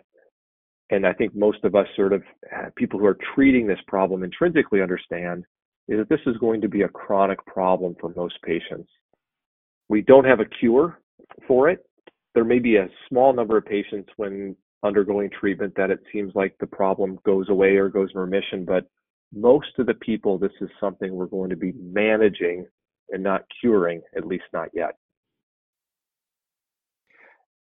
and 0.90 1.06
I 1.06 1.12
think 1.12 1.34
most 1.34 1.58
of 1.64 1.74
us 1.74 1.86
sort 1.96 2.12
of 2.12 2.22
uh, 2.54 2.70
people 2.76 3.00
who 3.00 3.06
are 3.06 3.18
treating 3.34 3.66
this 3.66 3.80
problem 3.88 4.22
intrinsically 4.22 4.80
understand, 4.80 5.44
is 5.88 5.98
that 5.98 6.08
this 6.08 6.20
is 6.26 6.36
going 6.38 6.60
to 6.60 6.68
be 6.68 6.82
a 6.82 6.88
chronic 6.88 7.44
problem 7.46 7.96
for 8.00 8.12
most 8.16 8.40
patients. 8.42 8.88
We 9.88 10.02
don't 10.02 10.24
have 10.24 10.40
a 10.40 10.46
cure 10.46 11.00
for 11.46 11.68
it. 11.68 11.84
There 12.34 12.44
may 12.44 12.58
be 12.58 12.76
a 12.76 12.88
small 13.08 13.32
number 13.32 13.56
of 13.56 13.66
patients 13.66 14.08
when 14.16 14.56
undergoing 14.82 15.30
treatment 15.30 15.74
that 15.76 15.90
it 15.90 16.00
seems 16.12 16.32
like 16.34 16.54
the 16.58 16.66
problem 16.66 17.18
goes 17.24 17.48
away 17.48 17.76
or 17.76 17.88
goes 17.88 18.10
in 18.14 18.20
remission, 18.20 18.64
but 18.64 18.86
most 19.32 19.78
of 19.78 19.86
the 19.86 19.94
people, 19.94 20.38
this 20.38 20.52
is 20.60 20.68
something 20.78 21.12
we're 21.12 21.26
going 21.26 21.50
to 21.50 21.56
be 21.56 21.72
managing 21.72 22.66
and 23.10 23.22
not 23.22 23.42
curing, 23.60 24.00
at 24.16 24.26
least 24.26 24.44
not 24.52 24.68
yet. 24.72 24.96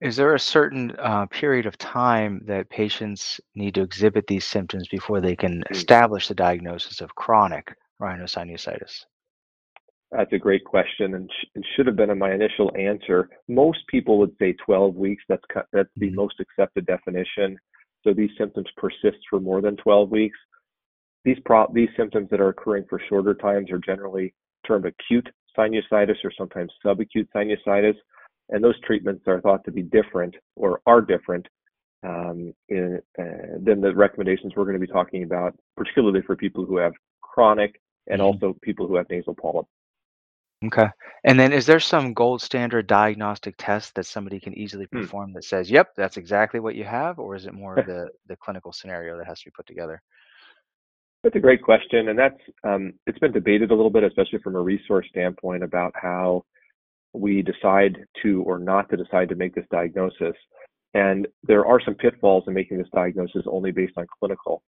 Is 0.02 0.16
there 0.16 0.34
a 0.34 0.40
certain 0.40 0.92
uh, 0.98 1.26
period 1.26 1.66
of 1.66 1.78
time 1.78 2.42
that 2.46 2.70
patients 2.70 3.42
need 3.54 3.76
to 3.76 3.82
exhibit 3.82 4.28
these 4.28 4.46
symptoms 4.46 4.88
before 4.88 5.20
they 5.20 5.36
can 5.36 5.62
Mm. 5.64 5.72
establish 5.72 6.28
the 6.28 6.36
diagnosis 6.36 7.02
of 7.02 7.16
chronic 7.16 7.76
rhinosinusitis? 8.02 9.06
That's 10.12 10.32
a 10.34 10.40
great 10.40 10.64
question, 10.64 11.16
and 11.16 11.30
sh- 11.30 11.46
it 11.54 11.66
should 11.76 11.86
have 11.86 11.98
been 11.98 12.10
in 12.10 12.18
my 12.18 12.32
initial 12.34 12.72
answer. 12.78 13.30
Most 13.48 13.86
people 13.88 14.18
would 14.20 14.36
say 14.40 14.54
12 14.54 14.96
weeks. 14.96 15.24
That's 15.28 15.44
cu- 15.52 15.68
that's 15.74 15.94
the 15.98 16.10
Mhm. 16.10 16.16
most 16.16 16.40
accepted 16.40 16.86
definition. 16.86 17.60
So 18.04 18.14
these 18.14 18.32
symptoms 18.38 18.72
persist 18.78 19.20
for 19.30 19.42
more 19.42 19.60
than 19.62 19.76
12 19.76 20.10
weeks. 20.12 20.40
These 21.26 21.40
pro- 21.42 21.72
these 21.74 21.94
symptoms 21.98 22.30
that 22.30 22.40
are 22.40 22.48
occurring 22.50 22.86
for 22.86 23.00
shorter 23.00 23.34
times 23.36 23.70
are 23.70 23.78
generally 23.80 24.34
termed 24.66 24.86
acute 24.86 25.30
sinusitis 25.58 26.24
or 26.24 26.32
sometimes 26.32 26.74
subacute 26.84 27.28
sinusitis, 27.36 27.98
and 28.50 28.64
those 28.64 28.80
treatments 28.82 29.24
are 29.28 29.42
thought 29.42 29.64
to 29.66 29.72
be 29.72 29.84
different 29.84 30.36
or 30.56 30.82
are 30.86 31.02
different 31.02 31.48
um, 32.04 32.54
in, 32.70 33.02
uh, 33.20 33.58
than 33.62 33.82
the 33.82 33.94
recommendations 33.94 34.54
we're 34.56 34.64
going 34.66 34.80
to 34.80 34.86
be 34.86 34.92
talking 34.92 35.24
about, 35.24 35.54
particularly 35.76 36.22
for 36.22 36.36
people 36.36 36.66
who 36.66 36.78
have 36.78 36.94
chronic 37.22 37.80
and 38.08 38.22
Mhm. 38.22 38.26
also 38.26 38.56
people 38.62 38.88
who 38.88 38.96
have 38.96 39.10
nasal 39.10 39.36
polyps. 39.36 39.70
Okay. 40.66 40.90
And 41.24 41.40
then 41.40 41.54
is 41.54 41.66
there 41.66 41.80
some 41.80 42.14
gold 42.14 42.42
standard 42.42 42.88
diagnostic 42.88 43.56
test 43.58 43.96
that 43.96 44.06
somebody 44.06 44.40
can 44.40 44.54
easily 44.58 44.88
Hmm. 44.92 45.00
perform 45.02 45.34
that 45.34 45.46
says, 45.46 45.72
"Yep, 45.72 45.96
that's 45.96 46.18
exactly 46.18 46.60
what 46.60 46.76
you 46.76 46.84
have," 46.84 47.18
or 47.20 47.36
is 47.36 47.46
it 47.46 47.54
more 47.54 47.78
of 47.78 47.86
the 47.88 48.10
the 48.28 48.36
clinical 48.38 48.74
scenario 48.74 49.18
that 49.18 49.28
has 49.28 49.40
to 49.40 49.46
be 49.46 49.52
put 49.52 49.66
together? 49.68 50.02
That's 51.24 51.36
a 51.36 51.40
great 51.40 51.62
question, 51.62 52.10
and 52.10 52.18
that's 52.20 52.40
um, 52.64 52.94
it's 53.06 53.20
been 53.20 53.32
debated 53.32 53.72
a 53.72 53.76
little 53.76 53.90
bit, 53.90 54.04
especially 54.04 54.40
from 54.40 54.56
a 54.56 54.62
resource 54.62 55.08
standpoint, 55.10 55.64
about 55.64 55.94
how 55.96 56.46
we 57.14 57.42
decide 57.42 57.98
to 58.24 58.44
or 58.44 58.60
not 58.60 58.90
to 58.90 58.98
decide 58.98 59.30
to 59.30 59.36
make 59.36 59.56
this 59.56 59.66
diagnosis. 59.72 60.36
And 60.94 61.28
there 61.44 61.66
are 61.66 61.82
some 61.84 61.96
pitfalls 61.96 62.44
in 62.48 62.54
making 62.54 62.78
this 62.78 62.88
diagnosis 62.94 63.44
only 63.48 63.72
based 63.72 63.94
on 63.98 64.08
clinical. 64.20 64.64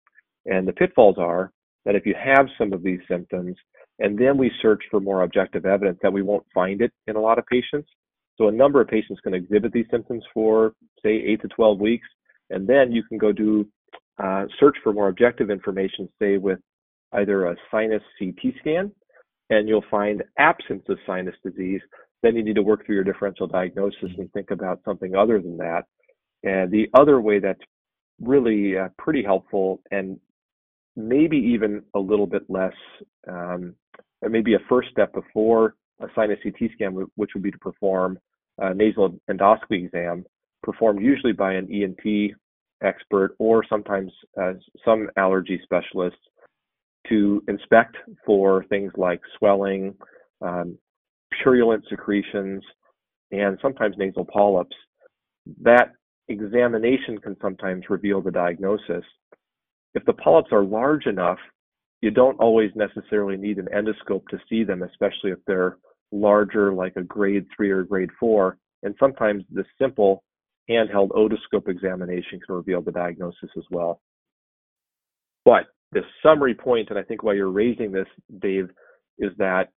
And 0.46 0.68
the 0.68 0.74
pitfalls 0.74 1.18
are 1.18 1.52
that 1.86 1.96
if 1.96 2.06
you 2.06 2.16
have 2.22 2.48
some 2.58 2.74
of 2.74 2.84
these 2.84 3.00
symptoms, 3.10 3.56
and 4.00 4.18
then 4.18 4.38
we 4.38 4.52
search 4.62 4.84
for 4.90 5.00
more 5.00 5.24
objective 5.24 5.66
evidence, 5.66 6.00
that 6.02 6.14
we 6.14 6.22
won't 6.22 6.46
find 6.54 6.82
it 6.82 6.92
in 7.08 7.16
a 7.16 7.22
lot 7.22 7.40
of 7.40 7.46
patients. 7.48 7.90
So 8.38 8.48
a 8.48 8.52
number 8.52 8.80
of 8.80 8.88
patients 8.88 9.20
can 9.22 9.34
exhibit 9.34 9.74
these 9.74 9.86
symptoms 9.92 10.24
for 10.34 10.74
say 11.04 11.12
eight 11.12 11.42
to 11.42 11.48
12 11.50 11.80
weeks, 11.80 12.08
and 12.50 12.68
then 12.68 12.92
you 12.92 13.04
can 13.04 13.18
go 13.18 13.32
do 13.32 13.68
uh, 14.22 14.46
search 14.60 14.78
for 14.84 14.94
more 14.94 15.10
objective 15.10 15.50
information, 15.50 16.10
say 16.22 16.38
with 16.38 16.60
either 17.14 17.48
a 17.48 17.56
sinus 17.72 18.04
CT 18.18 18.54
scan, 18.60 18.92
and 19.50 19.68
you'll 19.68 19.84
find 19.90 20.24
absence 20.38 20.84
of 20.90 20.98
sinus 21.06 21.36
disease. 21.44 21.82
Then 22.22 22.36
you 22.36 22.44
need 22.44 22.56
to 22.56 22.64
work 22.64 22.86
through 22.86 22.96
your 22.96 23.04
differential 23.04 23.48
diagnosis 23.48 24.10
and 24.18 24.32
think 24.34 24.52
about 24.52 24.82
something 24.84 25.16
other 25.16 25.42
than 25.42 25.58
that. 25.58 25.84
And 26.44 26.72
the 26.72 26.88
other 26.94 27.22
way 27.22 27.40
that's 27.40 27.62
really 28.22 28.78
uh, 28.78 28.90
pretty 28.98 29.24
helpful 29.24 29.82
and 29.92 30.20
maybe 30.96 31.38
even 31.38 31.82
a 31.96 32.00
little 32.00 32.28
bit 32.28 32.44
less, 32.50 32.74
um, 33.28 33.74
maybe 34.28 34.54
a 34.54 34.60
first 34.68 34.90
step 34.92 35.14
before 35.14 35.76
a 36.02 36.08
sinus 36.16 36.40
CT 36.44 36.72
scan, 36.74 37.08
which 37.16 37.32
would 37.34 37.44
be 37.44 37.52
to 37.52 37.58
perform 37.60 38.20
a 38.58 38.74
nasal 38.74 39.18
endoscopy 39.30 39.86
exam, 39.86 40.26
performed 40.64 41.02
usually 41.02 41.34
by 41.34 41.54
an 41.54 41.68
ENT 41.72 42.34
expert 42.84 43.36
or 43.40 43.64
sometimes 43.70 44.12
uh, 44.42 44.54
some 44.84 45.10
allergy 45.18 45.60
specialists 45.64 46.20
to 47.08 47.44
inspect 47.48 47.96
for 48.26 48.66
things 48.66 48.92
like 48.98 49.22
swelling, 49.38 49.96
um, 50.42 50.78
purulent 51.44 51.84
secretions, 51.90 52.64
and 53.32 53.58
sometimes 53.62 53.96
nasal 53.98 54.26
polyps. 54.26 54.76
That 55.62 55.92
examination 56.28 57.18
can 57.20 57.36
sometimes 57.42 57.86
reveal 57.90 58.22
the 58.22 58.32
diagnosis. 58.32 59.04
If 59.94 60.06
the 60.06 60.14
polyps 60.14 60.52
are 60.52 60.64
large 60.64 61.06
enough, 61.06 61.40
you 62.02 62.12
don't 62.12 62.40
always 62.40 62.72
necessarily 62.76 63.36
need 63.36 63.58
an 63.58 63.68
endoscope 63.76 64.28
to 64.30 64.40
see 64.50 64.64
them, 64.64 64.84
especially 64.84 65.32
if 65.32 65.40
they're 65.46 65.78
larger, 66.12 66.74
like 66.74 66.96
a 66.96 67.04
grade 67.04 67.46
three 67.56 67.72
or 67.72 67.84
grade 67.84 68.10
four. 68.20 68.58
And 68.84 68.96
sometimes 69.00 69.44
the 69.52 69.66
simple 69.82 70.24
handheld 70.70 71.10
otoscope 71.10 71.68
examination 71.68 72.40
can 72.46 72.56
reveal 72.56 72.82
the 72.82 72.92
diagnosis 72.92 73.50
as 73.58 73.64
well. 73.70 74.02
But 75.44 75.66
the 75.92 76.02
summary 76.24 76.54
point, 76.54 76.90
and 76.90 77.00
I 77.00 77.04
think 77.04 77.24
why 77.24 77.34
you're 77.34 77.50
raising 77.52 77.92
this, 77.92 78.08
Dave, 78.40 78.70
is 79.18 79.32
that 79.38 79.70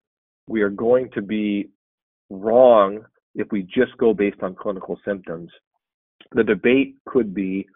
we 0.47 0.63
are 0.63 0.71
going 0.71 1.11
to 1.15 1.23
be 1.23 1.69
wrong 2.31 3.01
if 3.35 3.49
we 3.51 3.63
just 3.63 3.97
go 3.99 4.13
based 4.13 4.43
on 4.43 4.55
clinical 4.55 4.99
symptoms. 5.05 5.51
The 6.33 6.45
debate 6.45 6.97
could 7.07 7.35
be 7.35 7.67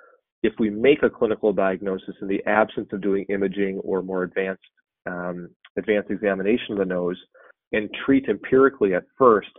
if 0.42 0.52
we 0.58 0.70
make 0.70 1.02
a 1.02 1.10
clinical 1.10 1.52
diagnosis 1.52 2.14
in 2.20 2.28
the 2.28 2.42
absence 2.46 2.88
of 2.92 3.00
doing 3.00 3.24
imaging 3.28 3.78
or 3.78 4.02
more 4.02 4.22
advanced 4.22 4.62
um, 5.06 5.48
advanced 5.78 6.10
examination 6.10 6.72
of 6.72 6.78
the 6.78 6.84
nose 6.84 7.18
and 7.72 7.88
treat 8.04 8.28
empirically 8.28 8.94
at 8.94 9.04
first, 9.18 9.50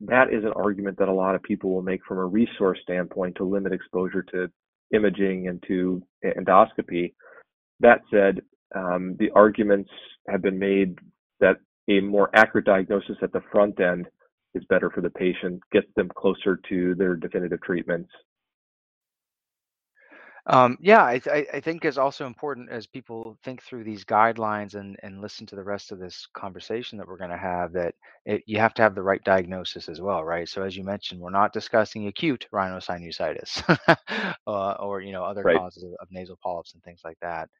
that 0.00 0.32
is 0.32 0.44
an 0.44 0.52
argument 0.56 0.98
that 0.98 1.08
a 1.08 1.12
lot 1.12 1.34
of 1.34 1.42
people 1.42 1.70
will 1.70 1.82
make 1.82 2.00
from 2.06 2.18
a 2.18 2.24
resource 2.24 2.78
standpoint 2.82 3.36
to 3.36 3.44
limit 3.44 3.72
exposure 3.72 4.22
to 4.22 4.48
imaging 4.94 5.48
and 5.48 5.62
to 5.66 6.02
endoscopy. 6.24 7.12
That 7.80 8.00
said, 8.10 8.40
um, 8.74 9.16
the 9.18 9.30
arguments 9.34 9.90
have 10.28 10.42
been 10.42 10.58
made 10.58 10.98
that 11.40 11.56
a 11.88 12.00
more 12.00 12.30
accurate 12.34 12.66
diagnosis 12.66 13.16
at 13.22 13.32
the 13.32 13.42
front 13.52 13.80
end 13.80 14.08
is 14.54 14.64
better 14.70 14.90
for 14.90 15.00
the 15.02 15.10
patient, 15.10 15.62
gets 15.72 15.88
them 15.96 16.10
closer 16.16 16.60
to 16.68 16.94
their 16.96 17.16
definitive 17.16 17.62
treatments. 17.62 18.10
Um, 20.46 20.78
yeah, 20.80 21.04
I, 21.04 21.18
th- 21.18 21.46
I 21.54 21.60
think 21.60 21.84
it's 21.84 21.98
also 21.98 22.26
important 22.26 22.70
as 22.70 22.86
people 22.86 23.38
think 23.44 23.62
through 23.62 23.84
these 23.84 24.04
guidelines 24.04 24.74
and, 24.76 24.96
and 25.02 25.20
listen 25.20 25.46
to 25.48 25.56
the 25.56 25.62
rest 25.62 25.92
of 25.92 25.98
this 25.98 26.26
conversation 26.34 26.98
that 26.98 27.06
we're 27.06 27.18
going 27.18 27.30
to 27.30 27.36
have 27.36 27.72
that 27.74 27.94
it, 28.24 28.42
you 28.46 28.58
have 28.58 28.74
to 28.74 28.82
have 28.82 28.94
the 28.94 29.02
right 29.02 29.22
diagnosis 29.24 29.90
as 29.90 30.00
well, 30.00 30.24
right? 30.24 30.48
So 30.48 30.62
as 30.62 30.76
you 30.76 30.84
mentioned, 30.84 31.20
we're 31.20 31.30
not 31.30 31.52
discussing 31.52 32.06
acute 32.08 32.46
rhinosinusitis 32.52 33.96
uh, 34.46 34.72
or 34.80 35.02
you 35.02 35.12
know 35.12 35.24
other 35.24 35.44
Right. 35.44 35.52
causes 35.52 35.84
of, 35.84 35.90
of 36.00 36.08
nasal 36.10 36.38
polyps 36.42 36.74
and 36.74 36.82
things 36.82 37.02
like 37.04 37.18
that. 37.20 37.50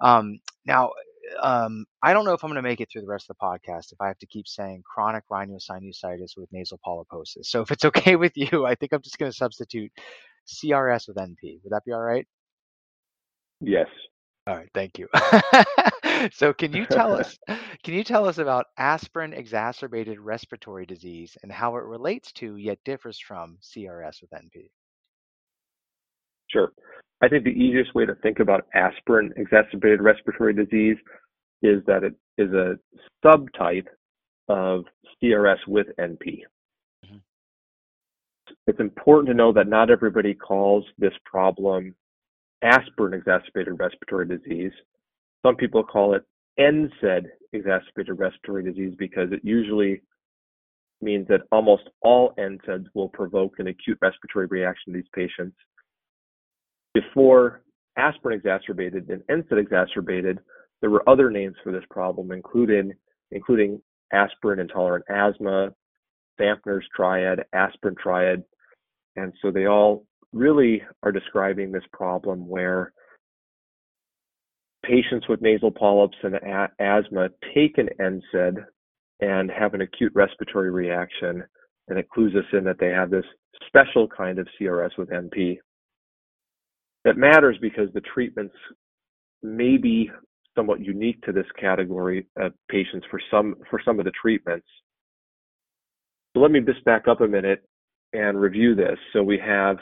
Um, 0.00 0.40
now, 0.66 0.92
um, 1.40 1.86
I 2.02 2.12
don't 2.12 2.24
know 2.24 2.34
if 2.34 2.44
I'm 2.44 2.50
going 2.50 2.62
to 2.62 2.68
make 2.68 2.80
it 2.80 2.88
through 2.90 3.02
the 3.02 3.08
rest 3.08 3.30
of 3.30 3.36
the 3.36 3.44
podcast 3.44 3.92
if 3.92 4.00
I 4.00 4.08
have 4.08 4.18
to 4.18 4.26
keep 4.26 4.46
saying 4.46 4.82
chronic 4.84 5.24
rhinosinusitis 5.30 6.36
with 6.36 6.52
nasal 6.52 6.80
polyposis. 6.86 7.46
So 7.46 7.62
if 7.62 7.70
it's 7.70 7.84
okay 7.86 8.16
with 8.16 8.36
you, 8.36 8.66
I 8.66 8.74
think 8.74 8.92
I'm 8.92 9.02
just 9.02 9.18
going 9.18 9.30
to 9.30 9.36
substitute 9.36 9.92
CRS 10.46 11.08
with 11.08 11.16
NP. 11.16 11.60
Would 11.62 11.70
that 11.70 11.84
be 11.84 11.92
all 11.92 12.00
right? 12.00 12.26
Yes. 13.60 13.88
All 14.46 14.56
right, 14.56 14.68
thank 14.74 14.98
you. 14.98 15.08
so 16.32 16.52
can 16.52 16.74
you 16.74 16.84
tell 16.84 17.14
us 17.18 17.38
can 17.82 17.94
you 17.94 18.04
tell 18.04 18.28
us 18.28 18.38
about 18.38 18.66
aspirin 18.76 19.32
exacerbated 19.32 20.20
respiratory 20.20 20.84
disease 20.84 21.36
and 21.42 21.50
how 21.50 21.76
it 21.76 21.84
relates 21.84 22.30
to 22.32 22.56
yet 22.56 22.78
differs 22.84 23.18
from 23.18 23.56
CRS 23.62 24.20
with 24.20 24.30
NP? 24.30 24.70
Sure. 26.54 26.72
I 27.20 27.28
think 27.28 27.44
the 27.44 27.50
easiest 27.50 27.94
way 27.94 28.06
to 28.06 28.14
think 28.16 28.38
about 28.38 28.66
aspirin 28.74 29.32
exacerbated 29.36 30.00
respiratory 30.00 30.54
disease 30.54 30.96
is 31.62 31.82
that 31.86 32.04
it 32.04 32.14
is 32.38 32.52
a 32.52 32.78
subtype 33.24 33.88
of 34.48 34.84
CRS 35.20 35.58
with 35.66 35.88
NP. 35.98 36.44
Mhm. 37.04 37.20
It's 38.68 38.78
important 38.78 39.28
to 39.28 39.34
know 39.34 39.52
that 39.52 39.66
not 39.66 39.90
everybody 39.90 40.34
calls 40.34 40.86
this 40.96 41.14
problem 41.24 41.96
aspirin 42.62 43.14
exacerbated 43.14 43.78
respiratory 43.78 44.26
disease. 44.26 44.72
Some 45.44 45.56
people 45.56 45.82
call 45.82 46.14
it 46.14 46.24
NSAID 46.58 47.30
exacerbated 47.52 48.18
respiratory 48.18 48.62
disease 48.62 48.94
because 48.96 49.32
it 49.32 49.44
usually 49.44 50.02
means 51.00 51.26
that 51.28 51.42
almost 51.50 51.88
all 52.00 52.32
NSAIDs 52.38 52.86
will 52.94 53.08
provoke 53.08 53.58
an 53.58 53.66
acute 53.66 53.98
respiratory 54.00 54.46
reaction 54.46 54.94
in 54.94 55.00
these 55.00 55.08
patients. 55.14 55.56
Before 56.94 57.62
aspirin 57.96 58.38
exacerbated 58.38 59.10
and 59.10 59.22
NSAID 59.28 59.58
exacerbated, 59.58 60.38
there 60.80 60.90
were 60.90 61.08
other 61.08 61.30
names 61.30 61.56
for 61.62 61.72
this 61.72 61.84
problem, 61.90 62.32
including 62.32 62.92
including 63.32 63.80
aspirin 64.12 64.60
intolerant 64.60 65.04
asthma, 65.08 65.70
Samter's 66.38 66.86
triad, 66.94 67.44
aspirin 67.52 67.96
triad, 68.00 68.44
and 69.16 69.32
so 69.42 69.50
they 69.50 69.66
all 69.66 70.04
really 70.32 70.82
are 71.02 71.12
describing 71.12 71.72
this 71.72 71.84
problem 71.92 72.48
where 72.48 72.92
patients 74.84 75.26
with 75.28 75.40
nasal 75.40 75.70
polyps 75.70 76.16
and 76.22 76.34
a- 76.34 76.70
asthma 76.78 77.28
take 77.54 77.78
an 77.78 77.88
NSAID 78.00 78.64
and 79.20 79.50
have 79.50 79.74
an 79.74 79.80
acute 79.80 80.12
respiratory 80.14 80.70
reaction, 80.70 81.42
and 81.88 81.98
it 81.98 82.08
clues 82.10 82.34
us 82.34 82.44
in 82.52 82.64
that 82.64 82.78
they 82.78 82.90
have 82.90 83.10
this 83.10 83.24
special 83.66 84.06
kind 84.08 84.38
of 84.38 84.46
CRS 84.60 84.96
with 84.98 85.10
NP. 85.10 85.58
That 87.04 87.16
matters 87.16 87.56
because 87.60 87.88
the 87.92 88.00
treatments 88.00 88.54
may 89.42 89.76
be 89.76 90.10
somewhat 90.54 90.80
unique 90.80 91.20
to 91.22 91.32
this 91.32 91.46
category 91.60 92.26
of 92.38 92.52
patients 92.70 93.06
for 93.10 93.20
some 93.30 93.56
for 93.68 93.80
some 93.84 93.98
of 93.98 94.04
the 94.04 94.12
treatments. 94.20 94.66
So 96.32 96.40
let 96.40 96.50
me 96.50 96.60
just 96.60 96.84
back 96.84 97.06
up 97.08 97.20
a 97.20 97.26
minute 97.26 97.62
and 98.12 98.40
review 98.40 98.74
this. 98.74 98.98
So 99.12 99.22
we 99.22 99.38
have 99.38 99.76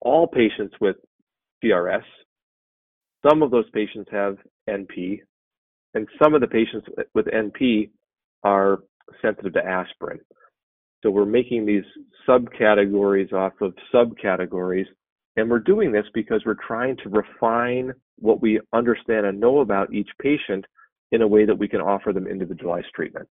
all 0.00 0.26
patients 0.26 0.74
with 0.80 0.96
CRS. 1.62 2.02
Some 3.28 3.42
of 3.42 3.50
those 3.50 3.68
patients 3.70 4.08
have 4.12 4.36
NP, 4.68 5.20
and 5.94 6.06
some 6.22 6.34
of 6.34 6.40
the 6.40 6.46
patients 6.46 6.86
with 7.14 7.26
NP 7.26 7.90
are 8.44 8.78
sensitive 9.20 9.52
to 9.54 9.66
aspirin. 9.66 10.20
So 11.02 11.10
we're 11.10 11.26
making 11.26 11.66
these 11.66 11.84
subcategories 12.28 13.32
off 13.32 13.52
of 13.60 13.74
subcategories, 13.94 14.86
and 15.40 15.50
we're 15.50 15.58
doing 15.58 15.90
this 15.90 16.06
because 16.14 16.42
we're 16.44 16.54
trying 16.66 16.96
to 16.98 17.08
refine 17.08 17.92
what 18.16 18.42
we 18.42 18.60
understand 18.72 19.26
and 19.26 19.40
know 19.40 19.60
about 19.60 19.92
each 19.92 20.10
patient 20.20 20.64
in 21.12 21.22
a 21.22 21.28
way 21.28 21.44
that 21.44 21.58
we 21.58 21.66
can 21.66 21.80
offer 21.80 22.12
them 22.12 22.26
individualized 22.26 22.88
treatment. 22.94 23.26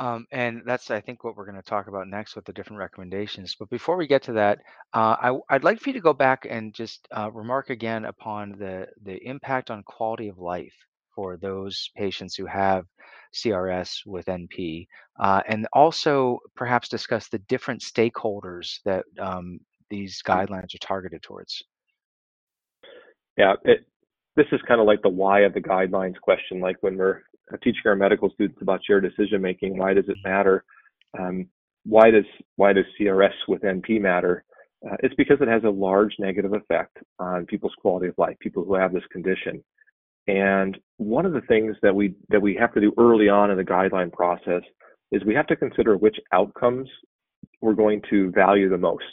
Um, 0.00 0.26
and 0.30 0.62
that's, 0.64 0.90
I 0.90 1.00
think, 1.00 1.24
what 1.24 1.36
we're 1.36 1.46
going 1.46 1.60
to 1.60 1.68
talk 1.68 1.88
about 1.88 2.06
next 2.06 2.36
with 2.36 2.44
the 2.44 2.52
different 2.52 2.78
recommendations. 2.78 3.56
But 3.58 3.68
before 3.68 3.96
we 3.96 4.06
get 4.06 4.22
to 4.24 4.32
that, 4.34 4.58
uh, 4.94 5.16
I, 5.20 5.30
would 5.30 5.64
like 5.64 5.80
for 5.80 5.88
you 5.88 5.94
to 5.94 6.00
go 6.00 6.12
back 6.12 6.46
and 6.48 6.72
just 6.72 7.08
uh, 7.16 7.30
remark 7.32 7.70
again 7.70 8.04
upon 8.04 8.52
the 8.58 8.86
the 9.02 9.16
impact 9.26 9.70
on 9.70 9.82
quality 9.82 10.28
of 10.28 10.38
life 10.38 10.74
for 11.18 11.36
those 11.36 11.90
patients 11.96 12.36
who 12.36 12.46
have 12.46 12.84
CRS 13.34 14.06
with 14.06 14.26
NP, 14.26 14.86
uh, 15.18 15.40
and 15.48 15.66
also 15.72 16.38
perhaps 16.54 16.88
discuss 16.88 17.28
the 17.28 17.40
different 17.48 17.80
stakeholders 17.80 18.78
that 18.84 19.04
um, 19.20 19.58
these 19.90 20.22
guidelines 20.24 20.72
are 20.76 20.78
targeted 20.80 21.20
towards. 21.20 21.60
Yeah, 23.36 23.54
it, 23.64 23.84
this 24.36 24.46
is 24.52 24.60
kind 24.68 24.80
of 24.80 24.86
like 24.86 25.02
the 25.02 25.08
why 25.08 25.40
of 25.40 25.54
the 25.54 25.60
guidelines 25.60 26.14
question. 26.22 26.60
Like 26.60 26.76
when 26.82 26.96
we're 26.96 27.22
teaching 27.64 27.82
our 27.86 27.96
medical 27.96 28.30
students 28.30 28.62
about 28.62 28.84
shared 28.84 29.02
decision 29.02 29.42
making, 29.42 29.76
why 29.76 29.94
does 29.94 30.08
it 30.08 30.18
matter? 30.24 30.62
Um, 31.18 31.48
why 31.84 32.12
does 32.12 32.26
why 32.54 32.72
does 32.72 32.84
CRS 33.00 33.34
with 33.48 33.62
NP 33.62 34.00
matter? 34.00 34.44
Uh, 34.88 34.94
it's 35.02 35.16
because 35.16 35.38
it 35.40 35.48
has 35.48 35.64
a 35.64 35.68
large 35.68 36.14
negative 36.20 36.52
effect 36.52 36.96
on 37.18 37.44
people's 37.46 37.74
quality 37.80 38.06
of 38.06 38.14
life, 38.18 38.36
people 38.38 38.64
who 38.64 38.76
have 38.76 38.92
this 38.92 39.02
condition. 39.10 39.64
And 40.28 40.78
one 40.98 41.24
of 41.24 41.32
the 41.32 41.40
things 41.42 41.74
that 41.82 41.94
we 41.94 42.14
that 42.28 42.40
we 42.40 42.54
have 42.54 42.72
to 42.74 42.80
do 42.80 42.92
early 42.98 43.28
on 43.28 43.50
in 43.50 43.56
the 43.56 43.64
guideline 43.64 44.12
process 44.12 44.62
is 45.10 45.24
we 45.24 45.34
have 45.34 45.46
to 45.46 45.56
consider 45.56 45.96
which 45.96 46.16
outcomes 46.32 46.88
we're 47.62 47.72
going 47.72 48.02
to 48.10 48.30
value 48.32 48.68
the 48.68 48.76
most. 48.76 49.04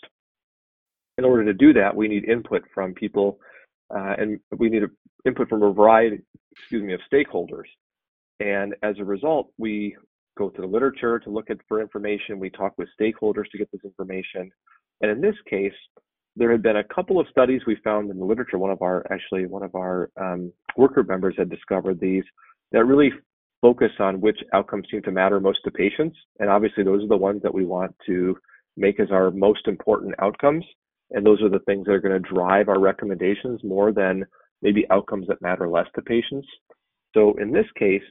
In 1.18 1.24
order 1.24 1.46
to 1.46 1.54
do 1.54 1.72
that, 1.74 1.96
we 1.96 2.10
need 2.10 2.26
input 2.26 2.64
from 2.74 2.94
people, 2.94 3.40
uh, 3.96 4.16
and 4.18 4.40
we 4.58 4.70
need 4.70 4.84
input 5.26 5.48
from 5.48 5.64
a 5.64 5.72
variety, 5.72 6.20
excuse 6.52 6.84
me, 6.84 6.94
of 6.94 7.00
stakeholders. 7.12 7.64
And 8.42 8.76
as 8.84 8.96
a 9.00 9.06
result, 9.06 9.48
we 9.58 9.96
go 10.38 10.50
to 10.50 10.62
the 10.62 10.68
literature 10.68 11.20
to 11.20 11.30
look 11.30 11.50
at 11.50 11.58
for 11.70 11.80
information. 11.80 12.40
We 12.40 12.50
talk 12.50 12.74
with 12.78 12.90
stakeholders 13.00 13.50
to 13.52 13.58
get 13.58 13.72
this 13.72 13.86
information. 13.86 14.52
And 15.00 15.10
in 15.10 15.22
this 15.22 15.36
case, 15.50 15.74
there 16.36 16.52
had 16.52 16.62
been 16.62 16.78
a 16.78 16.84
couple 16.84 17.20
of 17.20 17.28
studies 17.30 17.62
we 17.66 17.78
found 17.84 18.10
in 18.10 18.20
the 18.20 18.26
literature. 18.26 18.58
One 18.58 18.72
of 18.72 18.82
our, 18.82 19.06
actually, 19.12 19.46
one 19.46 19.64
of 19.64 19.74
our 19.76 20.10
um, 20.20 20.52
work 20.76 20.94
group 20.94 21.08
members 21.08 21.36
had 21.38 21.50
discovered 21.50 22.00
these 22.00 22.24
that 22.72 22.86
really 22.86 23.12
focus 23.62 23.92
on 24.00 24.22
which 24.22 24.38
outcomes 24.54 24.88
seem 24.92 25.02
to 25.04 25.12
matter 25.12 25.40
most 25.40 25.60
to 25.64 25.72
patients. 25.72 26.18
And 26.40 26.50
obviously, 26.50 26.84
those 26.84 27.04
are 27.04 27.08
the 27.08 27.18
ones 27.18 27.42
that 27.44 27.54
we 27.54 27.66
want 27.66 27.96
to 28.08 28.38
make 28.76 29.00
as 29.00 29.12
our 29.12 29.32
most 29.32 29.68
important 29.68 30.14
outcomes. 30.20 30.66
And 31.12 31.26
those 31.26 31.42
are 31.42 31.50
the 31.50 31.60
things 31.60 31.86
that 31.86 31.94
are 31.94 32.00
going 32.00 32.22
to 32.22 32.34
drive 32.34 32.68
our 32.68 32.80
recommendations 32.80 33.62
more 33.64 33.92
than 33.94 34.26
maybe 34.62 34.86
outcomes 34.90 35.28
that 35.28 35.42
matter 35.42 35.70
less 35.70 35.88
to 35.96 36.02
patients. 36.02 36.48
So 37.14 37.34
in 37.40 37.52
this 37.52 37.68
case, 37.78 38.04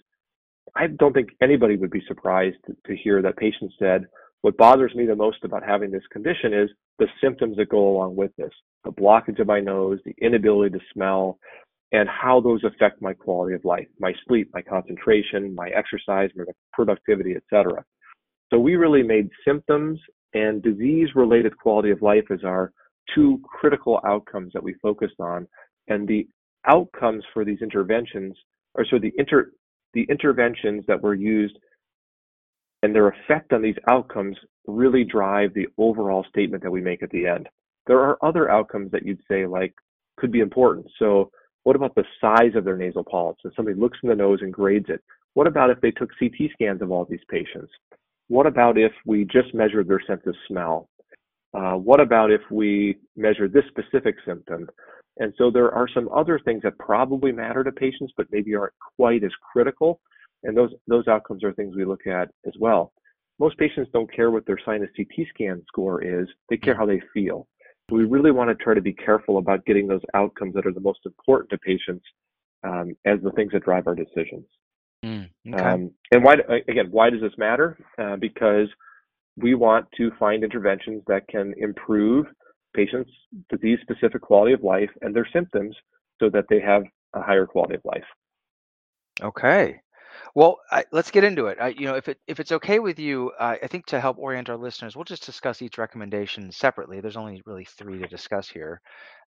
I 0.77 0.87
don't 0.87 1.13
think 1.13 1.31
anybody 1.43 1.77
would 1.77 1.91
be 1.91 2.03
surprised 2.09 2.57
to, 2.67 2.77
to 2.87 2.97
hear 2.97 3.21
that 3.23 3.37
patients 3.37 3.75
said, 3.79 4.07
what 4.45 4.59
bothers 4.59 4.95
me 4.95 5.07
the 5.07 5.17
most 5.17 5.39
about 5.43 5.65
having 5.65 5.91
this 5.91 6.03
condition 6.13 6.53
is 6.53 6.69
the 6.99 7.07
symptoms 7.23 7.57
that 7.57 7.71
go 7.71 7.89
along 7.89 8.15
with 8.15 8.31
this 8.37 8.51
the 8.85 8.93
blockage 8.93 9.41
of 9.41 9.47
my 9.47 9.59
nose, 9.59 9.99
the 10.05 10.15
inability 10.21 10.79
to 10.79 10.85
smell, 10.93 11.39
and 11.93 12.07
how 12.11 12.43
those 12.43 12.63
affect 12.63 13.01
my 13.01 13.15
quality 13.15 13.55
of 13.55 13.65
life, 13.65 13.87
my 13.99 14.13
sleep, 14.29 14.51
my 14.53 14.61
concentration, 14.61 15.55
my 15.55 15.71
exercise, 15.71 16.29
my 16.37 16.45
productivity, 16.75 17.35
etc. 17.35 17.83
So 18.53 18.59
we 18.59 18.77
really 18.77 19.03
made 19.03 19.31
symptoms 19.49 19.99
and 20.35 20.63
disease 20.63 21.09
related 21.15 21.57
quality 21.57 21.91
of 21.91 22.03
life 22.03 22.25
as 22.31 22.45
our 22.45 22.71
two 23.15 23.41
critical 23.45 23.99
outcomes 24.07 24.53
that 24.53 24.63
we 24.63 24.75
focused 24.83 25.21
on. 25.21 25.49
And 25.89 26.07
the 26.07 26.29
outcomes 26.67 27.25
for 27.33 27.47
these 27.47 27.63
interventions, 27.63 28.37
or 28.75 28.85
so 28.85 28.99
the 28.99 29.13
inter 29.17 29.53
the 29.95 30.07
interventions 30.11 30.85
that 30.87 31.03
were 31.03 31.15
used 31.15 31.57
and 32.85 32.95
their 32.95 33.09
effect 33.09 33.55
on 33.55 33.63
these 33.63 33.77
outcomes 33.89 34.37
really 34.67 35.05
drive 35.05 35.55
the 35.55 35.67
overall 35.79 36.23
statement 36.29 36.63
that 36.63 36.71
we 36.71 36.83
make 36.83 37.03
at 37.03 37.09
the 37.11 37.27
end. 37.27 37.49
There 37.87 38.01
are 38.01 38.23
other 38.23 38.51
outcomes 38.51 38.91
that 38.93 39.07
you'd 39.07 39.23
say 39.27 39.47
like 39.47 39.73
could 40.19 40.31
be 40.31 40.41
important. 40.41 40.87
So 40.99 41.31
what 41.63 41.77
about 41.77 41.95
the 41.95 42.05
size 42.21 42.55
of 42.55 42.65
their 42.67 42.77
nasal 42.77 43.03
polyps? 43.03 43.41
If 43.43 43.55
somebody 43.57 43.81
looks 43.81 43.99
in 44.03 44.11
the 44.11 44.15
nose 44.15 44.41
and 44.43 44.53
grades 44.53 44.91
it, 44.91 45.03
what 45.33 45.47
about 45.47 45.71
if 45.71 45.81
they 45.81 45.93
took 45.93 46.11
CT 46.19 46.51
scans 46.53 46.83
of 46.83 46.91
all 46.91 47.07
these 47.09 47.25
patients? 47.31 47.73
What 48.29 48.47
about 48.47 48.77
if 48.77 48.93
we 49.07 49.25
just 49.25 49.55
measured 49.55 49.89
their 49.89 50.03
sense 50.07 50.23
of 50.27 50.35
smell? 50.47 50.91
Uh, 51.55 51.77
what 51.77 52.01
about 52.01 52.31
if 52.31 52.43
we 52.51 52.99
measure 53.17 53.49
this 53.49 53.65
specific 53.69 54.17
symptom? 54.27 54.69
And 55.19 55.33
so 55.39 55.51
there 55.51 55.73
are 55.73 55.89
some 55.89 56.11
other 56.15 56.39
things 56.39 56.63
that 56.65 56.79
probably 56.79 57.33
matter 57.33 57.65
to 57.65 57.73
patients, 57.73 58.13
but 58.15 58.27
maybe 58.31 58.55
aren't 58.55 58.75
quite 58.97 59.25
as 59.25 59.33
critical. 59.53 60.01
And 60.45 60.57
those 60.57 60.71
those 60.87 61.09
outcomes 61.09 61.43
are 61.45 61.53
things 61.53 61.77
we 61.77 61.85
look 61.85 62.07
at 62.07 62.29
as 62.47 62.53
well. 62.59 62.93
Most 63.39 63.59
patients 63.59 63.91
don't 63.93 64.13
care 64.15 64.31
what 64.31 64.47
their 64.47 64.59
sinus 64.65 64.91
CT 64.97 65.27
scan 65.35 65.63
score 65.67 66.03
is; 66.03 66.29
they 66.49 66.57
care 66.57 66.77
how 66.77 66.87
they 66.87 67.01
feel. 67.13 67.49
So 67.91 67.97
we 67.97 68.05
really 68.05 68.31
want 68.31 68.49
to 68.51 68.65
try 68.65 68.75
to 68.75 68.81
be 68.81 68.93
careful 68.93 69.39
about 69.39 69.65
getting 69.67 69.87
those 69.87 70.01
outcomes 70.15 70.55
that 70.55 70.67
are 70.67 70.73
the 70.73 70.81
most 70.81 71.01
important 71.05 71.51
to 71.51 71.59
patients 71.59 72.05
um, 72.63 72.97
as 73.05 73.19
the 73.23 73.31
things 73.33 73.53
that 73.53 73.65
drive 73.65 73.87
our 73.87 73.95
decisions. 73.95 74.47
Mm, 75.05 75.29
okay. 75.53 75.63
um, 75.63 75.91
and 76.13 76.25
why 76.25 76.35
again? 76.69 76.89
Why 76.91 77.11
does 77.11 77.21
this 77.21 77.37
matter? 77.37 77.79
Uh, 77.99 78.17
because 78.17 78.69
we 79.37 79.55
want 79.55 79.87
to 79.97 80.11
find 80.19 80.45
interventions 80.45 81.03
that 81.09 81.27
can 81.29 81.55
improve 81.59 82.27
patients' 82.75 83.11
disease 83.51 83.79
specific 83.83 84.23
quality 84.23 84.53
of 84.53 84.63
life 84.63 84.91
and 85.03 85.15
their 85.15 85.29
symptoms 85.33 85.75
so 86.21 86.31
that 86.31 86.45
they 86.49 86.61
have 86.61 86.83
a 87.15 87.23
higher 87.23 87.47
quality 87.47 87.75
of 87.75 87.81
life. 87.85 88.05
Okay. 89.23 89.81
Well, 90.35 90.61
I, 90.71 90.85
let's 90.93 91.11
get 91.11 91.25
into 91.25 91.47
it. 91.47 91.59
I, 91.61 91.69
you 91.69 91.87
know, 91.87 91.95
if 91.97 92.09
it 92.09 92.19
if 92.27 92.39
it's 92.41 92.53
okay 92.53 92.79
with 92.79 92.99
you, 92.99 93.33
uh, 93.39 93.57
I 93.63 93.67
think 93.67 93.87
to 93.87 94.01
help 94.01 94.19
orient 94.19 94.49
our 94.49 94.57
listeners, 94.57 94.95
we'll 94.97 95.05
just 95.05 95.25
discuss 95.27 95.63
each 95.63 95.79
recommendation 95.79 96.51
separately. 96.53 97.01
There's 97.01 97.17
only 97.17 97.43
really 97.47 97.65
three 97.65 97.99
to 97.99 98.07
discuss 98.07 98.49
here, 98.49 98.81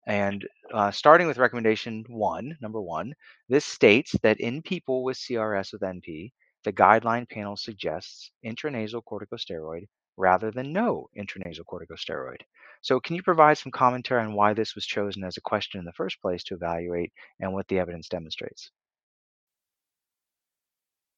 and 0.06 0.46
uh, 0.72 0.90
starting 0.90 1.26
with 1.26 1.38
recommendation 1.38 2.04
one, 2.08 2.56
number 2.60 2.80
one, 2.80 3.12
this 3.48 3.64
states 3.64 4.12
that 4.22 4.40
in 4.40 4.62
people 4.62 5.04
with 5.04 5.16
CRS 5.16 5.72
with 5.72 5.82
NP, 5.82 6.32
the 6.64 6.72
guideline 6.72 7.28
panel 7.28 7.56
suggests 7.56 8.30
intranasal 8.44 9.02
corticosteroid 9.04 9.86
rather 10.16 10.50
than 10.50 10.72
no 10.72 11.08
intranasal 11.18 11.64
corticosteroid. 11.70 12.40
So, 12.82 13.00
can 13.00 13.16
you 13.16 13.22
provide 13.22 13.58
some 13.58 13.72
commentary 13.72 14.22
on 14.22 14.34
why 14.34 14.54
this 14.54 14.74
was 14.74 14.86
chosen 14.86 15.24
as 15.24 15.36
a 15.36 15.42
question 15.42 15.78
in 15.80 15.84
the 15.84 15.92
first 15.92 16.20
place 16.22 16.42
to 16.44 16.54
evaluate 16.54 17.12
and 17.40 17.52
what 17.52 17.68
the 17.68 17.78
evidence 17.78 18.08
demonstrates? 18.08 18.70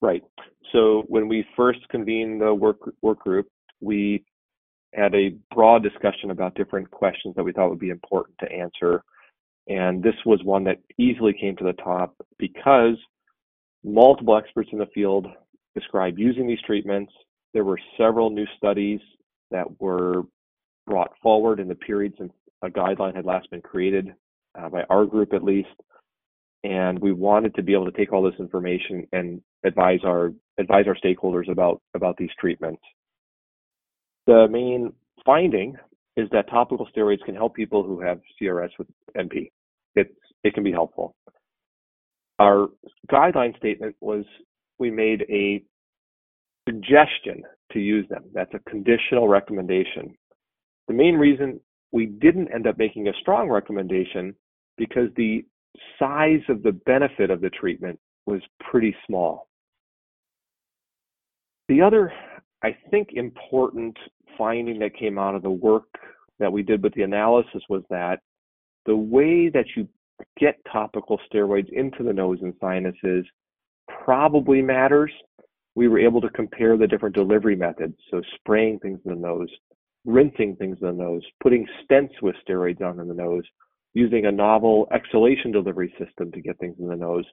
Right. 0.02 0.22
So, 0.72 1.04
when 1.08 1.28
we 1.28 1.44
first 1.56 1.80
convened 1.88 2.40
the 2.40 2.54
work, 2.54 2.78
work 3.02 3.20
group, 3.20 3.48
we 3.80 4.24
had 4.94 5.14
a 5.14 5.36
broad 5.54 5.82
discussion 5.82 6.30
about 6.30 6.54
different 6.54 6.90
questions 6.90 7.34
that 7.36 7.44
we 7.44 7.52
thought 7.52 7.70
would 7.70 7.78
be 7.78 7.90
important 7.90 8.36
to 8.38 8.50
answer. 8.50 9.04
And 9.68 10.02
this 10.02 10.14
was 10.26 10.42
one 10.42 10.64
that 10.64 10.78
easily 10.98 11.32
came 11.38 11.56
to 11.56 11.64
the 11.64 11.74
top 11.74 12.14
because 12.38 12.96
multiple 13.84 14.36
experts 14.36 14.70
in 14.72 14.78
the 14.78 14.88
field 14.94 15.26
described 15.74 16.18
using 16.18 16.46
these 16.46 16.60
treatments 16.66 17.12
there 17.52 17.64
were 17.64 17.78
several 17.98 18.30
new 18.30 18.46
studies 18.56 19.00
that 19.50 19.66
were 19.80 20.22
brought 20.86 21.10
forward 21.22 21.60
in 21.60 21.68
the 21.68 21.74
period 21.74 22.14
since 22.18 22.32
a 22.62 22.68
guideline 22.68 23.14
had 23.14 23.24
last 23.24 23.50
been 23.50 23.62
created 23.62 24.14
uh, 24.58 24.68
by 24.68 24.82
our 24.84 25.04
group 25.04 25.32
at 25.32 25.42
least 25.42 25.68
and 26.64 26.98
we 26.98 27.12
wanted 27.12 27.54
to 27.54 27.62
be 27.62 27.72
able 27.72 27.90
to 27.90 27.96
take 27.96 28.12
all 28.12 28.22
this 28.22 28.38
information 28.38 29.06
and 29.12 29.40
advise 29.64 30.00
our 30.04 30.32
advise 30.58 30.84
our 30.86 30.96
stakeholders 30.96 31.50
about 31.50 31.80
about 31.94 32.16
these 32.16 32.30
treatments 32.38 32.82
the 34.26 34.46
main 34.48 34.92
finding 35.24 35.76
is 36.16 36.28
that 36.30 36.48
topical 36.48 36.88
steroids 36.94 37.24
can 37.24 37.34
help 37.34 37.54
people 37.54 37.82
who 37.82 38.00
have 38.00 38.20
CRS 38.40 38.70
with 38.78 38.88
NP. 39.16 39.50
It's 39.94 40.14
it 40.44 40.54
can 40.54 40.62
be 40.62 40.72
helpful. 40.72 41.14
Our 42.38 42.68
guideline 43.10 43.56
statement 43.56 43.96
was 44.00 44.24
we 44.78 44.90
made 44.90 45.26
a 45.28 45.62
suggestion 46.68 47.42
to 47.72 47.80
use 47.80 48.08
them. 48.08 48.24
That's 48.32 48.54
a 48.54 48.70
conditional 48.70 49.28
recommendation. 49.28 50.14
The 50.88 50.94
main 50.94 51.16
reason 51.16 51.60
we 51.92 52.06
didn't 52.06 52.54
end 52.54 52.66
up 52.66 52.78
making 52.78 53.08
a 53.08 53.12
strong 53.20 53.48
recommendation 53.48 54.34
because 54.78 55.08
the 55.16 55.44
size 55.98 56.42
of 56.48 56.62
the 56.62 56.72
benefit 56.72 57.30
of 57.30 57.40
the 57.40 57.50
treatment 57.50 57.98
was 58.26 58.40
pretty 58.70 58.94
small. 59.06 59.48
The 61.68 61.80
other, 61.82 62.12
I 62.62 62.76
think, 62.90 63.10
important 63.12 63.96
finding 64.36 64.78
that 64.80 64.96
came 64.96 65.18
out 65.18 65.34
of 65.34 65.42
the 65.42 65.50
work 65.50 65.84
that 66.38 66.52
we 66.52 66.62
did 66.62 66.82
with 66.82 66.94
the 66.94 67.02
analysis 67.02 67.62
was 67.68 67.82
that 67.90 68.20
the 68.86 68.96
way 68.96 69.48
that 69.50 69.66
you 69.76 69.86
get 70.38 70.58
topical 70.70 71.20
steroids 71.32 71.70
into 71.72 72.02
the 72.02 72.12
nose 72.12 72.38
and 72.42 72.54
sinuses 72.60 73.26
probably 74.04 74.62
matters. 74.62 75.12
We 75.74 75.88
were 75.88 75.98
able 75.98 76.20
to 76.22 76.30
compare 76.30 76.76
the 76.76 76.86
different 76.86 77.14
delivery 77.14 77.56
methods, 77.56 77.94
so 78.10 78.20
spraying 78.36 78.80
things 78.80 79.00
in 79.04 79.12
the 79.12 79.20
nose, 79.20 79.48
rinsing 80.04 80.56
things 80.56 80.78
in 80.80 80.86
the 80.88 80.92
nose, 80.92 81.22
putting 81.42 81.66
stents 81.84 82.20
with 82.22 82.34
steroids 82.46 82.82
on 82.82 82.98
in 82.98 83.08
the 83.08 83.14
nose, 83.14 83.44
using 83.94 84.26
a 84.26 84.32
novel 84.32 84.86
exhalation 84.92 85.50
delivery 85.50 85.92
system 85.98 86.30
to 86.32 86.40
get 86.40 86.58
things 86.58 86.76
in 86.78 86.88
the 86.88 86.96
nose. 86.96 87.24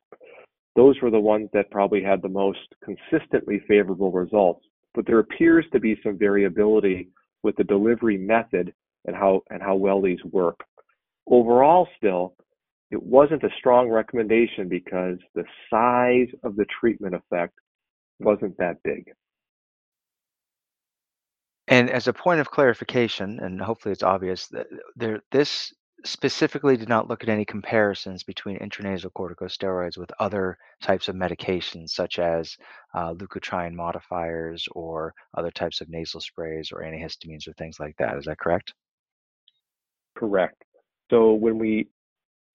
Those 0.76 0.96
were 1.02 1.12
the 1.12 1.20
ones 1.20 1.50
that 1.54 1.72
probably 1.72 2.04
had 2.04 2.22
the 2.22 2.30
most 2.30 2.60
consistently 2.84 3.62
favorable 3.67 4.12
results. 4.12 4.65
But 4.93 5.06
there 5.06 5.20
appears 5.20 5.65
to 5.74 5.80
be 5.80 6.00
some 6.04 6.17
variability 6.17 7.10
with 7.43 7.56
the 7.56 7.63
delivery 7.63 8.17
method 8.17 8.74
and 9.06 9.15
how 9.15 9.41
and 9.50 9.62
how 9.62 9.76
well 9.76 10.02
these 10.02 10.24
work. 10.32 10.60
Overall, 11.28 11.88
still, 11.98 12.36
it 12.89 13.02
wasn't 13.02 13.43
a 13.43 13.50
strong 13.58 13.89
recommendation 13.89 14.67
because 14.67 15.17
the 15.36 15.43
size 15.70 16.28
of 16.43 16.56
the 16.56 16.65
treatment 16.80 17.15
effect 17.15 17.54
wasn't 18.20 18.58
that 18.58 18.82
big. 18.84 19.12
And 21.67 21.89
as 21.89 22.08
a 22.08 22.13
point 22.13 22.39
of 22.39 22.50
clarification, 22.50 23.39
and 23.41 23.62
hopefully 23.62 23.91
it's 23.91 24.04
obvious, 24.04 24.48
that 24.48 24.67
there 24.96 25.22
this 25.32 25.74
specifically 26.06 26.78
did 26.78 26.90
not 26.90 27.08
look 27.10 27.24
at 27.24 27.30
any 27.30 27.46
comparisons 27.46 28.24
between 28.24 28.60
intranasal 28.60 29.12
corticosteroids 29.14 29.98
with 29.98 30.12
other 30.20 30.58
types 30.82 31.08
of 31.08 31.16
medications, 31.16 31.90
such 31.90 32.20
as 32.20 32.56
uh, 32.94 33.14
leukotriene 33.14 33.74
modifiers 33.74 34.68
or 34.72 35.14
other 35.36 35.52
types 35.52 35.82
of 35.82 35.90
nasal 35.90 36.22
sprays 36.22 36.72
or 36.72 36.82
antihistamines 36.82 37.48
or 37.48 37.54
things 37.54 37.80
like 37.80 37.96
that. 37.98 38.18
Is 38.18 38.26
that 38.26 38.40
correct? 38.40 38.74
Correct. 40.16 40.64
So 41.10 41.34
when 41.34 41.58
we 41.58 41.88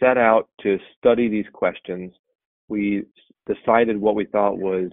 set 0.00 0.18
out 0.18 0.48
to 0.62 0.78
study 0.98 1.28
these 1.28 1.46
questions, 1.52 2.12
we 2.68 3.04
decided 3.46 4.00
what 4.00 4.14
we 4.14 4.24
thought 4.26 4.58
was 4.58 4.90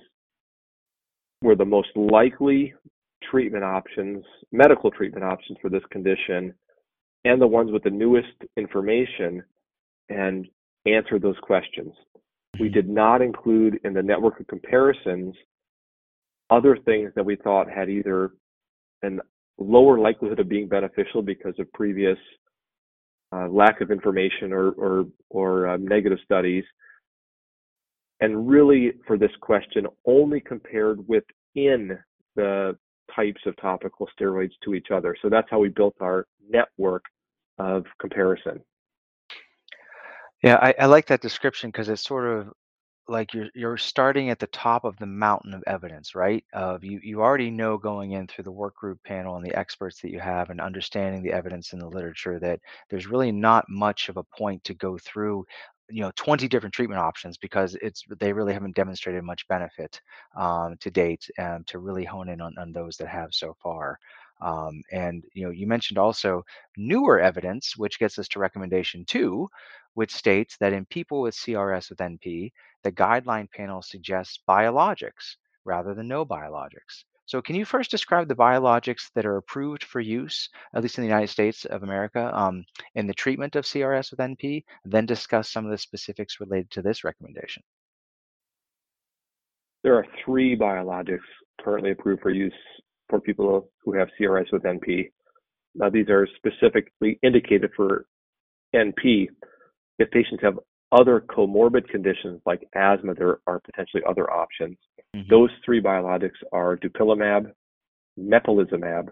were 1.41 1.55
the 1.55 1.65
most 1.65 1.89
likely 1.95 2.73
treatment 3.29 3.63
options, 3.63 4.23
medical 4.51 4.91
treatment 4.91 5.23
options 5.23 5.57
for 5.61 5.69
this 5.69 5.83
condition, 5.91 6.53
and 7.25 7.41
the 7.41 7.47
ones 7.47 7.71
with 7.71 7.83
the 7.83 7.89
newest 7.89 8.33
information, 8.57 9.43
and 10.09 10.47
answer 10.85 11.19
those 11.19 11.37
questions. 11.41 11.93
We 12.59 12.67
mm-hmm. 12.67 12.73
did 12.73 12.89
not 12.89 13.21
include 13.21 13.79
in 13.83 13.93
the 13.93 14.03
network 14.03 14.39
of 14.39 14.47
comparisons 14.47 15.35
other 16.49 16.77
things 16.85 17.11
that 17.15 17.25
we 17.25 17.35
thought 17.35 17.69
had 17.69 17.89
either 17.89 18.31
an 19.03 19.19
lower 19.59 19.99
likelihood 19.99 20.39
of 20.39 20.49
being 20.49 20.67
beneficial 20.67 21.21
because 21.21 21.53
of 21.59 21.71
previous 21.73 22.17
uh, 23.31 23.47
lack 23.49 23.81
of 23.81 23.91
information 23.91 24.51
or 24.51 24.71
or, 24.71 25.05
or 25.29 25.67
um, 25.67 25.85
negative 25.85 26.17
studies, 26.23 26.63
and 28.19 28.49
really 28.49 28.93
for 29.05 29.17
this 29.17 29.31
question 29.41 29.85
only 30.05 30.39
compared 30.39 30.99
within 31.07 31.97
the 32.35 32.75
types 33.19 33.41
of 33.45 33.55
topical 33.57 34.07
steroids 34.17 34.51
to 34.63 34.73
each 34.73 34.91
other. 34.91 35.15
So 35.21 35.29
that's 35.29 35.47
how 35.49 35.59
we 35.59 35.69
built 35.69 35.95
our 36.01 36.25
network 36.49 37.03
of 37.57 37.85
comparison. 37.99 38.61
Yeah, 40.41 40.57
I, 40.61 40.73
I 40.79 40.85
like 40.85 41.07
that 41.07 41.21
description 41.21 41.69
because 41.69 41.89
it's 41.89 42.03
sort 42.03 42.25
of 42.27 42.53
like 43.09 43.33
you're 43.33 43.49
you're 43.55 43.77
starting 43.77 44.29
at 44.29 44.39
the 44.39 44.47
top 44.47 44.85
of 44.85 44.95
the 44.97 45.05
mountain 45.05 45.53
of 45.53 45.63
evidence, 45.67 46.15
right? 46.15 46.43
Of 46.53 46.83
you 46.83 46.99
you 47.03 47.21
already 47.21 47.51
know 47.51 47.77
going 47.77 48.11
in 48.11 48.27
through 48.27 48.45
the 48.45 48.51
work 48.51 48.75
group 48.75 48.99
panel 49.03 49.35
and 49.35 49.45
the 49.45 49.57
experts 49.57 49.99
that 50.01 50.11
you 50.11 50.19
have 50.19 50.49
and 50.49 50.61
understanding 50.61 51.23
the 51.23 51.33
evidence 51.33 51.73
in 51.73 51.79
the 51.79 51.89
literature 51.89 52.39
that 52.39 52.59
there's 52.89 53.07
really 53.07 53.31
not 53.31 53.65
much 53.67 54.07
of 54.09 54.17
a 54.17 54.23
point 54.37 54.63
to 54.63 54.73
go 54.75 54.97
through 54.97 55.43
you 55.89 56.01
know 56.01 56.11
20 56.15 56.47
different 56.47 56.73
treatment 56.73 56.99
options 56.99 57.37
because 57.37 57.75
it's 57.81 58.03
they 58.19 58.33
really 58.33 58.53
haven't 58.53 58.75
demonstrated 58.75 59.23
much 59.23 59.47
benefit 59.47 60.01
um, 60.37 60.75
to 60.79 60.91
date 60.91 61.29
and 61.37 61.65
to 61.67 61.79
really 61.79 62.03
hone 62.05 62.29
in 62.29 62.41
on, 62.41 62.53
on 62.57 62.71
those 62.71 62.97
that 62.97 63.07
have 63.07 63.29
so 63.33 63.55
far 63.61 63.97
um, 64.41 64.81
and 64.91 65.23
you 65.33 65.43
know 65.43 65.51
you 65.51 65.67
mentioned 65.67 65.97
also 65.97 66.43
newer 66.77 67.19
evidence 67.19 67.75
which 67.77 67.99
gets 67.99 68.17
us 68.19 68.27
to 68.27 68.39
recommendation 68.39 69.03
two 69.05 69.47
which 69.95 70.13
states 70.13 70.55
that 70.59 70.73
in 70.73 70.85
people 70.85 71.21
with 71.21 71.35
crs 71.35 71.89
with 71.89 71.99
np 71.99 72.51
the 72.83 72.91
guideline 72.91 73.49
panel 73.51 73.81
suggests 73.81 74.39
biologics 74.47 75.35
rather 75.65 75.93
than 75.93 76.07
no 76.07 76.25
biologics. 76.25 77.03
So, 77.29 77.43
can 77.43 77.55
you 77.55 77.63
first 77.63 77.91
describe 77.91 78.27
the 78.27 78.33
biologics 78.33 79.11
that 79.13 79.23
are 79.23 79.37
approved 79.37 79.83
for 79.83 79.99
use, 79.99 80.49
at 80.73 80.81
least 80.81 80.97
in 80.97 81.03
the 81.03 81.07
United 81.07 81.27
States 81.27 81.63
of 81.63 81.83
America, 81.83 82.31
um, 82.35 82.65
in 82.95 83.05
the 83.05 83.13
treatment 83.13 83.55
of 83.55 83.65
CRS 83.65 84.09
with 84.09 84.19
NP, 84.19 84.63
then 84.83 85.05
discuss 85.05 85.47
some 85.47 85.63
of 85.63 85.69
the 85.69 85.77
specifics 85.77 86.39
related 86.39 86.71
to 86.71 86.81
this 86.81 87.03
recommendation? 87.03 87.61
There 89.83 89.93
are 89.93 90.07
three 90.25 90.57
biologics 90.57 91.29
currently 91.61 91.91
approved 91.91 92.23
for 92.23 92.31
use 92.31 92.51
for 93.09 93.21
people 93.21 93.69
who 93.83 93.93
have 93.93 94.07
CRS 94.19 94.51
with 94.51 94.63
NP. 94.63 95.11
Now, 95.75 95.91
these 95.91 96.09
are 96.09 96.27
specifically 96.35 97.19
indicated 97.21 97.69
for 97.75 98.07
NP 98.75 99.27
if 99.99 100.09
patients 100.09 100.41
have 100.41 100.57
other 100.91 101.21
comorbid 101.21 101.87
conditions 101.89 102.41
like 102.47 102.67
asthma, 102.73 103.13
there 103.13 103.37
are 103.45 103.59
potentially 103.59 104.01
other 104.09 104.31
options. 104.31 104.79
Mm-hmm. 105.15 105.29
Those 105.29 105.49
three 105.65 105.81
biologics 105.81 106.39
are 106.51 106.77
dupilumab, 106.77 107.51
mepolizumab, 108.19 109.09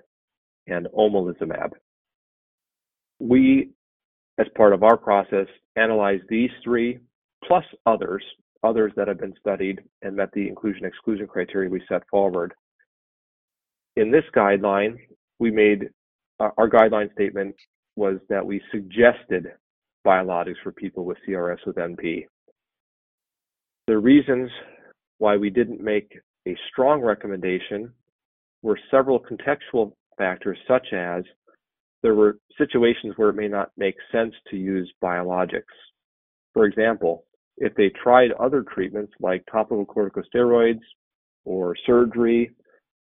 and 0.68 0.88
omalizumab. 0.98 1.72
We, 3.20 3.72
as 4.38 4.48
part 4.56 4.74
of 4.74 4.84
our 4.84 4.98
process, 4.98 5.48
analyze 5.76 6.20
these 6.30 6.52
three 6.64 7.00
plus 7.44 7.66
others, 7.86 8.24
others 8.64 8.92
that 8.96 9.08
have 9.08 9.20
been 9.20 9.34
studied 9.40 9.82
and 10.02 10.16
met 10.16 10.32
the 10.34 10.48
inclusion 10.48 10.86
exclusion 10.86 11.28
criteria 11.28 11.70
we 11.70 11.82
set 11.90 12.04
forward. 12.10 12.54
In 13.96 14.12
this 14.12 14.26
guideline, 14.36 14.98
we 15.40 15.50
made 15.50 15.90
uh, 16.40 16.50
our 16.58 16.70
guideline 16.70 17.12
statement 17.14 17.56
was 17.96 18.18
that 18.30 18.46
we 18.46 18.62
suggested 18.72 19.48
biologics 20.06 20.62
for 20.64 20.72
people 20.72 21.04
with 21.04 21.18
CRS 21.28 21.58
with 21.66 21.78
NP. 21.78 22.26
The 23.88 23.98
reasons 23.98 24.52
why 25.20 25.36
we 25.36 25.50
didn't 25.50 25.82
make 25.82 26.12
a 26.48 26.56
strong 26.72 27.02
recommendation 27.02 27.92
were 28.62 28.80
several 28.90 29.20
contextual 29.20 29.94
factors, 30.18 30.58
such 30.68 30.94
as 30.94 31.24
there 32.04 32.16
were 32.16 32.38
situations 32.58 33.14
where 33.16 33.30
it 33.30 33.36
may 33.36 33.48
not 33.48 33.72
make 33.78 33.96
sense 34.12 34.34
to 34.50 34.58
use 34.58 34.92
biologics. 35.04 35.64
For 36.54 36.66
example, 36.66 37.26
if 37.58 37.74
they 37.76 37.90
tried 38.02 38.32
other 38.34 38.64
treatments 38.64 39.14
like 39.20 39.44
topical 39.52 39.86
corticosteroids 39.86 40.82
or 41.46 41.76
surgery 41.86 42.52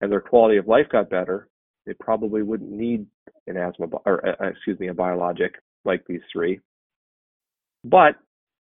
and 0.01 0.11
their 0.11 0.21
quality 0.21 0.57
of 0.57 0.67
life 0.67 0.87
got 0.91 1.09
better, 1.09 1.49
they 1.85 1.93
probably 1.99 2.43
wouldn't 2.43 2.71
need 2.71 3.05
an 3.47 3.57
asthma 3.57 3.87
or 4.05 4.27
uh, 4.27 4.49
excuse 4.49 4.79
me 4.79 4.87
a 4.87 4.93
biologic 4.93 5.55
like 5.83 6.03
these 6.07 6.21
three. 6.31 6.59
But 7.83 8.15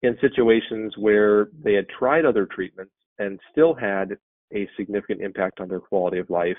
in 0.03 0.17
situations 0.21 0.93
where 0.97 1.49
they 1.63 1.73
had 1.73 1.87
tried 1.89 2.25
other 2.25 2.45
treatments 2.45 2.93
and 3.19 3.39
still 3.51 3.73
had 3.73 4.17
a 4.53 4.67
significant 4.77 5.21
impact 5.21 5.59
on 5.59 5.67
their 5.67 5.79
quality 5.79 6.17
of 6.17 6.29
life, 6.29 6.57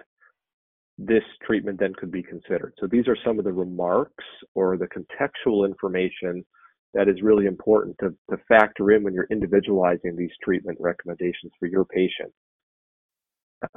this 0.99 1.25
treatment 1.45 1.81
then 1.81 1.95
could 1.95 2.13
be 2.13 2.23
considered. 2.23 2.75
So 2.79 2.87
these 2.87 3.09
are 3.09 3.17
some 3.25 3.39
of 3.39 3.45
the 3.45 3.53
remarks 3.53 4.25
or 4.55 4.77
the 4.77 4.87
contextual 4.87 5.67
information 5.67 6.45
that 6.93 7.09
is 7.09 7.23
really 7.23 7.47
important 7.47 7.97
to, 8.01 8.15
to 8.31 8.43
factor 8.49 8.91
in 8.93 9.03
when 9.03 9.15
you're 9.15 9.29
individualizing 9.31 10.17
these 10.17 10.31
treatment 10.43 10.77
recommendations 10.81 11.53
for 11.59 11.67
your 11.67 11.85
patient. 11.85 12.33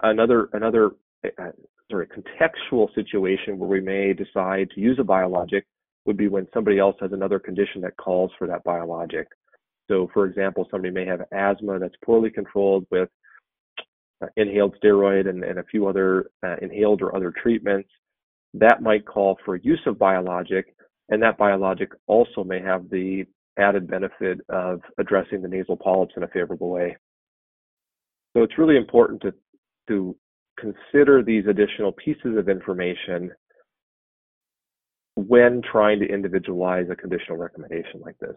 Another 0.02 0.50
another 0.54 0.92
uh, 1.26 1.52
sorry 1.92 2.08
contextual 2.08 2.94
situation 2.96 3.58
where 3.60 3.70
we 3.70 3.82
may 3.82 4.14
decide 4.14 4.70
to 4.74 4.82
use 4.82 4.98
a 5.00 5.04
biologic 5.04 5.66
would 6.06 6.18
be 6.18 6.28
when 6.28 6.48
somebody 6.54 6.80
else 6.80 6.96
has 7.00 7.12
another 7.12 7.40
condition 7.40 7.82
that 7.82 7.96
calls 7.98 8.32
for 8.38 8.48
that 8.48 8.64
biologic. 8.64 9.28
So, 9.90 10.10
for 10.14 10.26
example, 10.26 10.68
somebody 10.72 10.94
may 10.94 11.06
have 11.06 11.22
asthma 11.32 11.80
that's 11.80 11.96
poorly 12.04 12.30
controlled 12.30 12.86
with 12.90 13.10
uh, 14.24 14.28
inhaled 14.38 14.76
steroid 14.82 15.28
and, 15.28 15.44
and, 15.44 15.60
a 15.60 15.64
few 15.64 15.88
other 15.88 16.30
uh, 16.46 16.56
inhaled 16.62 17.02
or 17.02 17.16
other 17.16 17.34
treatments. 17.42 17.90
That 18.54 18.82
might 18.82 19.06
call 19.06 19.38
for 19.44 19.58
use 19.58 19.82
of 19.86 20.00
biologic, 20.00 20.76
and 21.10 21.22
that 21.22 21.38
biologic 21.38 21.92
also 22.08 22.44
may 22.44 22.62
have 22.62 22.90
the 22.90 23.26
added 23.58 23.88
benefit 23.88 24.40
of 24.50 24.82
addressing 24.98 25.42
the 25.42 25.48
nasal 25.48 25.76
polyps 25.76 26.14
in 26.16 26.24
a 26.24 26.28
favorable 26.28 26.70
way. 26.70 26.96
So 28.36 28.44
it's 28.44 28.58
really 28.58 28.78
important 28.78 29.22
to, 29.22 29.34
to 29.90 30.16
consider 30.60 31.22
these 31.22 31.46
additional 31.48 31.92
pieces 31.92 32.38
of 32.38 32.50
information 32.50 33.32
when 35.16 35.62
trying 35.72 36.00
to 36.00 36.08
individualize 36.08 36.88
a 36.90 36.96
conditional 36.96 37.38
recommendation 37.38 38.02
like 38.02 38.18
this. 38.20 38.36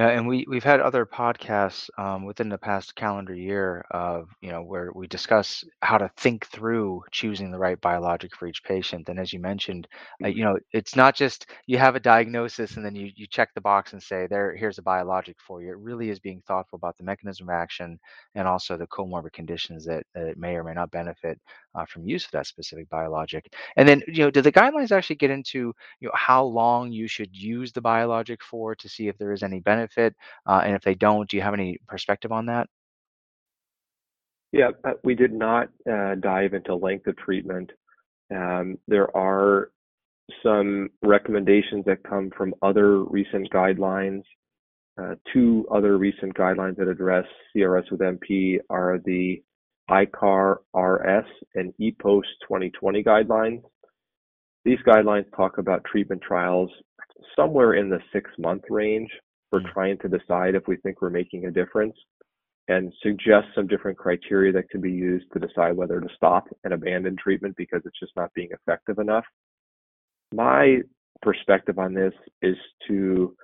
Yeah, 0.00 0.08
and 0.08 0.26
we 0.26 0.46
we've 0.48 0.64
had 0.64 0.80
other 0.80 1.04
podcasts 1.04 1.90
um, 1.98 2.24
within 2.24 2.48
the 2.48 2.58
past 2.58 2.96
calendar 2.96 3.34
year 3.34 3.84
of 3.90 4.30
you 4.40 4.50
know 4.50 4.62
where 4.62 4.90
we 4.94 5.06
discuss 5.08 5.64
how 5.82 5.98
to 5.98 6.10
think 6.16 6.46
through 6.46 7.02
choosing 7.12 7.50
the 7.50 7.58
right 7.58 7.80
biologic 7.80 8.34
for 8.36 8.46
each 8.46 8.64
patient. 8.64 9.10
And 9.10 9.18
as 9.20 9.32
you 9.32 9.40
mentioned, 9.40 9.88
uh, 10.24 10.28
you 10.28 10.44
know 10.44 10.58
it's 10.72 10.96
not 10.96 11.16
just 11.16 11.50
you 11.66 11.78
have 11.78 11.96
a 11.96 12.00
diagnosis 12.00 12.76
and 12.76 12.86
then 12.86 12.94
you 12.96 13.10
you 13.16 13.26
check 13.26 13.50
the 13.54 13.60
box 13.60 13.92
and 13.92 14.02
say 14.02 14.26
there 14.28 14.56
here's 14.56 14.78
a 14.78 14.82
biologic 14.82 15.36
for 15.46 15.62
you. 15.62 15.70
It 15.72 15.78
really 15.78 16.10
is 16.10 16.20
being 16.20 16.42
thoughtful 16.46 16.78
about 16.78 16.96
the 16.96 17.04
mechanism 17.04 17.48
of 17.50 17.54
action 17.54 17.98
and 18.36 18.48
also 18.48 18.78
the 18.78 18.86
comorbid 18.88 19.32
conditions 19.34 19.84
that, 19.86 20.04
that 20.14 20.38
may 20.38 20.56
or 20.56 20.64
may 20.64 20.74
not 20.74 20.92
benefit 20.92 21.38
uh, 21.74 21.84
from 21.86 22.06
use 22.06 22.24
of 22.24 22.30
that 22.32 22.46
specific 22.46 22.88
biologic. 22.88 23.52
And 23.76 23.88
then 23.88 24.02
you 24.06 24.24
know 24.24 24.30
do 24.30 24.42
the 24.42 24.52
guidelines 24.52 24.92
actually 24.92 25.16
get 25.16 25.30
into 25.30 25.74
you 26.00 26.08
know 26.08 26.12
how 26.14 26.44
long 26.44 26.92
you 26.92 27.08
should 27.08 27.34
use 27.36 27.72
the 27.72 27.80
biologic 27.80 28.42
for 28.42 28.74
to 28.74 28.88
see 28.88 29.08
if 29.08 29.16
there 29.18 29.32
is 29.32 29.42
any 29.42 29.60
benefit? 29.60 30.14
Uh, 30.46 30.62
and 30.64 30.74
if 30.74 30.82
they 30.82 30.94
don't, 30.94 31.28
do 31.28 31.36
you 31.36 31.42
have 31.42 31.54
any 31.54 31.78
perspective 31.88 32.32
on 32.32 32.46
that? 32.46 32.68
Yeah, 34.52 34.70
uh, 34.84 34.94
we 35.04 35.14
did 35.14 35.32
not 35.32 35.68
uh, 35.90 36.16
dive 36.16 36.54
into 36.54 36.74
length 36.74 37.06
of 37.06 37.16
treatment. 37.16 37.70
Um, 38.34 38.78
there 38.88 39.14
are 39.16 39.70
some 40.42 40.90
recommendations 41.02 41.84
that 41.86 42.02
come 42.02 42.30
from 42.36 42.54
other 42.62 43.04
recent 43.04 43.50
guidelines. 43.50 44.22
Uh, 45.00 45.14
two 45.32 45.66
other 45.72 45.98
recent 45.98 46.34
guidelines 46.34 46.76
that 46.76 46.88
address 46.88 47.24
CRS 47.54 47.90
with 47.90 48.00
NP 48.00 48.58
are 48.68 48.98
the 49.04 49.42
ICAR 49.90 50.56
RS 50.74 51.26
and 51.54 51.72
EPOS 51.80 52.22
2020 52.46 53.02
guidelines. 53.02 53.62
These 54.64 54.78
guidelines 54.86 55.24
talk 55.36 55.58
about 55.58 55.84
treatment 55.84 56.22
trials 56.22 56.70
somewhere 57.36 57.74
in 57.74 57.90
the 57.90 57.98
six 58.12 58.30
month 58.38 58.62
range 58.70 59.10
we're 59.50 59.60
mm. 59.60 59.72
trying 59.72 59.98
to 59.98 60.08
decide 60.08 60.54
if 60.54 60.66
we 60.66 60.76
think 60.76 61.00
we're 61.00 61.10
making 61.10 61.46
a 61.46 61.50
difference 61.50 61.96
and 62.68 62.92
suggest 63.02 63.48
some 63.54 63.66
different 63.66 63.98
criteria 63.98 64.52
that 64.52 64.70
can 64.70 64.80
be 64.80 64.92
used 64.92 65.26
to 65.32 65.40
decide 65.40 65.76
whether 65.76 66.00
to 66.00 66.08
stop 66.14 66.44
and 66.64 66.72
abandon 66.72 67.16
treatment 67.16 67.56
because 67.56 67.82
it's 67.84 67.98
just 67.98 68.12
not 68.16 68.32
being 68.34 68.48
effective 68.52 68.98
enough. 68.98 69.24
My 70.32 70.78
perspective 71.20 71.78
on 71.78 71.94
this 71.94 72.12
is 72.42 72.56
to 72.86 73.34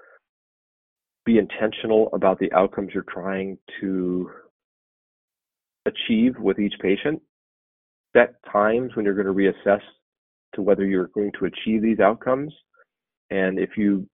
be 1.24 1.38
intentional 1.38 2.08
about 2.12 2.38
the 2.38 2.52
outcomes 2.52 2.90
you're 2.94 3.04
trying 3.12 3.58
to 3.80 4.30
achieve 5.86 6.34
with 6.38 6.58
each 6.58 6.74
patient. 6.80 7.20
Set 8.14 8.34
times 8.50 8.94
when 8.94 9.04
you're 9.04 9.14
going 9.14 9.26
to 9.26 9.32
reassess 9.32 9.80
to 10.54 10.62
whether 10.62 10.84
you're 10.84 11.08
going 11.08 11.32
to 11.38 11.46
achieve 11.46 11.82
these 11.82 12.00
outcomes. 12.00 12.52
And 13.30 13.58
if 13.58 13.70
you 13.76 14.08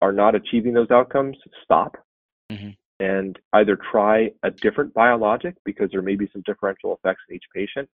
are 0.00 0.12
not 0.12 0.34
achieving 0.34 0.74
those 0.74 0.90
outcomes, 0.90 1.36
stop 1.64 1.96
mm-hmm. 2.50 2.70
and 3.00 3.38
either 3.52 3.78
try 3.90 4.30
a 4.42 4.50
different 4.50 4.94
biologic 4.94 5.54
because 5.64 5.88
there 5.90 6.02
may 6.02 6.16
be 6.16 6.28
some 6.32 6.42
differential 6.46 6.94
effects 6.94 7.22
in 7.28 7.36
each 7.36 7.44
patient, 7.54 7.88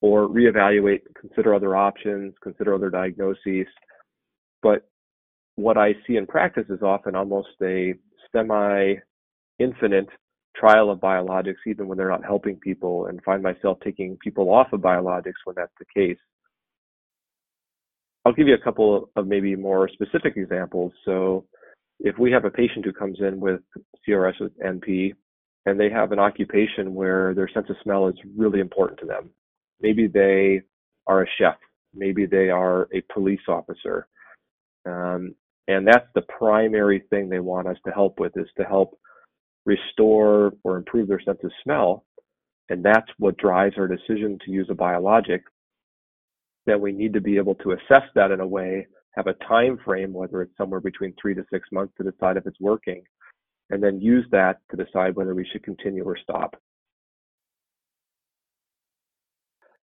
or 0.00 0.28
reevaluate, 0.28 1.00
consider 1.18 1.54
other 1.54 1.76
options, 1.76 2.34
consider 2.42 2.74
other 2.74 2.90
diagnoses. 2.90 3.66
But 4.62 4.88
what 5.56 5.76
I 5.76 5.94
see 6.06 6.16
in 6.16 6.26
practice 6.26 6.66
is 6.68 6.82
often 6.82 7.14
almost 7.14 7.48
a 7.62 7.94
semi 8.32 8.94
infinite 9.58 10.08
trial 10.56 10.90
of 10.90 10.98
biologics, 10.98 11.66
even 11.66 11.88
when 11.88 11.96
they're 11.96 12.08
not 12.08 12.24
helping 12.24 12.56
people, 12.56 13.06
and 13.06 13.22
find 13.22 13.42
myself 13.42 13.78
taking 13.82 14.16
people 14.22 14.52
off 14.52 14.72
of 14.72 14.80
biologics 14.80 15.40
when 15.44 15.54
that's 15.56 15.72
the 15.78 15.86
case. 15.94 16.18
I'll 18.24 18.32
give 18.32 18.48
you 18.48 18.54
a 18.54 18.64
couple 18.64 19.10
of 19.16 19.26
maybe 19.26 19.56
more 19.56 19.88
specific 19.88 20.36
examples. 20.36 20.92
So 21.04 21.46
if 22.00 22.18
we 22.18 22.30
have 22.32 22.44
a 22.44 22.50
patient 22.50 22.84
who 22.84 22.92
comes 22.92 23.18
in 23.20 23.40
with 23.40 23.60
CRS 24.06 24.40
with 24.40 24.58
NP 24.58 25.14
and 25.66 25.78
they 25.78 25.90
have 25.90 26.12
an 26.12 26.18
occupation 26.18 26.94
where 26.94 27.34
their 27.34 27.48
sense 27.48 27.66
of 27.70 27.76
smell 27.82 28.08
is 28.08 28.14
really 28.36 28.60
important 28.60 29.00
to 29.00 29.06
them, 29.06 29.30
maybe 29.80 30.06
they 30.06 30.62
are 31.06 31.22
a 31.22 31.26
chef, 31.38 31.56
maybe 31.94 32.26
they 32.26 32.50
are 32.50 32.88
a 32.94 33.00
police 33.12 33.40
officer, 33.48 34.06
um, 34.86 35.34
and 35.68 35.86
that's 35.86 36.06
the 36.14 36.22
primary 36.22 37.04
thing 37.10 37.28
they 37.28 37.38
want 37.38 37.68
us 37.68 37.76
to 37.86 37.92
help 37.92 38.18
with 38.18 38.36
is 38.36 38.48
to 38.56 38.64
help 38.64 38.98
restore 39.74 40.52
or 40.64 40.76
improve 40.76 41.08
their 41.08 41.20
sense 41.20 41.38
of 41.44 41.52
smell, 41.62 42.04
and 42.70 42.84
that's 42.84 43.10
what 43.18 43.36
drives 43.36 43.76
our 43.78 43.88
decision 43.88 44.38
to 44.44 44.50
use 44.50 44.68
a 44.70 44.74
biologic 44.74 45.42
then 46.66 46.80
we 46.80 46.92
need 46.92 47.12
to 47.14 47.20
be 47.20 47.36
able 47.36 47.54
to 47.56 47.72
assess 47.72 48.04
that 48.14 48.30
in 48.30 48.40
a 48.40 48.46
way, 48.46 48.86
have 49.12 49.26
a 49.26 49.34
time 49.48 49.78
frame, 49.84 50.12
whether 50.12 50.42
it's 50.42 50.56
somewhere 50.56 50.80
between 50.80 51.14
three 51.20 51.34
to 51.34 51.44
six 51.52 51.68
months 51.72 51.92
to 51.96 52.08
decide 52.08 52.36
if 52.36 52.46
it's 52.46 52.60
working, 52.60 53.02
and 53.70 53.82
then 53.82 54.00
use 54.00 54.26
that 54.30 54.58
to 54.70 54.76
decide 54.76 55.16
whether 55.16 55.34
we 55.34 55.46
should 55.50 55.64
continue 55.64 56.04
or 56.04 56.16
stop. 56.16 56.54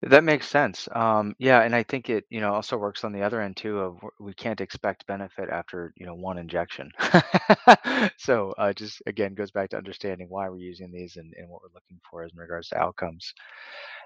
That 0.06 0.22
makes 0.22 0.48
sense. 0.48 0.86
Um, 0.94 1.34
yeah, 1.38 1.62
and 1.62 1.74
I 1.74 1.82
think 1.82 2.10
it, 2.10 2.24
you 2.28 2.40
know, 2.40 2.52
also 2.52 2.76
works 2.76 3.04
on 3.04 3.12
the 3.12 3.22
other 3.22 3.40
end 3.40 3.56
too 3.56 3.78
of 3.78 3.98
we 4.20 4.34
can't 4.34 4.60
expect 4.60 5.06
benefit 5.06 5.48
after, 5.48 5.94
you 5.96 6.04
know, 6.04 6.14
one 6.14 6.36
injection. 6.36 6.90
so 8.18 8.52
uh, 8.58 8.72
just 8.74 9.00
again 9.06 9.34
goes 9.34 9.50
back 9.50 9.70
to 9.70 9.78
understanding 9.78 10.26
why 10.28 10.48
we're 10.48 10.58
using 10.58 10.90
these 10.92 11.16
and, 11.16 11.32
and 11.38 11.48
what 11.48 11.62
we're 11.62 11.74
looking 11.74 12.00
for 12.10 12.22
as 12.22 12.32
in 12.32 12.38
regards 12.38 12.68
to 12.68 12.78
outcomes. 12.78 13.32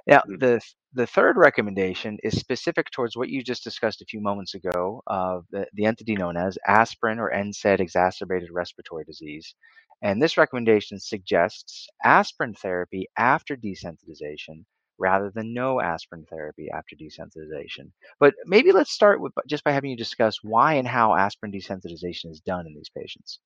Now, 0.07 0.19
mm-hmm. 0.19 0.39
the 0.39 0.61
the 0.93 1.07
third 1.07 1.37
recommendation 1.37 2.19
is 2.23 2.39
specific 2.39 2.91
towards 2.93 3.17
what 3.17 3.29
you 3.29 3.43
just 3.43 3.65
discussed 3.65 4.01
a 4.01 4.07
few 4.07 4.21
moments 4.21 4.55
ago, 4.55 5.03
uh, 5.09 5.41
the, 5.51 5.67
the 5.75 5.87
entity 5.87 6.15
known 6.15 6.37
as 6.37 6.59
aspirin 6.67 7.19
or 7.19 7.33
NSAID 7.33 7.81
exacerbated 7.81 8.51
respiratory 8.53 9.05
disease. 9.05 9.55
And 10.03 10.23
this 10.23 10.37
recommendation 10.37 11.01
suggests 11.01 11.89
aspirin 12.05 12.55
therapy 12.55 13.09
after 13.17 13.57
desensitization 13.57 14.65
rather 14.99 15.31
than 15.31 15.55
no 15.55 15.81
aspirin 15.81 16.27
therapy 16.29 16.69
after 16.71 16.97
desensitization. 16.97 17.91
But 18.21 18.35
maybe 18.47 18.73
let's 18.73 18.91
start 18.91 19.21
with 19.21 19.33
just 19.47 19.65
by 19.65 19.73
having 19.73 19.91
you 19.91 19.97
discuss 19.97 20.39
why 20.43 20.75
and 20.75 20.87
how 20.87 21.15
aspirin 21.15 21.53
desensitization 21.53 22.31
is 22.31 22.41
done 22.41 22.67
in 22.67 22.75
these 22.75 22.91
patients. 22.97 23.41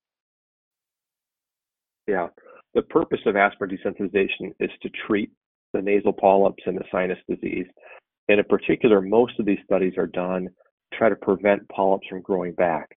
Yeah, 2.07 2.27
the 2.73 2.81
purpose 2.81 3.21
of 3.25 3.35
aspirin 3.35 3.77
desensitization 3.77 4.53
is 4.59 4.71
to 4.81 4.89
treat 5.07 5.31
the 5.73 5.81
nasal 5.81 6.13
polyps 6.13 6.63
and 6.65 6.77
the 6.77 6.83
sinus 6.91 7.19
disease. 7.29 7.67
And 8.29 8.39
in 8.39 8.45
particular, 8.45 9.01
most 9.01 9.39
of 9.39 9.45
these 9.45 9.59
studies 9.65 9.93
are 9.97 10.07
done 10.07 10.45
to 10.45 10.97
try 10.97 11.09
to 11.09 11.15
prevent 11.15 11.67
polyps 11.69 12.07
from 12.07 12.21
growing 12.21 12.53
back. 12.53 12.97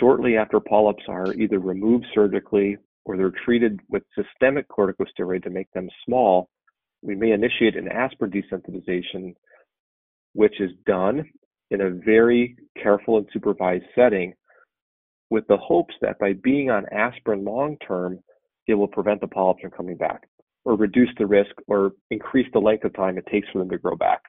Shortly 0.00 0.36
after 0.36 0.58
polyps 0.58 1.04
are 1.08 1.34
either 1.34 1.58
removed 1.58 2.06
surgically 2.12 2.76
or 3.04 3.16
they're 3.16 3.32
treated 3.44 3.78
with 3.88 4.02
systemic 4.14 4.68
corticosteroid 4.68 5.44
to 5.44 5.50
make 5.50 5.70
them 5.72 5.88
small, 6.04 6.48
we 7.02 7.14
may 7.14 7.32
initiate 7.32 7.76
an 7.76 7.88
aspirin 7.88 8.30
desensitization, 8.30 9.34
which 10.32 10.60
is 10.60 10.70
done 10.86 11.24
in 11.70 11.80
a 11.80 11.90
very 11.90 12.56
careful 12.80 13.18
and 13.18 13.28
supervised 13.32 13.84
setting 13.94 14.34
with 15.30 15.46
the 15.48 15.56
hopes 15.56 15.94
that 16.00 16.18
by 16.18 16.32
being 16.32 16.70
on 16.70 16.86
aspirin 16.92 17.44
long 17.44 17.76
term, 17.86 18.18
it 18.66 18.74
will 18.74 18.88
prevent 18.88 19.20
the 19.20 19.26
polyps 19.26 19.60
from 19.60 19.70
coming 19.70 19.96
back 19.96 20.28
or 20.64 20.76
reduce 20.76 21.10
the 21.18 21.26
risk 21.26 21.50
or 21.68 21.92
increase 22.10 22.46
the 22.52 22.58
length 22.58 22.84
of 22.84 22.94
time 22.94 23.18
it 23.18 23.26
takes 23.30 23.48
for 23.50 23.58
them 23.58 23.70
to 23.70 23.78
grow 23.78 23.96
back. 23.96 24.20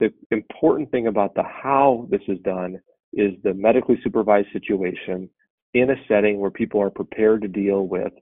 The 0.00 0.12
important 0.32 0.90
thing 0.90 1.06
about 1.06 1.34
the 1.34 1.44
how 1.44 2.08
this 2.10 2.22
is 2.26 2.38
done 2.40 2.80
is 3.12 3.32
the 3.44 3.54
medically 3.54 3.98
supervised 4.02 4.48
situation 4.52 5.30
in 5.74 5.90
a 5.90 5.94
setting 6.08 6.40
where 6.40 6.50
people 6.50 6.80
are 6.80 6.90
prepared 6.90 7.42
to 7.42 7.48
deal 7.48 7.86
with 7.86 8.12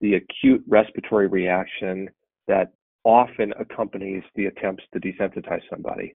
the 0.00 0.14
acute 0.14 0.62
respiratory 0.68 1.26
reaction 1.26 2.08
that 2.46 2.72
often 3.06 3.54
accompanies 3.60 4.24
the 4.34 4.46
attempts 4.46 4.82
to 4.92 4.98
desensitize 4.98 5.62
somebody. 5.70 6.12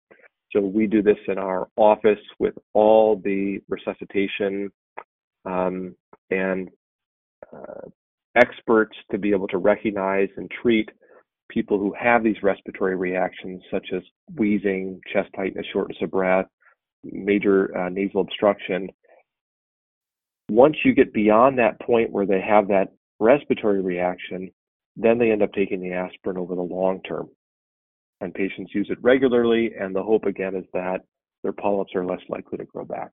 So 0.51 0.59
we 0.59 0.87
do 0.87 1.01
this 1.01 1.17
in 1.29 1.37
our 1.37 1.69
office 1.77 2.19
with 2.37 2.53
all 2.73 3.15
the 3.23 3.61
resuscitation 3.69 4.69
um, 5.45 5.95
and 6.29 6.69
uh, 7.55 7.87
experts 8.35 8.95
to 9.09 9.17
be 9.17 9.31
able 9.31 9.47
to 9.47 9.57
recognize 9.57 10.27
and 10.35 10.51
treat 10.61 10.89
people 11.49 11.79
who 11.79 11.93
have 11.97 12.23
these 12.25 12.43
respiratory 12.43 12.97
reactions, 12.97 13.61
such 13.71 13.87
as 13.95 14.01
wheezing, 14.37 14.99
chest 15.13 15.29
tightness, 15.33 15.65
shortness 15.71 15.97
of 16.01 16.11
breath, 16.11 16.45
major 17.05 17.75
uh, 17.77 17.87
nasal 17.87 18.21
obstruction. 18.21 18.89
Once 20.49 20.75
you 20.83 20.93
get 20.93 21.13
beyond 21.13 21.57
that 21.57 21.79
point 21.79 22.11
where 22.11 22.25
they 22.25 22.41
have 22.41 22.67
that 22.67 22.89
respiratory 23.19 23.81
reaction, 23.81 24.51
then 24.95 25.17
they 25.17 25.31
end 25.31 25.43
up 25.43 25.53
taking 25.53 25.81
the 25.81 25.93
aspirin 25.93 26.37
over 26.37 26.55
the 26.55 26.61
long 26.61 27.01
term. 27.03 27.29
And 28.19 28.33
patients 28.33 28.75
use 28.75 28.87
it 28.89 28.99
regularly, 29.01 29.71
and 29.79 29.95
the 29.95 30.03
hope 30.03 30.25
again 30.25 30.55
is 30.55 30.65
that 30.73 31.01
their 31.43 31.53
polyps 31.53 31.95
are 31.95 32.05
less 32.05 32.21
likely 32.29 32.57
to 32.59 32.65
grow 32.65 32.85
back. 32.85 33.11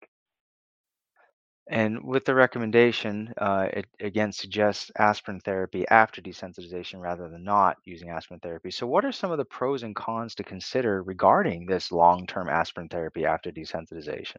And 1.71 2.03
with 2.03 2.25
the 2.25 2.35
recommendation, 2.35 3.33
uh, 3.37 3.69
it 3.73 3.87
again 4.01 4.33
suggests 4.33 4.91
aspirin 4.97 5.41
therapy 5.41 5.87
after 5.89 6.23
desensitization 6.23 7.01
rather 7.01 7.29
than 7.29 7.45
not 7.45 7.77
using 7.85 8.09
aspirin 8.09 8.41
therapy. 8.41 8.71
So, 8.71 8.87
what 8.87 9.05
are 9.05 9.13
some 9.13 9.31
of 9.31 9.39
the 9.39 9.45
pros 9.45 9.83
and 9.83 9.95
cons 9.95 10.35
to 10.37 10.45
consider 10.45 11.03
regarding 11.03 11.67
this 11.67 11.93
long 11.93 12.27
term 12.27 12.49
aspirin 12.49 12.89
therapy 12.89 13.27
after 13.27 13.51
desensitization? 13.51 14.37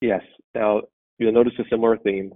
Yes. 0.00 0.22
Now, 0.54 0.82
you'll 1.18 1.32
notice 1.32 1.54
a 1.58 1.68
similar 1.68 1.98
theme. 1.98 2.32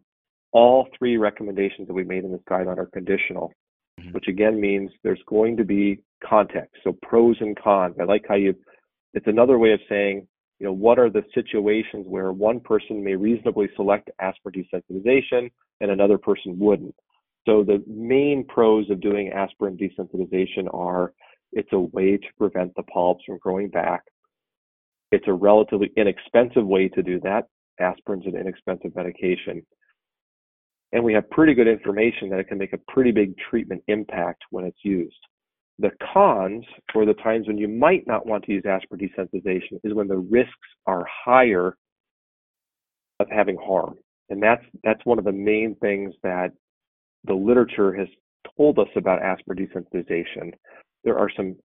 All 0.53 0.89
three 0.99 1.17
recommendations 1.17 1.89
that 1.89 1.95
we 1.95 2.05
made 2.05 2.25
in 2.25 2.33
this 2.33 2.41
guideline 2.49 2.79
are 2.79 2.87
conditional, 2.87 3.53
mm-hmm. 4.01 4.13
which 4.13 4.29
again 4.29 4.61
means 4.61 4.91
there's 5.03 5.23
going 5.27 5.57
to 5.57 5.65
be 5.65 6.01
context. 6.27 6.77
So, 6.85 6.97
pros 7.03 7.37
and 7.41 7.59
cons. 7.59 7.97
I 8.01 8.05
like 8.05 8.25
how 8.29 8.37
you, 8.37 8.55
it's 9.15 9.27
another 9.27 9.59
way 9.59 9.73
of 9.73 9.81
saying 9.89 10.27
you 10.63 10.69
know, 10.69 10.73
what 10.75 10.97
are 10.97 11.11
the 11.11 11.25
situations 11.35 12.07
where 12.09 12.31
one 12.31 12.61
person 12.61 13.03
may 13.03 13.17
reasonably 13.17 13.69
select 13.75 14.11
aspirin 14.21 14.65
desensitization 14.73 15.51
and 15.81 15.91
another 15.91 16.19
person 16.19 16.57
wouldn't. 16.57 16.95
So 17.47 17.65
the 17.65 17.83
main 17.89 18.45
pros 18.49 18.89
of 18.89 19.01
doing 19.01 19.33
aspirin 19.33 19.77
desensitization 19.77 20.73
are 20.73 21.15
it's 21.51 21.73
a 21.73 21.81
way 21.81 22.17
to 22.17 22.27
prevent 22.39 22.77
the 22.77 22.85
polyps 22.85 23.25
from 23.27 23.39
growing 23.39 23.71
back. 23.71 24.03
It's 25.11 25.27
a 25.27 25.33
relatively 25.33 25.91
inexpensive 25.97 26.65
way 26.65 26.87
to 26.91 27.03
do 27.03 27.19
that. 27.25 27.49
Aspirin's 27.81 28.27
an 28.27 28.37
inexpensive 28.37 28.95
medication. 28.95 29.67
And 30.93 31.03
we 31.03 31.15
have 31.15 31.29
pretty 31.31 31.55
good 31.55 31.69
information 31.69 32.29
that 32.29 32.39
it 32.39 32.49
can 32.49 32.59
make 32.59 32.75
a 32.75 32.93
pretty 32.93 33.13
big 33.13 33.35
treatment 33.51 33.83
impact 33.89 34.43
when 34.51 34.65
it's 34.65 34.85
used. 34.85 35.17
The 35.79 35.91
cons, 36.13 36.65
or 36.95 37.07
the 37.07 37.15
times 37.15 37.47
when 37.47 37.57
you 37.57 37.67
might 37.67 38.07
not 38.07 38.27
want 38.27 38.45
to 38.45 38.53
use 38.53 38.65
aspirin 38.67 39.01
desensitization, 39.01 39.81
is 39.85 39.95
when 39.95 40.07
the 40.07 40.19
risks 40.19 40.53
are 40.87 41.07
higher 41.25 41.77
of 43.21 43.29
having 43.31 43.57
harm. 43.57 43.95
And 44.29 44.43
that's 44.43 44.65
that's 44.85 45.05
one 45.05 45.19
of 45.19 45.25
the 45.25 45.33
main 45.33 45.75
things 45.81 46.15
that 46.23 46.53
the 47.25 47.35
literature 47.35 47.93
has 47.95 48.09
told 48.57 48.79
us 48.79 48.89
about 48.97 49.23
aspirin 49.23 49.67
desensitization. 49.67 50.53
There 51.05 51.19
are 51.19 51.31
some 51.35 51.57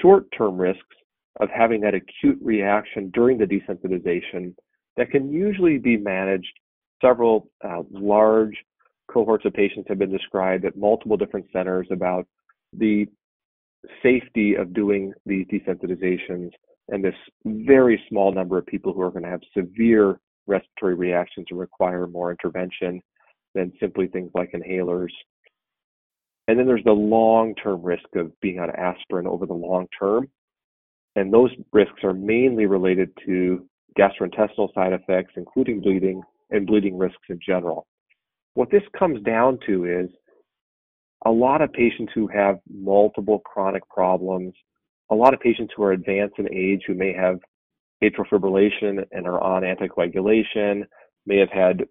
short-term 0.00 0.56
risks 0.58 0.96
of 1.40 1.48
having 1.50 1.80
that 1.82 1.94
acute 1.94 2.38
reaction 2.42 3.10
during 3.10 3.38
the 3.38 3.44
desensitization 3.44 4.54
that 4.96 5.10
can 5.10 5.30
usually 5.30 5.78
be 5.78 5.96
managed. 5.96 6.52
Several 7.02 7.48
uh, 7.64 7.82
large 7.90 8.54
cohorts 9.12 9.44
of 9.44 9.52
patients 9.52 9.86
have 9.88 9.98
been 9.98 10.12
described 10.12 10.64
at 10.64 10.76
multiple 10.76 11.16
different 11.16 11.46
centers 11.52 11.88
about 11.90 12.26
the 12.72 13.06
safety 14.02 14.54
of 14.54 14.72
doing 14.74 15.12
these 15.26 15.46
desensitizations 15.46 16.50
and 16.88 17.04
this 17.04 17.14
very 17.44 18.02
small 18.08 18.32
number 18.32 18.58
of 18.58 18.66
people 18.66 18.92
who 18.92 19.00
are 19.00 19.10
going 19.10 19.22
to 19.22 19.30
have 19.30 19.40
severe 19.56 20.18
respiratory 20.46 20.94
reactions 20.94 21.46
and 21.50 21.58
require 21.58 22.06
more 22.06 22.30
intervention 22.30 23.00
than 23.54 23.72
simply 23.80 24.06
things 24.08 24.30
like 24.34 24.52
inhalers. 24.52 25.10
And 26.48 26.58
then 26.58 26.66
there's 26.66 26.84
the 26.84 26.92
long 26.92 27.54
term 27.54 27.82
risk 27.82 28.06
of 28.16 28.38
being 28.40 28.58
on 28.58 28.70
aspirin 28.70 29.26
over 29.26 29.46
the 29.46 29.54
long 29.54 29.86
term. 29.98 30.28
And 31.16 31.32
those 31.32 31.50
risks 31.72 32.02
are 32.02 32.12
mainly 32.12 32.66
related 32.66 33.10
to 33.26 33.66
gastrointestinal 33.98 34.72
side 34.74 34.92
effects, 34.92 35.32
including 35.36 35.80
bleeding 35.80 36.22
and 36.50 36.66
bleeding 36.66 36.98
risks 36.98 37.22
in 37.28 37.38
general. 37.44 37.86
What 38.54 38.70
this 38.70 38.82
comes 38.98 39.22
down 39.22 39.58
to 39.66 39.84
is 39.84 40.10
a 41.24 41.30
lot 41.30 41.62
of 41.62 41.72
patients 41.72 42.12
who 42.14 42.26
have 42.28 42.58
multiple 42.68 43.40
chronic 43.40 43.88
problems, 43.88 44.54
a 45.10 45.14
lot 45.14 45.34
of 45.34 45.40
patients 45.40 45.72
who 45.76 45.82
are 45.82 45.92
advanced 45.92 46.38
in 46.38 46.52
age 46.52 46.82
who 46.86 46.94
may 46.94 47.12
have 47.12 47.38
atrial 48.02 48.26
fibrillation 48.30 49.04
and 49.12 49.26
are 49.26 49.42
on 49.42 49.62
anticoagulation, 49.62 50.84
may 51.26 51.38
have 51.38 51.50
had 51.50 51.84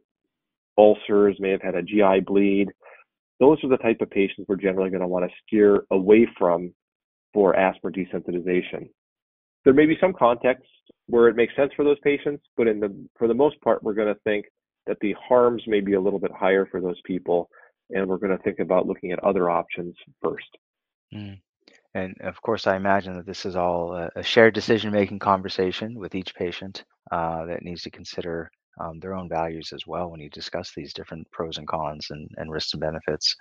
ulcers, 0.78 1.38
may 1.40 1.52
have 1.52 1.62
had 1.62 1.76
a 1.76 1.84
GI 1.84 2.22
bleed. 2.26 2.70
Those 3.40 3.64
are 3.64 3.70
the 3.70 3.78
type 3.78 4.02
of 4.02 4.10
patients 4.10 4.46
we're 4.48 4.56
generally 4.56 4.90
going 4.90 5.02
to 5.02 5.08
want 5.08 5.30
to 5.30 5.36
steer 5.46 5.84
away 5.92 6.28
from 6.38 6.74
for 7.34 7.56
aspirin 7.56 7.94
desensitization. 7.94 8.90
There 9.66 9.74
may 9.74 9.86
be 9.86 9.98
some 10.02 10.14
contexts 10.14 10.68
where 11.08 11.28
it 11.28 11.36
makes 11.36 11.56
sense 11.56 11.72
for 11.76 11.86
those 11.86 12.00
patients, 12.04 12.44
but 12.58 12.66
the 12.66 13.08
for 13.18 13.28
the 13.28 13.34
most 13.34 13.60
part, 13.62 13.84
we're 13.84 13.94
going 13.94 14.14
to 14.14 14.20
think 14.24 14.46
that 14.90 15.00
the 15.00 15.14
harms 15.14 15.64
may 15.68 15.80
be 15.80 15.94
a 15.94 16.02
little 16.02 16.20
bit 16.20 16.32
higher 16.32 16.66
for 16.66 16.82
those 16.82 17.00
people 17.06 17.48
and 17.92 18.08
we're 18.08 18.18
going 18.18 18.36
to 18.36 18.44
think 18.44 18.60
about 18.60 18.88
looking 18.88 19.12
at 19.12 19.24
other 19.24 19.50
options 19.50 19.96
first. 20.22 20.58
Mm. 21.14 21.40
And 21.96 22.16
of 22.22 22.42
course, 22.42 22.68
I 22.68 22.76
imagine 22.76 23.16
that 23.16 23.26
this 23.26 23.46
is 23.46 23.56
all 23.56 24.10
a, 24.16 24.24
shared 24.24 24.54
decision 24.54 24.92
making 24.92 25.20
conversation 25.20 25.96
with 25.98 26.16
each 26.16 26.36
patient 26.36 26.84
uh, 27.12 27.46
that 27.46 27.64
needs 27.64 27.84
to 27.84 27.92
consider 27.92 28.52
um, 28.80 29.00
their 29.00 29.14
own 29.14 29.28
values 29.28 29.72
as 29.74 29.86
well 29.86 30.10
when 30.10 30.20
you 30.20 30.30
discuss 30.30 30.72
these 30.76 30.94
different 30.94 31.30
pros 31.32 31.58
and 31.58 31.68
cons 31.68 32.08
and, 32.12 32.30
and 32.38 32.52
risks 32.52 32.74
and 32.74 32.82
benefits. 32.82 33.36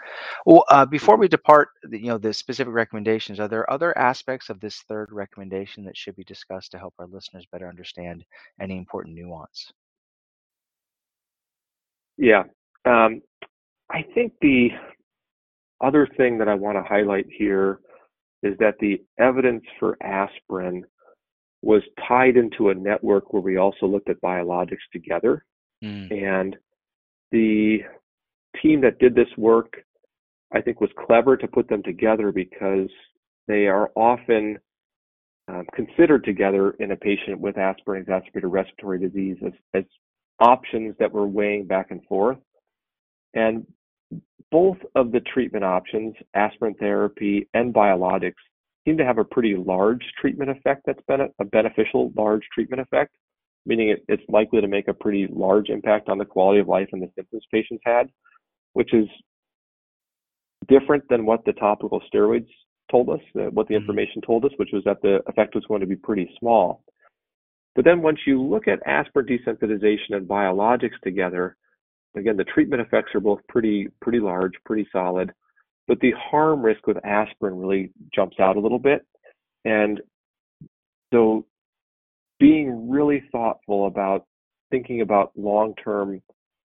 Well, 0.46 0.64
uh, 0.70 0.84
before 0.86 1.16
we 1.16 1.28
depart, 1.28 1.68
you 1.90 2.08
know, 2.08 2.18
the 2.18 2.32
specific 2.32 2.72
recommendations, 2.72 3.38
are 3.38 3.48
there 3.48 3.70
other 3.70 3.96
aspects 3.96 4.50
of 4.50 4.60
this 4.60 4.82
third 4.88 5.08
recommendation 5.12 5.84
that 5.84 5.96
should 5.96 6.16
be 6.16 6.24
discussed 6.24 6.72
to 6.72 6.78
help 6.78 6.94
our 6.98 7.06
listeners 7.06 7.46
better 7.52 7.68
understand 7.68 8.24
any 8.60 8.76
important 8.76 9.14
nuance? 9.14 9.72
Yeah. 12.18 12.42
Um, 12.84 13.22
I 13.90 14.04
think 14.14 14.34
the 14.42 14.68
other 15.80 16.06
thing 16.16 16.38
that 16.38 16.48
I 16.48 16.54
want 16.54 16.76
to 16.76 16.82
highlight 16.82 17.26
here 17.30 17.80
is 18.42 18.54
that 18.58 18.74
the 18.80 19.02
evidence 19.18 19.64
for 19.78 19.96
aspirin 20.02 20.84
was 21.62 21.82
tied 22.06 22.36
into 22.36 22.68
a 22.68 22.74
network 22.74 23.32
where 23.32 23.42
we 23.42 23.56
also 23.56 23.86
looked 23.86 24.10
at 24.10 24.20
biologics 24.20 24.76
together. 24.92 25.44
Mm. 25.82 26.12
And 26.12 26.56
the 27.32 27.78
team 28.62 28.80
that 28.82 28.98
did 28.98 29.14
this 29.14 29.28
work, 29.36 29.72
I 30.52 30.60
think, 30.60 30.80
was 30.80 30.90
clever 31.06 31.36
to 31.36 31.48
put 31.48 31.68
them 31.68 31.82
together 31.82 32.32
because 32.32 32.88
they 33.46 33.66
are 33.66 33.90
often 33.96 34.58
um, 35.48 35.64
considered 35.74 36.24
together 36.24 36.72
in 36.78 36.92
a 36.92 36.96
patient 36.96 37.40
with 37.40 37.58
aspirin 37.58 38.02
exacerbated 38.02 38.50
respiratory 38.50 39.00
disease 39.00 39.36
as, 39.44 39.52
as 39.74 39.84
options 40.40 40.94
that 40.98 41.12
were 41.12 41.26
weighing 41.26 41.66
back 41.66 41.90
and 41.90 42.04
forth. 42.04 42.38
And 43.34 43.66
both 44.50 44.78
of 44.94 45.12
the 45.12 45.20
treatment 45.20 45.64
options, 45.64 46.14
aspirin 46.34 46.74
therapy 46.74 47.48
and 47.54 47.74
biologics, 47.74 48.34
seem 48.86 48.96
to 48.96 49.04
have 49.04 49.18
a 49.18 49.24
pretty 49.24 49.54
large 49.54 50.02
treatment 50.20 50.50
effect 50.50 50.82
that's 50.86 51.02
been 51.06 51.20
a, 51.38 51.44
beneficial 51.44 52.12
large 52.16 52.42
treatment 52.54 52.80
effect, 52.80 53.14
meaning 53.66 53.90
it, 53.90 54.04
it's 54.08 54.22
likely 54.28 54.60
to 54.60 54.68
make 54.68 54.88
a 54.88 54.94
pretty 54.94 55.28
large 55.30 55.68
impact 55.68 56.08
on 56.08 56.16
the 56.16 56.24
quality 56.24 56.60
of 56.60 56.68
life 56.68 56.88
and 56.92 57.02
the 57.02 57.10
symptoms 57.14 57.44
patients 57.52 57.82
had, 57.84 58.08
which 58.72 58.94
is 58.94 59.06
different 60.68 61.04
than 61.10 61.26
what 61.26 61.44
the 61.44 61.52
topical 61.54 62.00
steroids 62.12 62.48
told 62.90 63.10
us, 63.10 63.20
uh, 63.36 63.42
what 63.50 63.68
the 63.68 63.74
mm-hmm. 63.74 63.82
information 63.82 64.22
told 64.22 64.44
us, 64.44 64.52
which 64.56 64.70
was 64.72 64.82
that 64.84 65.00
the 65.02 65.20
effect 65.26 65.54
was 65.54 65.64
going 65.66 65.80
to 65.80 65.86
be 65.86 65.96
pretty 65.96 66.30
small. 66.38 66.82
But 67.78 67.84
then 67.84 68.02
once 68.02 68.18
you 68.26 68.42
look 68.42 68.66
at 68.66 68.84
aspirin 68.88 69.26
desensitization 69.26 70.16
and 70.16 70.26
biologics 70.26 70.98
together, 71.04 71.56
Again, 72.16 72.36
the 72.36 72.44
treatment 72.44 72.82
effects 72.82 73.14
are 73.14 73.20
both 73.20 73.40
pretty 73.48 73.88
pretty 74.00 74.20
large, 74.20 74.52
pretty 74.64 74.88
solid, 74.92 75.32
but 75.86 76.00
the 76.00 76.12
harm 76.12 76.62
risk 76.62 76.86
with 76.86 77.04
aspirin 77.04 77.58
really 77.58 77.92
jumps 78.14 78.40
out 78.40 78.56
a 78.56 78.60
little 78.60 78.78
bit. 78.78 79.06
And 79.64 80.00
so 81.12 81.46
being 82.40 82.90
really 82.90 83.24
thoughtful 83.30 83.86
about 83.86 84.24
thinking 84.70 85.00
about 85.00 85.32
long-term 85.36 86.22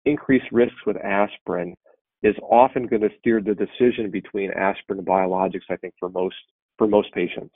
increased 0.05 0.51
risks 0.51 0.77
with 0.85 0.97
aspirin 0.97 1.75
is 2.23 2.35
often 2.41 2.87
going 2.87 3.01
to 3.01 3.09
steer 3.19 3.41
the 3.41 3.55
decision 3.55 4.09
between 4.09 4.51
aspirin 4.51 4.99
and 4.99 5.07
biologics, 5.07 5.69
I 5.69 5.77
think, 5.77 5.93
for 5.99 6.09
most 6.09 6.35
for 6.77 6.87
most 6.87 7.13
patients. 7.13 7.53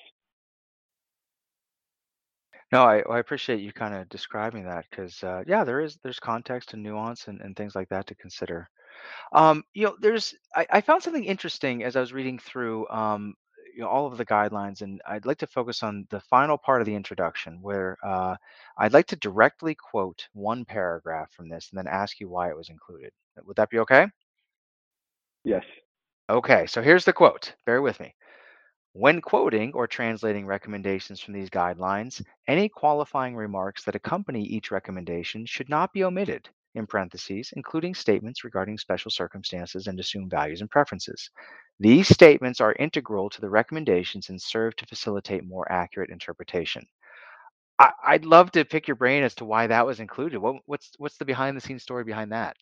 No, 2.71 2.83
I, 2.83 3.01
I 3.01 3.19
appreciate 3.19 3.59
you 3.61 3.71
kind 3.73 3.93
of 3.93 4.07
describing 4.09 4.63
that 4.65 4.85
because 4.89 5.21
uh, 5.23 5.43
yeah, 5.45 5.63
there 5.63 5.81
is 5.81 5.97
there's 6.03 6.19
context 6.19 6.73
and 6.73 6.81
nuance 6.83 7.27
and, 7.27 7.41
and 7.41 7.55
things 7.55 7.75
like 7.75 7.89
that 7.89 8.07
to 8.07 8.15
consider. 8.15 8.69
Um, 9.33 9.63
you 9.73 9.85
know, 9.85 9.97
there's 10.01 10.35
I, 10.55 10.65
I 10.71 10.81
found 10.81 11.03
something 11.03 11.25
interesting 11.25 11.83
as 11.83 11.95
I 11.95 12.01
was 12.01 12.13
reading 12.13 12.39
through 12.39 12.87
um, 12.89 13.35
you 13.75 13.81
know 13.81 13.89
all 13.89 14.07
of 14.07 14.17
the 14.17 14.25
guidelines, 14.25 14.81
and 14.81 15.01
I'd 15.07 15.25
like 15.25 15.39
to 15.39 15.47
focus 15.47 15.83
on 15.83 16.07
the 16.11 16.21
final 16.21 16.57
part 16.57 16.81
of 16.81 16.85
the 16.87 16.95
introduction 16.95 17.61
where 17.61 17.97
uh, 18.05 18.35
I'd 18.77 18.93
like 18.93 19.07
to 19.07 19.15
directly 19.17 19.75
quote 19.75 20.27
one 20.33 20.65
paragraph 20.65 21.31
from 21.33 21.49
this 21.49 21.69
and 21.71 21.77
then 21.79 21.87
ask 21.87 22.19
you 22.19 22.29
why 22.29 22.49
it 22.49 22.57
was 22.57 22.69
included. 22.69 23.11
Would 23.45 23.57
that 23.57 23.69
be 23.69 23.79
okay? 23.79 24.07
Yes. 25.43 25.63
Okay, 26.29 26.65
so 26.65 26.81
here's 26.81 27.05
the 27.05 27.13
quote. 27.13 27.53
Bear 27.65 27.79
with 27.81 27.99
me. 27.99 28.15
When 28.93 29.21
quoting 29.21 29.71
or 29.73 29.87
translating 29.87 30.45
recommendations 30.45 31.21
from 31.21 31.33
these 31.33 31.49
guidelines, 31.49 32.23
any 32.47 32.67
qualifying 32.67 33.35
remarks 33.35 33.83
that 33.85 33.95
accompany 33.95 34.43
each 34.43 34.71
recommendation 34.71 35.45
should 35.45 35.69
not 35.69 35.93
be 35.93 36.03
omitted, 36.03 36.49
in 36.75 36.87
parentheses, 36.87 37.53
including 37.55 37.93
statements 37.93 38.43
regarding 38.43 38.77
special 38.77 39.11
circumstances 39.11 39.87
and 39.87 39.99
assumed 39.99 40.31
values 40.31 40.61
and 40.61 40.69
preferences. 40.69 41.29
These 41.79 42.07
statements 42.09 42.61
are 42.61 42.75
integral 42.79 43.29
to 43.29 43.41
the 43.41 43.49
recommendations 43.49 44.29
and 44.29 44.41
serve 44.41 44.75
to 44.77 44.85
facilitate 44.85 45.43
more 45.45 45.69
accurate 45.71 46.09
interpretation. 46.09 46.85
I, 47.79 47.91
would 48.11 48.25
love 48.25 48.51
to 48.51 48.65
pick 48.65 48.87
your 48.87 48.95
brain 48.95 49.23
as 49.23 49.33
to 49.35 49.45
why 49.45 49.67
that 49.67 49.85
was 49.85 49.99
included. 49.99 50.37
What, 50.37 50.57
what's 50.67 50.91
what's 50.99 51.17
the 51.17 51.25
behind 51.25 51.57
the 51.57 51.61
scenes 51.61 51.81
story 51.81 52.03
behind 52.03 52.31
that? 52.31 52.55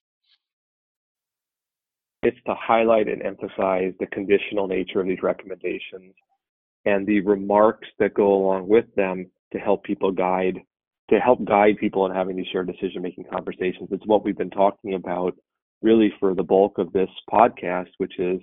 It's 2.22 2.38
to 2.46 2.54
highlight 2.56 3.08
and 3.08 3.22
emphasize 3.22 3.94
the 4.00 4.08
conditional 4.12 4.68
nature 4.68 5.00
of 5.00 5.08
these 5.08 5.24
recommendations 5.24 6.14
and 6.86 7.08
the 7.08 7.22
remarks 7.22 7.88
that 8.00 8.14
go 8.14 8.34
along 8.34 8.68
with 8.68 8.86
them 8.96 9.30
to 9.54 9.60
help 9.60 9.84
people 9.84 10.12
guide 10.12 10.60
to 11.10 11.20
help 11.20 11.44
guide 11.44 11.76
people 11.80 12.06
in 12.06 12.14
having 12.14 12.36
these 12.36 12.46
shared 12.52 12.68
decision 12.68 13.02
making 13.02 13.24
conversations. 13.24 13.90
It's 13.92 14.06
what 14.06 14.24
we've 14.24 14.38
been 14.38 14.52
talking 14.52 14.94
about 14.94 15.36
really 15.82 16.14
for 16.20 16.36
the 16.36 16.44
bulk 16.44 16.78
of 16.78 16.94
this 16.94 17.10
podcast, 17.32 17.88
which 17.98 18.20
is 18.20 18.40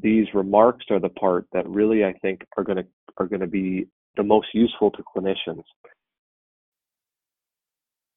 these 0.00 0.26
remarks 0.32 0.84
are 0.90 1.00
the 1.00 1.08
part 1.08 1.46
that 1.52 1.68
really 1.68 2.04
I 2.04 2.12
think 2.22 2.42
are 2.56 2.64
going 2.64 2.76
to 2.76 2.86
are 3.16 3.26
going 3.26 3.40
to 3.40 3.48
be 3.48 3.86
the 4.16 4.22
most 4.22 4.48
useful 4.52 4.90
to 4.92 5.02
clinicians. 5.02 5.62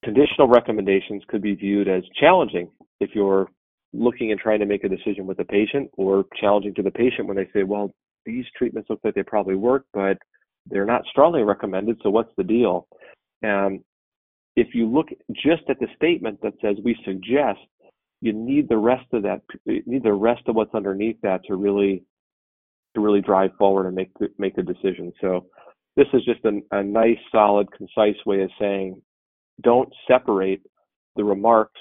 Conditional 0.04 0.48
recommendations 0.48 1.24
could 1.28 1.42
be 1.42 1.56
viewed 1.56 1.88
as 1.88 2.04
challenging 2.20 2.70
if 3.00 3.12
you're 3.14 3.48
looking 3.94 4.32
and 4.32 4.40
trying 4.40 4.60
to 4.60 4.66
make 4.66 4.84
a 4.84 4.90
decision 4.90 5.26
with 5.28 5.38
the 5.38 5.46
patient, 5.46 5.90
or 5.98 6.26
challenging 6.40 6.74
to 6.76 6.84
the 6.84 6.92
patient 6.92 7.28
when 7.28 7.38
they 7.38 7.50
say, 7.54 7.64
"Well, 7.64 7.92
these 8.26 8.46
treatments 8.58 8.90
look 8.90 9.00
like 9.04 9.16
they 9.16 9.24
probably 9.24 9.56
work, 9.56 9.86
but 9.94 10.18
they're 10.68 10.86
not 10.86 11.06
strongly 11.06 11.44
recommended. 11.44 12.00
So 12.02 12.10
what's 12.10 12.34
the 12.38 12.44
deal?" 12.44 12.88
And 13.42 13.84
if 14.56 14.76
you 14.76 14.88
look 14.88 15.08
just 15.32 15.64
at 15.70 15.80
the 15.80 15.88
statement 15.96 16.40
that 16.42 16.54
says 16.62 16.78
we 16.84 16.96
suggest, 17.06 17.60
you 18.22 18.34
need 18.34 18.70
the 18.70 18.78
rest 18.78 19.08
of 19.14 19.24
that, 19.24 19.42
need 19.66 20.04
the 20.04 20.14
rest 20.14 20.44
of 20.48 20.56
what's 20.56 20.76
underneath 20.76 21.20
that 21.22 21.44
to 21.46 21.56
really, 21.56 22.04
to 22.94 23.02
really 23.02 23.22
drive 23.22 23.52
forward 23.58 23.88
and 23.88 23.96
make 23.96 24.12
the, 24.20 24.30
make 24.38 24.58
a 24.58 24.64
decision. 24.64 25.12
So 25.22 25.48
this 25.96 26.08
is 26.14 26.24
just 26.24 26.42
a 26.46 26.84
nice, 26.84 27.18
solid, 27.32 27.72
concise 27.72 28.24
way 28.26 28.42
of 28.42 28.50
saying, 28.60 29.02
don't 29.62 29.92
separate 30.08 30.62
the 31.16 31.24
remarks 31.24 31.80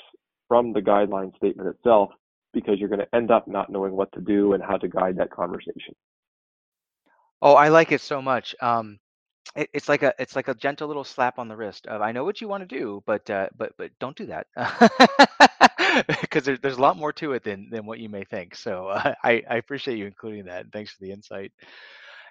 from 0.51 0.74
the 0.74 0.82
guideline 0.82 1.34
statement 1.38 1.70
itself 1.70 2.11
because 2.55 2.80
you're 2.80 2.90
going 2.90 3.01
to 3.01 3.16
end 3.16 3.32
up 3.32 3.48
not 3.48 3.70
knowing 3.70 3.94
what 3.94 4.12
to 4.14 4.20
do 4.22 4.55
and 4.55 4.64
how 4.64 4.78
to 4.78 4.88
guide 4.88 5.16
that 5.18 5.30
conversation. 5.32 5.96
Oh, 7.42 7.55
I 7.55 7.68
like 7.68 7.92
it 7.92 8.01
so 8.01 8.22
much. 8.22 8.55
Um, 8.61 8.98
it, 9.57 9.70
it's 9.74 9.88
like 9.88 10.03
a 10.03 10.14
it's 10.18 10.36
like 10.36 10.48
a 10.48 10.55
gentle 10.55 10.88
little 10.88 11.05
slap 11.05 11.38
on 11.38 11.48
the 11.48 11.57
wrist 11.57 11.86
of 11.88 12.03
I 12.03 12.12
know 12.12 12.24
what 12.24 12.40
you 12.40 12.48
want 12.48 12.68
to 12.68 12.78
do, 12.78 13.03
but 13.07 13.28
uh, 13.30 13.48
but 13.57 13.72
but 13.78 13.92
don't 14.01 14.16
do 14.16 14.26
that 14.28 14.48
because 16.22 16.44
there, 16.44 16.59
there's 16.59 16.78
a 16.78 16.82
lot 16.82 16.96
more 16.98 17.12
to 17.14 17.32
it 17.34 17.44
than 17.44 17.70
than 17.70 17.86
what 17.86 18.01
you 18.01 18.11
may 18.11 18.24
think. 18.24 18.57
So 18.57 18.88
uh, 18.88 19.14
I 19.24 19.42
I 19.51 19.57
appreciate 19.57 19.98
you 19.98 20.07
including 20.07 20.46
that. 20.46 20.64
And 20.64 20.72
thanks 20.72 20.92
for 20.92 21.05
the 21.05 21.12
insight 21.12 21.53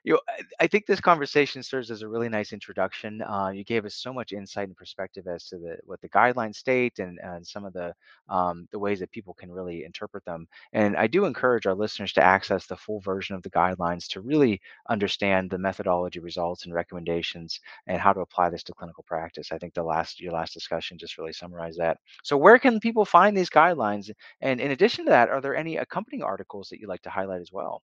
you 0.03 0.13
know, 0.13 0.19
I, 0.59 0.67
think 0.67 0.85
this 0.85 1.01
conversation 1.01 1.63
serves 1.63 1.91
as 1.91 2.01
a 2.01 2.07
really 2.07 2.29
nice 2.29 2.53
introduction. 2.53 3.21
Uh, 3.21 3.49
you 3.49 3.63
gave 3.63 3.85
us 3.85 3.95
so 3.95 4.13
much 4.13 4.31
insight 4.31 4.67
and 4.67 4.77
perspective 4.77 5.27
as 5.27 5.45
to 5.47 5.57
the 5.57 5.77
what 5.85 6.01
the 6.01 6.09
guidelines 6.09 6.55
state 6.55 6.99
and, 6.99 7.19
and 7.23 7.45
some 7.45 7.65
of 7.65 7.73
the 7.73 7.93
um, 8.29 8.67
the 8.71 8.79
ways 8.79 8.99
that 8.99 9.11
people 9.11 9.33
can 9.33 9.51
really 9.51 9.83
interpret 9.83 10.23
them. 10.25 10.47
And 10.73 10.95
I 10.95 11.07
do 11.07 11.25
encourage 11.25 11.65
our 11.65 11.75
listeners 11.75 12.13
to 12.13 12.23
access 12.23 12.65
the 12.65 12.77
full 12.77 12.99
version 13.01 13.35
of 13.35 13.43
the 13.43 13.49
guidelines 13.51 14.07
to 14.09 14.21
really 14.21 14.61
understand 14.89 15.49
the 15.49 15.57
methodology, 15.57 16.19
results, 16.19 16.65
and 16.65 16.73
recommendations, 16.73 17.59
and 17.87 17.99
how 17.99 18.13
to 18.13 18.21
apply 18.21 18.49
this 18.49 18.63
to 18.63 18.73
clinical 18.73 19.03
practice. 19.03 19.51
I 19.51 19.57
think 19.57 19.73
the 19.73 19.83
last 19.83 20.19
your 20.21 20.33
last 20.33 20.53
discussion 20.53 20.97
just 20.97 21.17
really 21.17 21.33
summarized 21.33 21.79
that. 21.79 21.97
So 22.23 22.37
where 22.37 22.59
can 22.59 22.79
people 22.79 23.05
find 23.05 23.35
these 23.35 23.49
guidelines? 23.49 24.11
And 24.41 24.61
in 24.61 24.71
addition 24.71 25.05
to 25.05 25.11
that, 25.11 25.29
are 25.29 25.41
there 25.41 25.55
any 25.55 25.77
accompanying 25.77 26.23
articles 26.23 26.69
that 26.69 26.79
you'd 26.79 26.89
like 26.89 27.01
to 27.03 27.09
highlight 27.09 27.41
as 27.41 27.51
well? 27.51 27.81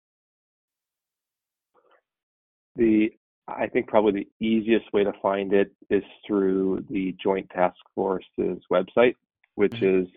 The 2.77 3.11
I 3.49 3.67
think 3.67 3.89
probably 3.89 4.29
the 4.41 4.47
easiest 4.47 4.93
way 4.93 5.05
to 5.05 5.13
find 5.21 5.53
it 5.53 5.73
is 5.89 6.05
through 6.27 6.85
the 6.89 7.17
Joint 7.23 7.51
Task 7.51 7.77
Force's 7.95 8.63
website, 8.71 9.17
which 9.57 9.73
mm-hmm. 9.73 10.03
is 10.03 10.09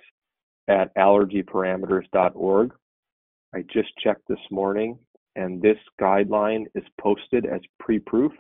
at 0.68 0.94
allergyparameters.org. 0.96 2.74
I 3.56 3.62
just 3.74 3.90
checked 4.04 4.28
this 4.28 4.40
morning, 4.52 4.98
and 5.36 5.62
this 5.62 5.78
guideline 6.00 6.66
is 6.76 6.84
posted 7.00 7.46
as 7.46 7.62
pre-proof, 7.80 8.32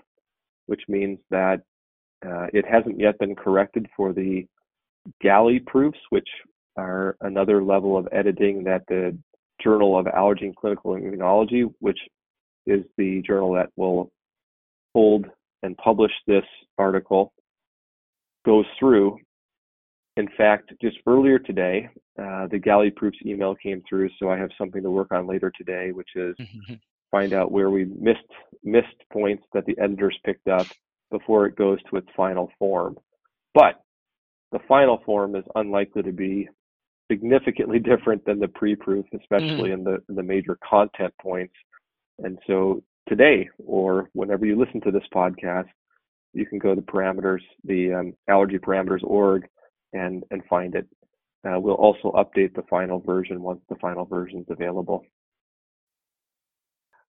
which 0.67 0.81
means 0.87 1.19
that 1.29 1.61
uh, 2.25 2.47
it 2.53 2.65
hasn't 2.65 2.99
yet 2.99 3.17
been 3.19 3.35
corrected 3.35 3.87
for 3.95 4.13
the 4.13 4.45
galley 5.21 5.59
proofs, 5.59 5.99
which 6.09 6.29
are 6.77 7.17
another 7.21 7.63
level 7.63 7.97
of 7.97 8.07
editing 8.11 8.63
that 8.63 8.83
the 8.87 9.17
Journal 9.61 9.97
of 9.97 10.07
Allergy 10.07 10.45
and 10.45 10.55
Clinical 10.55 10.91
Immunology, 10.93 11.71
which 11.79 11.99
is 12.65 12.83
the 12.97 13.21
journal 13.21 13.53
that 13.53 13.69
will 13.75 14.11
hold 14.93 15.25
and 15.63 15.77
publish 15.77 16.11
this 16.27 16.45
article, 16.77 17.33
goes 18.45 18.65
through. 18.79 19.17
In 20.17 20.27
fact, 20.37 20.73
just 20.81 20.97
earlier 21.07 21.39
today, 21.39 21.89
uh, 22.21 22.47
the 22.47 22.59
Galley 22.59 22.91
Proofs 22.91 23.17
email 23.25 23.55
came 23.55 23.81
through, 23.87 24.09
so 24.19 24.29
I 24.29 24.37
have 24.37 24.49
something 24.57 24.83
to 24.83 24.91
work 24.91 25.11
on 25.11 25.25
later 25.25 25.51
today, 25.57 25.91
which 25.91 26.09
is 26.15 26.35
find 27.11 27.33
out 27.33 27.51
where 27.51 27.69
we 27.69 27.85
missed 27.85 28.19
missed 28.63 28.87
points 29.11 29.43
that 29.53 29.65
the 29.65 29.77
editors 29.79 30.17
picked 30.25 30.47
up 30.47 30.67
before 31.11 31.45
it 31.45 31.55
goes 31.55 31.77
to 31.89 31.97
its 31.97 32.07
final 32.15 32.51
form. 32.59 32.97
But 33.53 33.81
the 34.51 34.59
final 34.67 35.01
form 35.05 35.35
is 35.35 35.43
unlikely 35.55 36.03
to 36.03 36.11
be 36.11 36.49
significantly 37.11 37.79
different 37.91 38.25
than 38.25 38.39
the 38.39 38.47
pre-proof, 38.47 39.05
especially 39.19 39.69
mm. 39.69 39.73
in 39.73 39.83
the 39.83 40.03
in 40.09 40.15
the 40.15 40.23
major 40.23 40.57
content 40.67 41.13
points. 41.21 41.53
And 42.23 42.39
so 42.47 42.81
today 43.07 43.49
or 43.65 44.09
whenever 44.13 44.45
you 44.45 44.57
listen 44.57 44.81
to 44.81 44.91
this 44.91 45.03
podcast, 45.13 45.67
you 46.33 46.45
can 46.45 46.57
go 46.57 46.73
to 46.73 46.81
parameters, 46.81 47.41
the 47.63 47.93
um, 47.93 48.13
allergy 48.27 48.57
parameters 48.57 49.03
org, 49.03 49.47
and 49.93 50.23
and 50.31 50.43
find 50.49 50.75
it. 50.75 50.87
Uh, 51.45 51.59
we'll 51.59 51.75
also 51.75 52.11
update 52.13 52.55
the 52.55 52.63
final 52.69 52.99
version 52.99 53.41
once 53.41 53.59
the 53.69 53.75
final 53.75 54.05
version 54.05 54.39
is 54.39 54.45
available. 54.49 55.05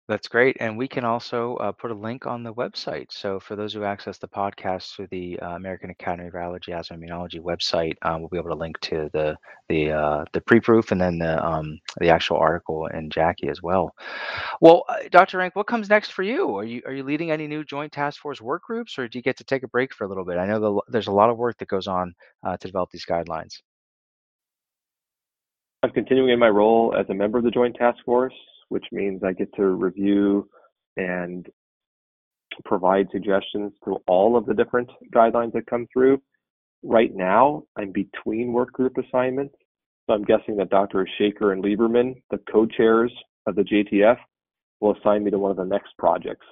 That's 0.10 0.28
great. 0.28 0.58
And 0.60 0.78
we 0.78 0.90
can 0.90 1.06
also 1.06 1.56
uh, 1.56 1.72
put 1.72 1.90
a 1.90 1.94
link 1.94 2.28
on 2.28 2.44
the 2.44 2.54
website. 2.54 3.06
So 3.10 3.40
for 3.40 3.56
those 3.56 3.74
who 3.74 3.86
access 3.86 4.18
the 4.18 4.28
podcast 4.28 4.94
through 4.94 5.08
the 5.12 5.40
uh, 5.40 5.52
American 5.52 5.92
Academy 5.92 6.28
of 6.28 6.36
Allergy, 6.36 6.74
Asthma, 6.74 6.98
Immunology 6.98 7.40
website, 7.40 7.94
um, 8.02 8.20
we'll 8.20 8.28
be 8.28 8.38
able 8.38 8.50
to 8.50 8.56
link 8.56 8.78
to 8.82 9.10
the 9.14 9.38
the 9.70 9.92
uh, 9.92 10.26
the 10.34 10.42
pre-proof 10.42 10.92
and 10.92 11.00
then 11.00 11.20
the 11.20 11.42
um, 11.46 11.80
the 12.02 12.10
actual 12.10 12.36
article 12.36 12.88
and 12.88 13.14
JACI 13.14 13.50
as 13.50 13.62
well. 13.62 13.94
Well, 14.60 14.84
uh, 14.90 14.98
Dr. 15.10 15.38
Rank, 15.38 15.56
what 15.56 15.68
comes 15.68 15.90
next 15.90 16.12
for 16.12 16.24
you? 16.24 16.58
Are 16.58 16.66
you 16.66 16.82
are 16.86 16.94
you 16.94 17.04
leading 17.04 17.32
any 17.32 17.48
new 17.48 17.64
Joint 17.64 17.94
Task 17.94 18.20
Force 18.20 18.42
work 18.42 18.64
groups, 18.64 19.00
or 19.00 19.08
do 19.08 19.18
you 19.18 19.24
get 19.24 19.38
to 19.38 19.46
take 19.46 19.64
a 19.64 19.70
break 19.70 19.94
for 19.94 20.04
a 20.04 20.10
little 20.10 20.26
bit? 20.26 20.38
I 20.38 20.46
know 20.46 20.60
the, 20.60 20.82
there's 20.90 21.08
a 21.08 21.14
lot 21.14 21.30
of 21.30 21.38
work 21.38 21.58
that 21.60 21.70
goes 21.70 21.88
on 21.88 22.14
uh, 22.46 22.58
to 22.58 22.68
develop 22.68 22.90
these 22.92 23.06
guidelines. 23.06 23.62
I'm 25.82 25.92
continuing 25.92 26.32
in 26.32 26.40
my 26.40 26.50
role 26.50 26.94
as 26.98 27.06
a 27.10 27.14
member 27.14 27.38
of 27.38 27.46
the 27.46 27.52
Joint 27.52 27.78
Task 27.78 28.00
Force 28.06 28.34
which 28.74 28.88
means 28.92 29.22
I 29.24 29.34
get 29.34 29.54
to 29.54 29.68
review 29.68 30.50
and 30.98 31.48
provide 32.66 33.08
suggestions 33.12 33.72
to 33.86 33.98
all 34.08 34.36
of 34.36 34.48
the 34.48 34.54
different 34.56 34.90
guidelines 35.14 35.54
that 35.54 35.68
come 35.68 35.86
through. 35.94 36.20
Right 36.82 37.14
now, 37.14 37.66
I'm 37.78 37.92
between 37.92 38.52
work 38.52 38.72
group 38.72 38.94
assignments. 38.98 39.54
So 40.08 40.16
I'm 40.16 40.24
guessing 40.24 40.58
that 40.58 40.72
Dr. 40.72 41.08
Shaker 41.20 41.54
and 41.54 41.64
Lieberman, 41.64 42.16
the 42.32 42.40
co-chairs 42.52 43.14
of 43.46 43.56
the 43.56 43.62
JTF, 43.62 44.18
will 44.82 44.98
assign 44.98 45.24
me 45.24 45.30
to 45.30 45.38
one 45.38 45.52
of 45.52 45.58
the 45.58 45.66
next 45.66 45.96
projects. 46.00 46.48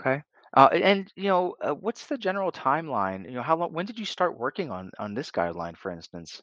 Okay. 0.00 0.20
Uh, 0.54 0.70
and 0.72 1.12
you 1.14 1.28
know, 1.28 1.54
uh, 1.60 1.72
what's 1.72 2.06
the 2.06 2.18
general 2.18 2.50
timeline? 2.50 3.24
You 3.26 3.36
know, 3.36 3.42
how 3.42 3.56
long? 3.56 3.72
When 3.72 3.86
did 3.86 3.98
you 3.98 4.04
start 4.04 4.36
working 4.36 4.72
on 4.72 4.90
on 4.98 5.14
this 5.14 5.30
guideline, 5.30 5.76
for 5.76 5.92
instance? 5.92 6.42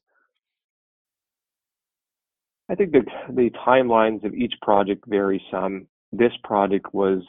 I 2.70 2.76
think 2.76 2.94
that 2.94 3.06
the 3.30 3.52
timelines 3.66 4.24
of 4.26 4.34
each 4.34 4.54
project 4.62 5.04
vary 5.08 5.42
some. 5.52 5.88
This 6.12 6.32
project 6.44 6.94
was 6.94 7.22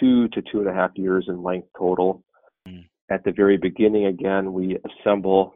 two 0.00 0.28
to 0.28 0.42
two 0.42 0.60
and 0.60 0.68
a 0.68 0.74
half 0.74 0.90
years 0.96 1.26
in 1.28 1.42
length 1.42 1.68
total. 1.78 2.22
Mm. 2.68 2.84
At 3.10 3.24
the 3.24 3.32
very 3.32 3.56
beginning, 3.56 4.06
again, 4.06 4.52
we 4.52 4.78
assemble 5.00 5.54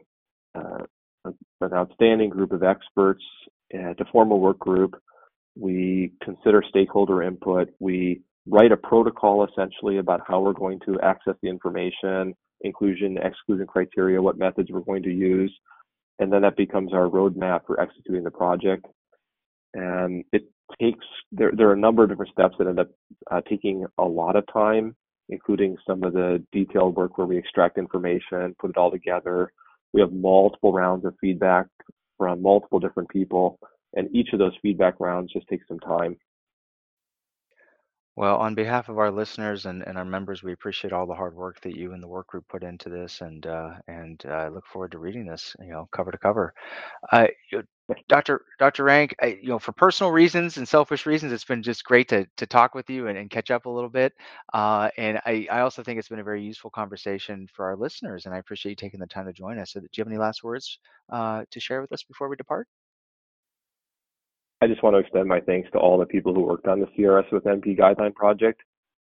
uh, 0.55 0.83
an 1.25 1.73
outstanding 1.73 2.29
group 2.29 2.51
of 2.51 2.63
experts 2.63 3.23
uh, 3.73 3.93
to 3.93 4.05
form 4.11 4.31
a 4.31 4.35
work 4.35 4.59
group. 4.59 4.95
We 5.55 6.13
consider 6.23 6.63
stakeholder 6.67 7.21
input. 7.21 7.69
We 7.79 8.21
write 8.47 8.71
a 8.71 8.77
protocol 8.77 9.45
essentially 9.45 9.97
about 9.97 10.21
how 10.27 10.39
we're 10.39 10.53
going 10.53 10.79
to 10.85 10.99
access 11.01 11.35
the 11.41 11.49
information, 11.49 12.35
inclusion, 12.61 13.17
exclusion 13.17 13.67
criteria, 13.67 14.21
what 14.21 14.37
methods 14.37 14.69
we're 14.71 14.79
going 14.81 15.03
to 15.03 15.13
use. 15.13 15.53
And 16.19 16.31
then 16.31 16.41
that 16.41 16.57
becomes 16.57 16.93
our 16.93 17.07
roadmap 17.07 17.61
for 17.65 17.79
executing 17.79 18.23
the 18.23 18.31
project 18.31 18.85
and 19.73 20.23
it 20.31 20.43
takes 20.81 21.05
there 21.31 21.51
there 21.55 21.69
are 21.69 21.73
a 21.73 21.79
number 21.79 22.03
of 22.03 22.09
different 22.09 22.31
steps 22.31 22.55
that 22.57 22.67
end 22.67 22.79
up 22.79 22.89
uh, 23.31 23.41
taking 23.49 23.85
a 23.97 24.03
lot 24.03 24.35
of 24.35 24.43
time 24.51 24.95
including 25.29 25.77
some 25.87 26.03
of 26.03 26.13
the 26.13 26.43
detailed 26.51 26.95
work 26.95 27.17
where 27.17 27.27
we 27.27 27.37
extract 27.37 27.77
information 27.77 28.55
put 28.59 28.71
it 28.71 28.77
all 28.77 28.91
together. 28.91 29.51
We 29.93 30.01
have 30.01 30.11
multiple 30.11 30.73
rounds 30.73 31.05
of 31.05 31.15
feedback 31.21 31.67
from 32.17 32.41
multiple 32.41 32.79
different 32.79 33.09
people 33.09 33.59
and 33.95 34.13
each 34.15 34.29
of 34.33 34.39
those 34.39 34.53
feedback 34.61 34.95
rounds 34.99 35.33
just 35.33 35.47
takes 35.47 35.67
some 35.67 35.79
time 35.79 36.17
Well, 38.19 38.37
on 38.37 38.55
behalf 38.55 38.89
of 38.89 38.99
our 38.99 39.11
listeners 39.11 39.65
and, 39.65 39.83
and 39.87 39.97
our 39.97 40.05
members, 40.05 40.43
we 40.43 40.53
appreciate 40.53 40.93
all 40.93 41.07
the 41.07 41.15
hard 41.15 41.35
work 41.35 41.61
that 41.63 41.75
you 41.77 41.93
and 41.93 42.03
the 42.03 42.07
work 42.09 42.27
group 42.27 42.47
put 42.49 42.63
into 42.63 42.89
this, 42.89 43.21
and 43.21 43.47
uh, 43.47 43.75
and 43.87 44.21
uh, 44.27 44.31
I 44.31 44.49
look 44.49 44.67
forward 44.67 44.91
to 44.93 44.99
reading 44.99 45.25
this, 45.25 45.55
you 45.61 45.71
know, 45.71 45.89
cover 45.93 46.11
to 46.11 46.19
cover. 46.19 46.53
Uh, 47.11 47.27
Dr. 48.09 48.45
Dr. 48.59 48.85
Rank, 48.85 49.15
I, 49.21 49.39
you 49.41 49.49
know, 49.49 49.59
for 49.59 49.73
personal 49.73 50.11
reasons 50.11 50.57
and 50.57 50.67
selfish 50.67 51.05
reasons, 51.07 51.33
it's 51.33 51.45
been 51.45 51.63
just 51.63 51.85
great 51.85 52.09
to 52.09 52.27
to 52.37 52.47
talk 52.47 52.75
with 52.75 52.89
you 52.89 53.07
and, 53.07 53.17
and 53.17 53.29
catch 53.31 53.51
up 53.51 53.67
a 53.67 53.71
little 53.71 53.89
bit. 53.91 54.13
Uh, 54.53 54.89
and 54.97 55.19
I, 55.25 55.47
I 55.51 55.61
also 55.61 55.83
think 55.83 55.99
it's 55.99 56.09
been 56.09 56.19
a 56.19 56.25
very 56.25 56.43
useful 56.43 56.71
conversation 56.71 57.47
for 57.55 57.67
our 57.67 57.77
listeners, 57.77 58.25
and 58.27 58.35
I 58.35 58.39
appreciate 58.39 58.71
you 58.71 58.77
taking 58.77 59.01
the 59.01 59.07
time 59.07 59.27
to 59.27 59.33
join 59.33 59.59
us. 59.59 59.73
So, 59.73 59.81
do 59.81 59.87
you 59.97 60.01
have 60.03 60.09
any 60.09 60.19
last 60.19 60.43
words 60.43 60.79
uh, 61.13 61.45
to 61.51 61.61
share 61.61 61.81
with 61.81 61.93
us 61.93 62.03
before 62.03 62.29
we 62.29 62.37
depart? 62.37 62.67
I 64.61 64.67
just 64.67 64.83
want 64.83 64.95
to 64.95 64.99
extend 64.99 65.27
my 65.27 65.39
thanks 65.39 65.71
to 65.71 65.77
all 65.77 65.97
the 65.97 66.05
people 66.05 66.33
who 66.33 66.41
worked 66.41 66.67
on 66.67 66.81
the 66.81 66.87
CRS 66.87 67.31
with 67.31 67.45
NP 67.45 67.79
guideline 67.79 68.13
project, 68.13 68.61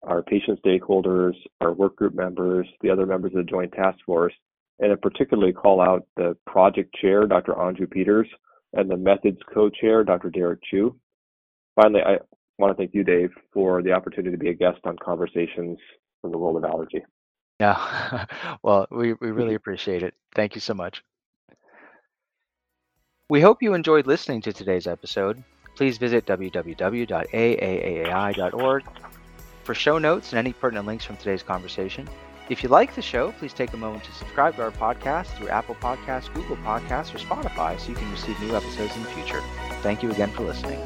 our 0.03 0.23
patient 0.23 0.61
stakeholders, 0.63 1.33
our 1.61 1.73
work 1.73 1.97
group 1.97 2.15
members, 2.15 2.67
the 2.83 2.91
other 2.91 3.07
members 3.07 3.33
of 3.33 3.39
the 3.39 3.51
Joint 3.51 3.73
Task 3.73 3.99
Force, 4.05 4.35
and 4.81 4.93
I 4.93 4.97
particularly 4.97 5.53
call 5.53 5.81
out 5.81 6.07
the 6.17 6.37
project 6.47 6.95
chair, 7.01 7.27
Dr. 7.27 7.55
Anju 7.55 7.91
Peters, 7.91 8.29
and 8.75 8.91
the 8.91 8.97
methods 8.97 9.39
co-chair, 9.53 10.05
Dr. 10.05 10.31
Derek 10.31 10.61
Chu. 10.71 10.95
Finally, 11.75 12.03
I 12.03 12.19
want 12.59 12.77
to 12.77 12.81
thank 12.81 12.95
you, 12.95 13.05
Dave, 13.05 13.31
for 13.53 13.83
the 13.83 13.93
opportunity 13.93 14.33
to 14.33 14.39
be 14.39 14.51
a 14.51 14.55
guest 14.55 14.81
on 14.85 14.97
Conversations 15.03 15.79
from 16.21 16.33
the 16.33 16.39
World 16.39 16.57
of 16.57 16.65
Allergy. 16.65 17.03
Yeah, 17.59 18.27
well, 18.63 18.87
we, 18.91 19.15
we 19.15 19.31
really 19.31 19.55
appreciate 19.55 20.03
it. 20.03 20.15
Thank 20.35 20.55
you 20.55 20.61
so 20.61 20.75
much. 20.75 21.03
We 23.31 23.41
hope 23.41 23.63
you 23.63 23.73
enjoyed 23.75 24.07
listening 24.09 24.41
to 24.43 24.53
today's 24.53 24.89
episode. 24.89 25.45
Please 25.77 25.99
visit 25.99 26.27
www.aaaai.org 26.27 26.75
for 29.63 29.73
show 29.73 29.99
notes 29.99 30.33
and 30.33 30.39
any 30.41 30.53
pertinent 30.53 30.89
links 30.89 31.05
from 31.05 31.17
today's 31.17 31.45
conversation. 31.45 32.09
If 32.49 32.65
you 32.65 32.69
like 32.69 32.93
the 32.97 33.03
show, 33.03 33.31
please 33.31 33.53
take 33.53 33.73
a 33.73 33.77
moment 33.77 34.03
to 34.03 34.13
subscribe 34.13 34.57
to 34.57 34.63
our 34.63 34.73
podcast 34.73 35.27
through 35.37 35.51
Apple 35.51 35.77
Podcasts, 35.77 36.35
Google 36.35 36.57
Podcasts, 36.57 37.15
or 37.15 37.19
Spotify 37.19 37.79
so 37.79 37.91
you 37.91 37.95
can 37.95 38.11
receive 38.11 38.41
new 38.41 38.57
episodes 38.57 38.97
in 38.97 39.05
the 39.05 39.11
future. 39.11 39.41
Thank 39.81 40.03
you 40.03 40.11
again 40.11 40.33
for 40.33 40.43
listening. 40.43 40.81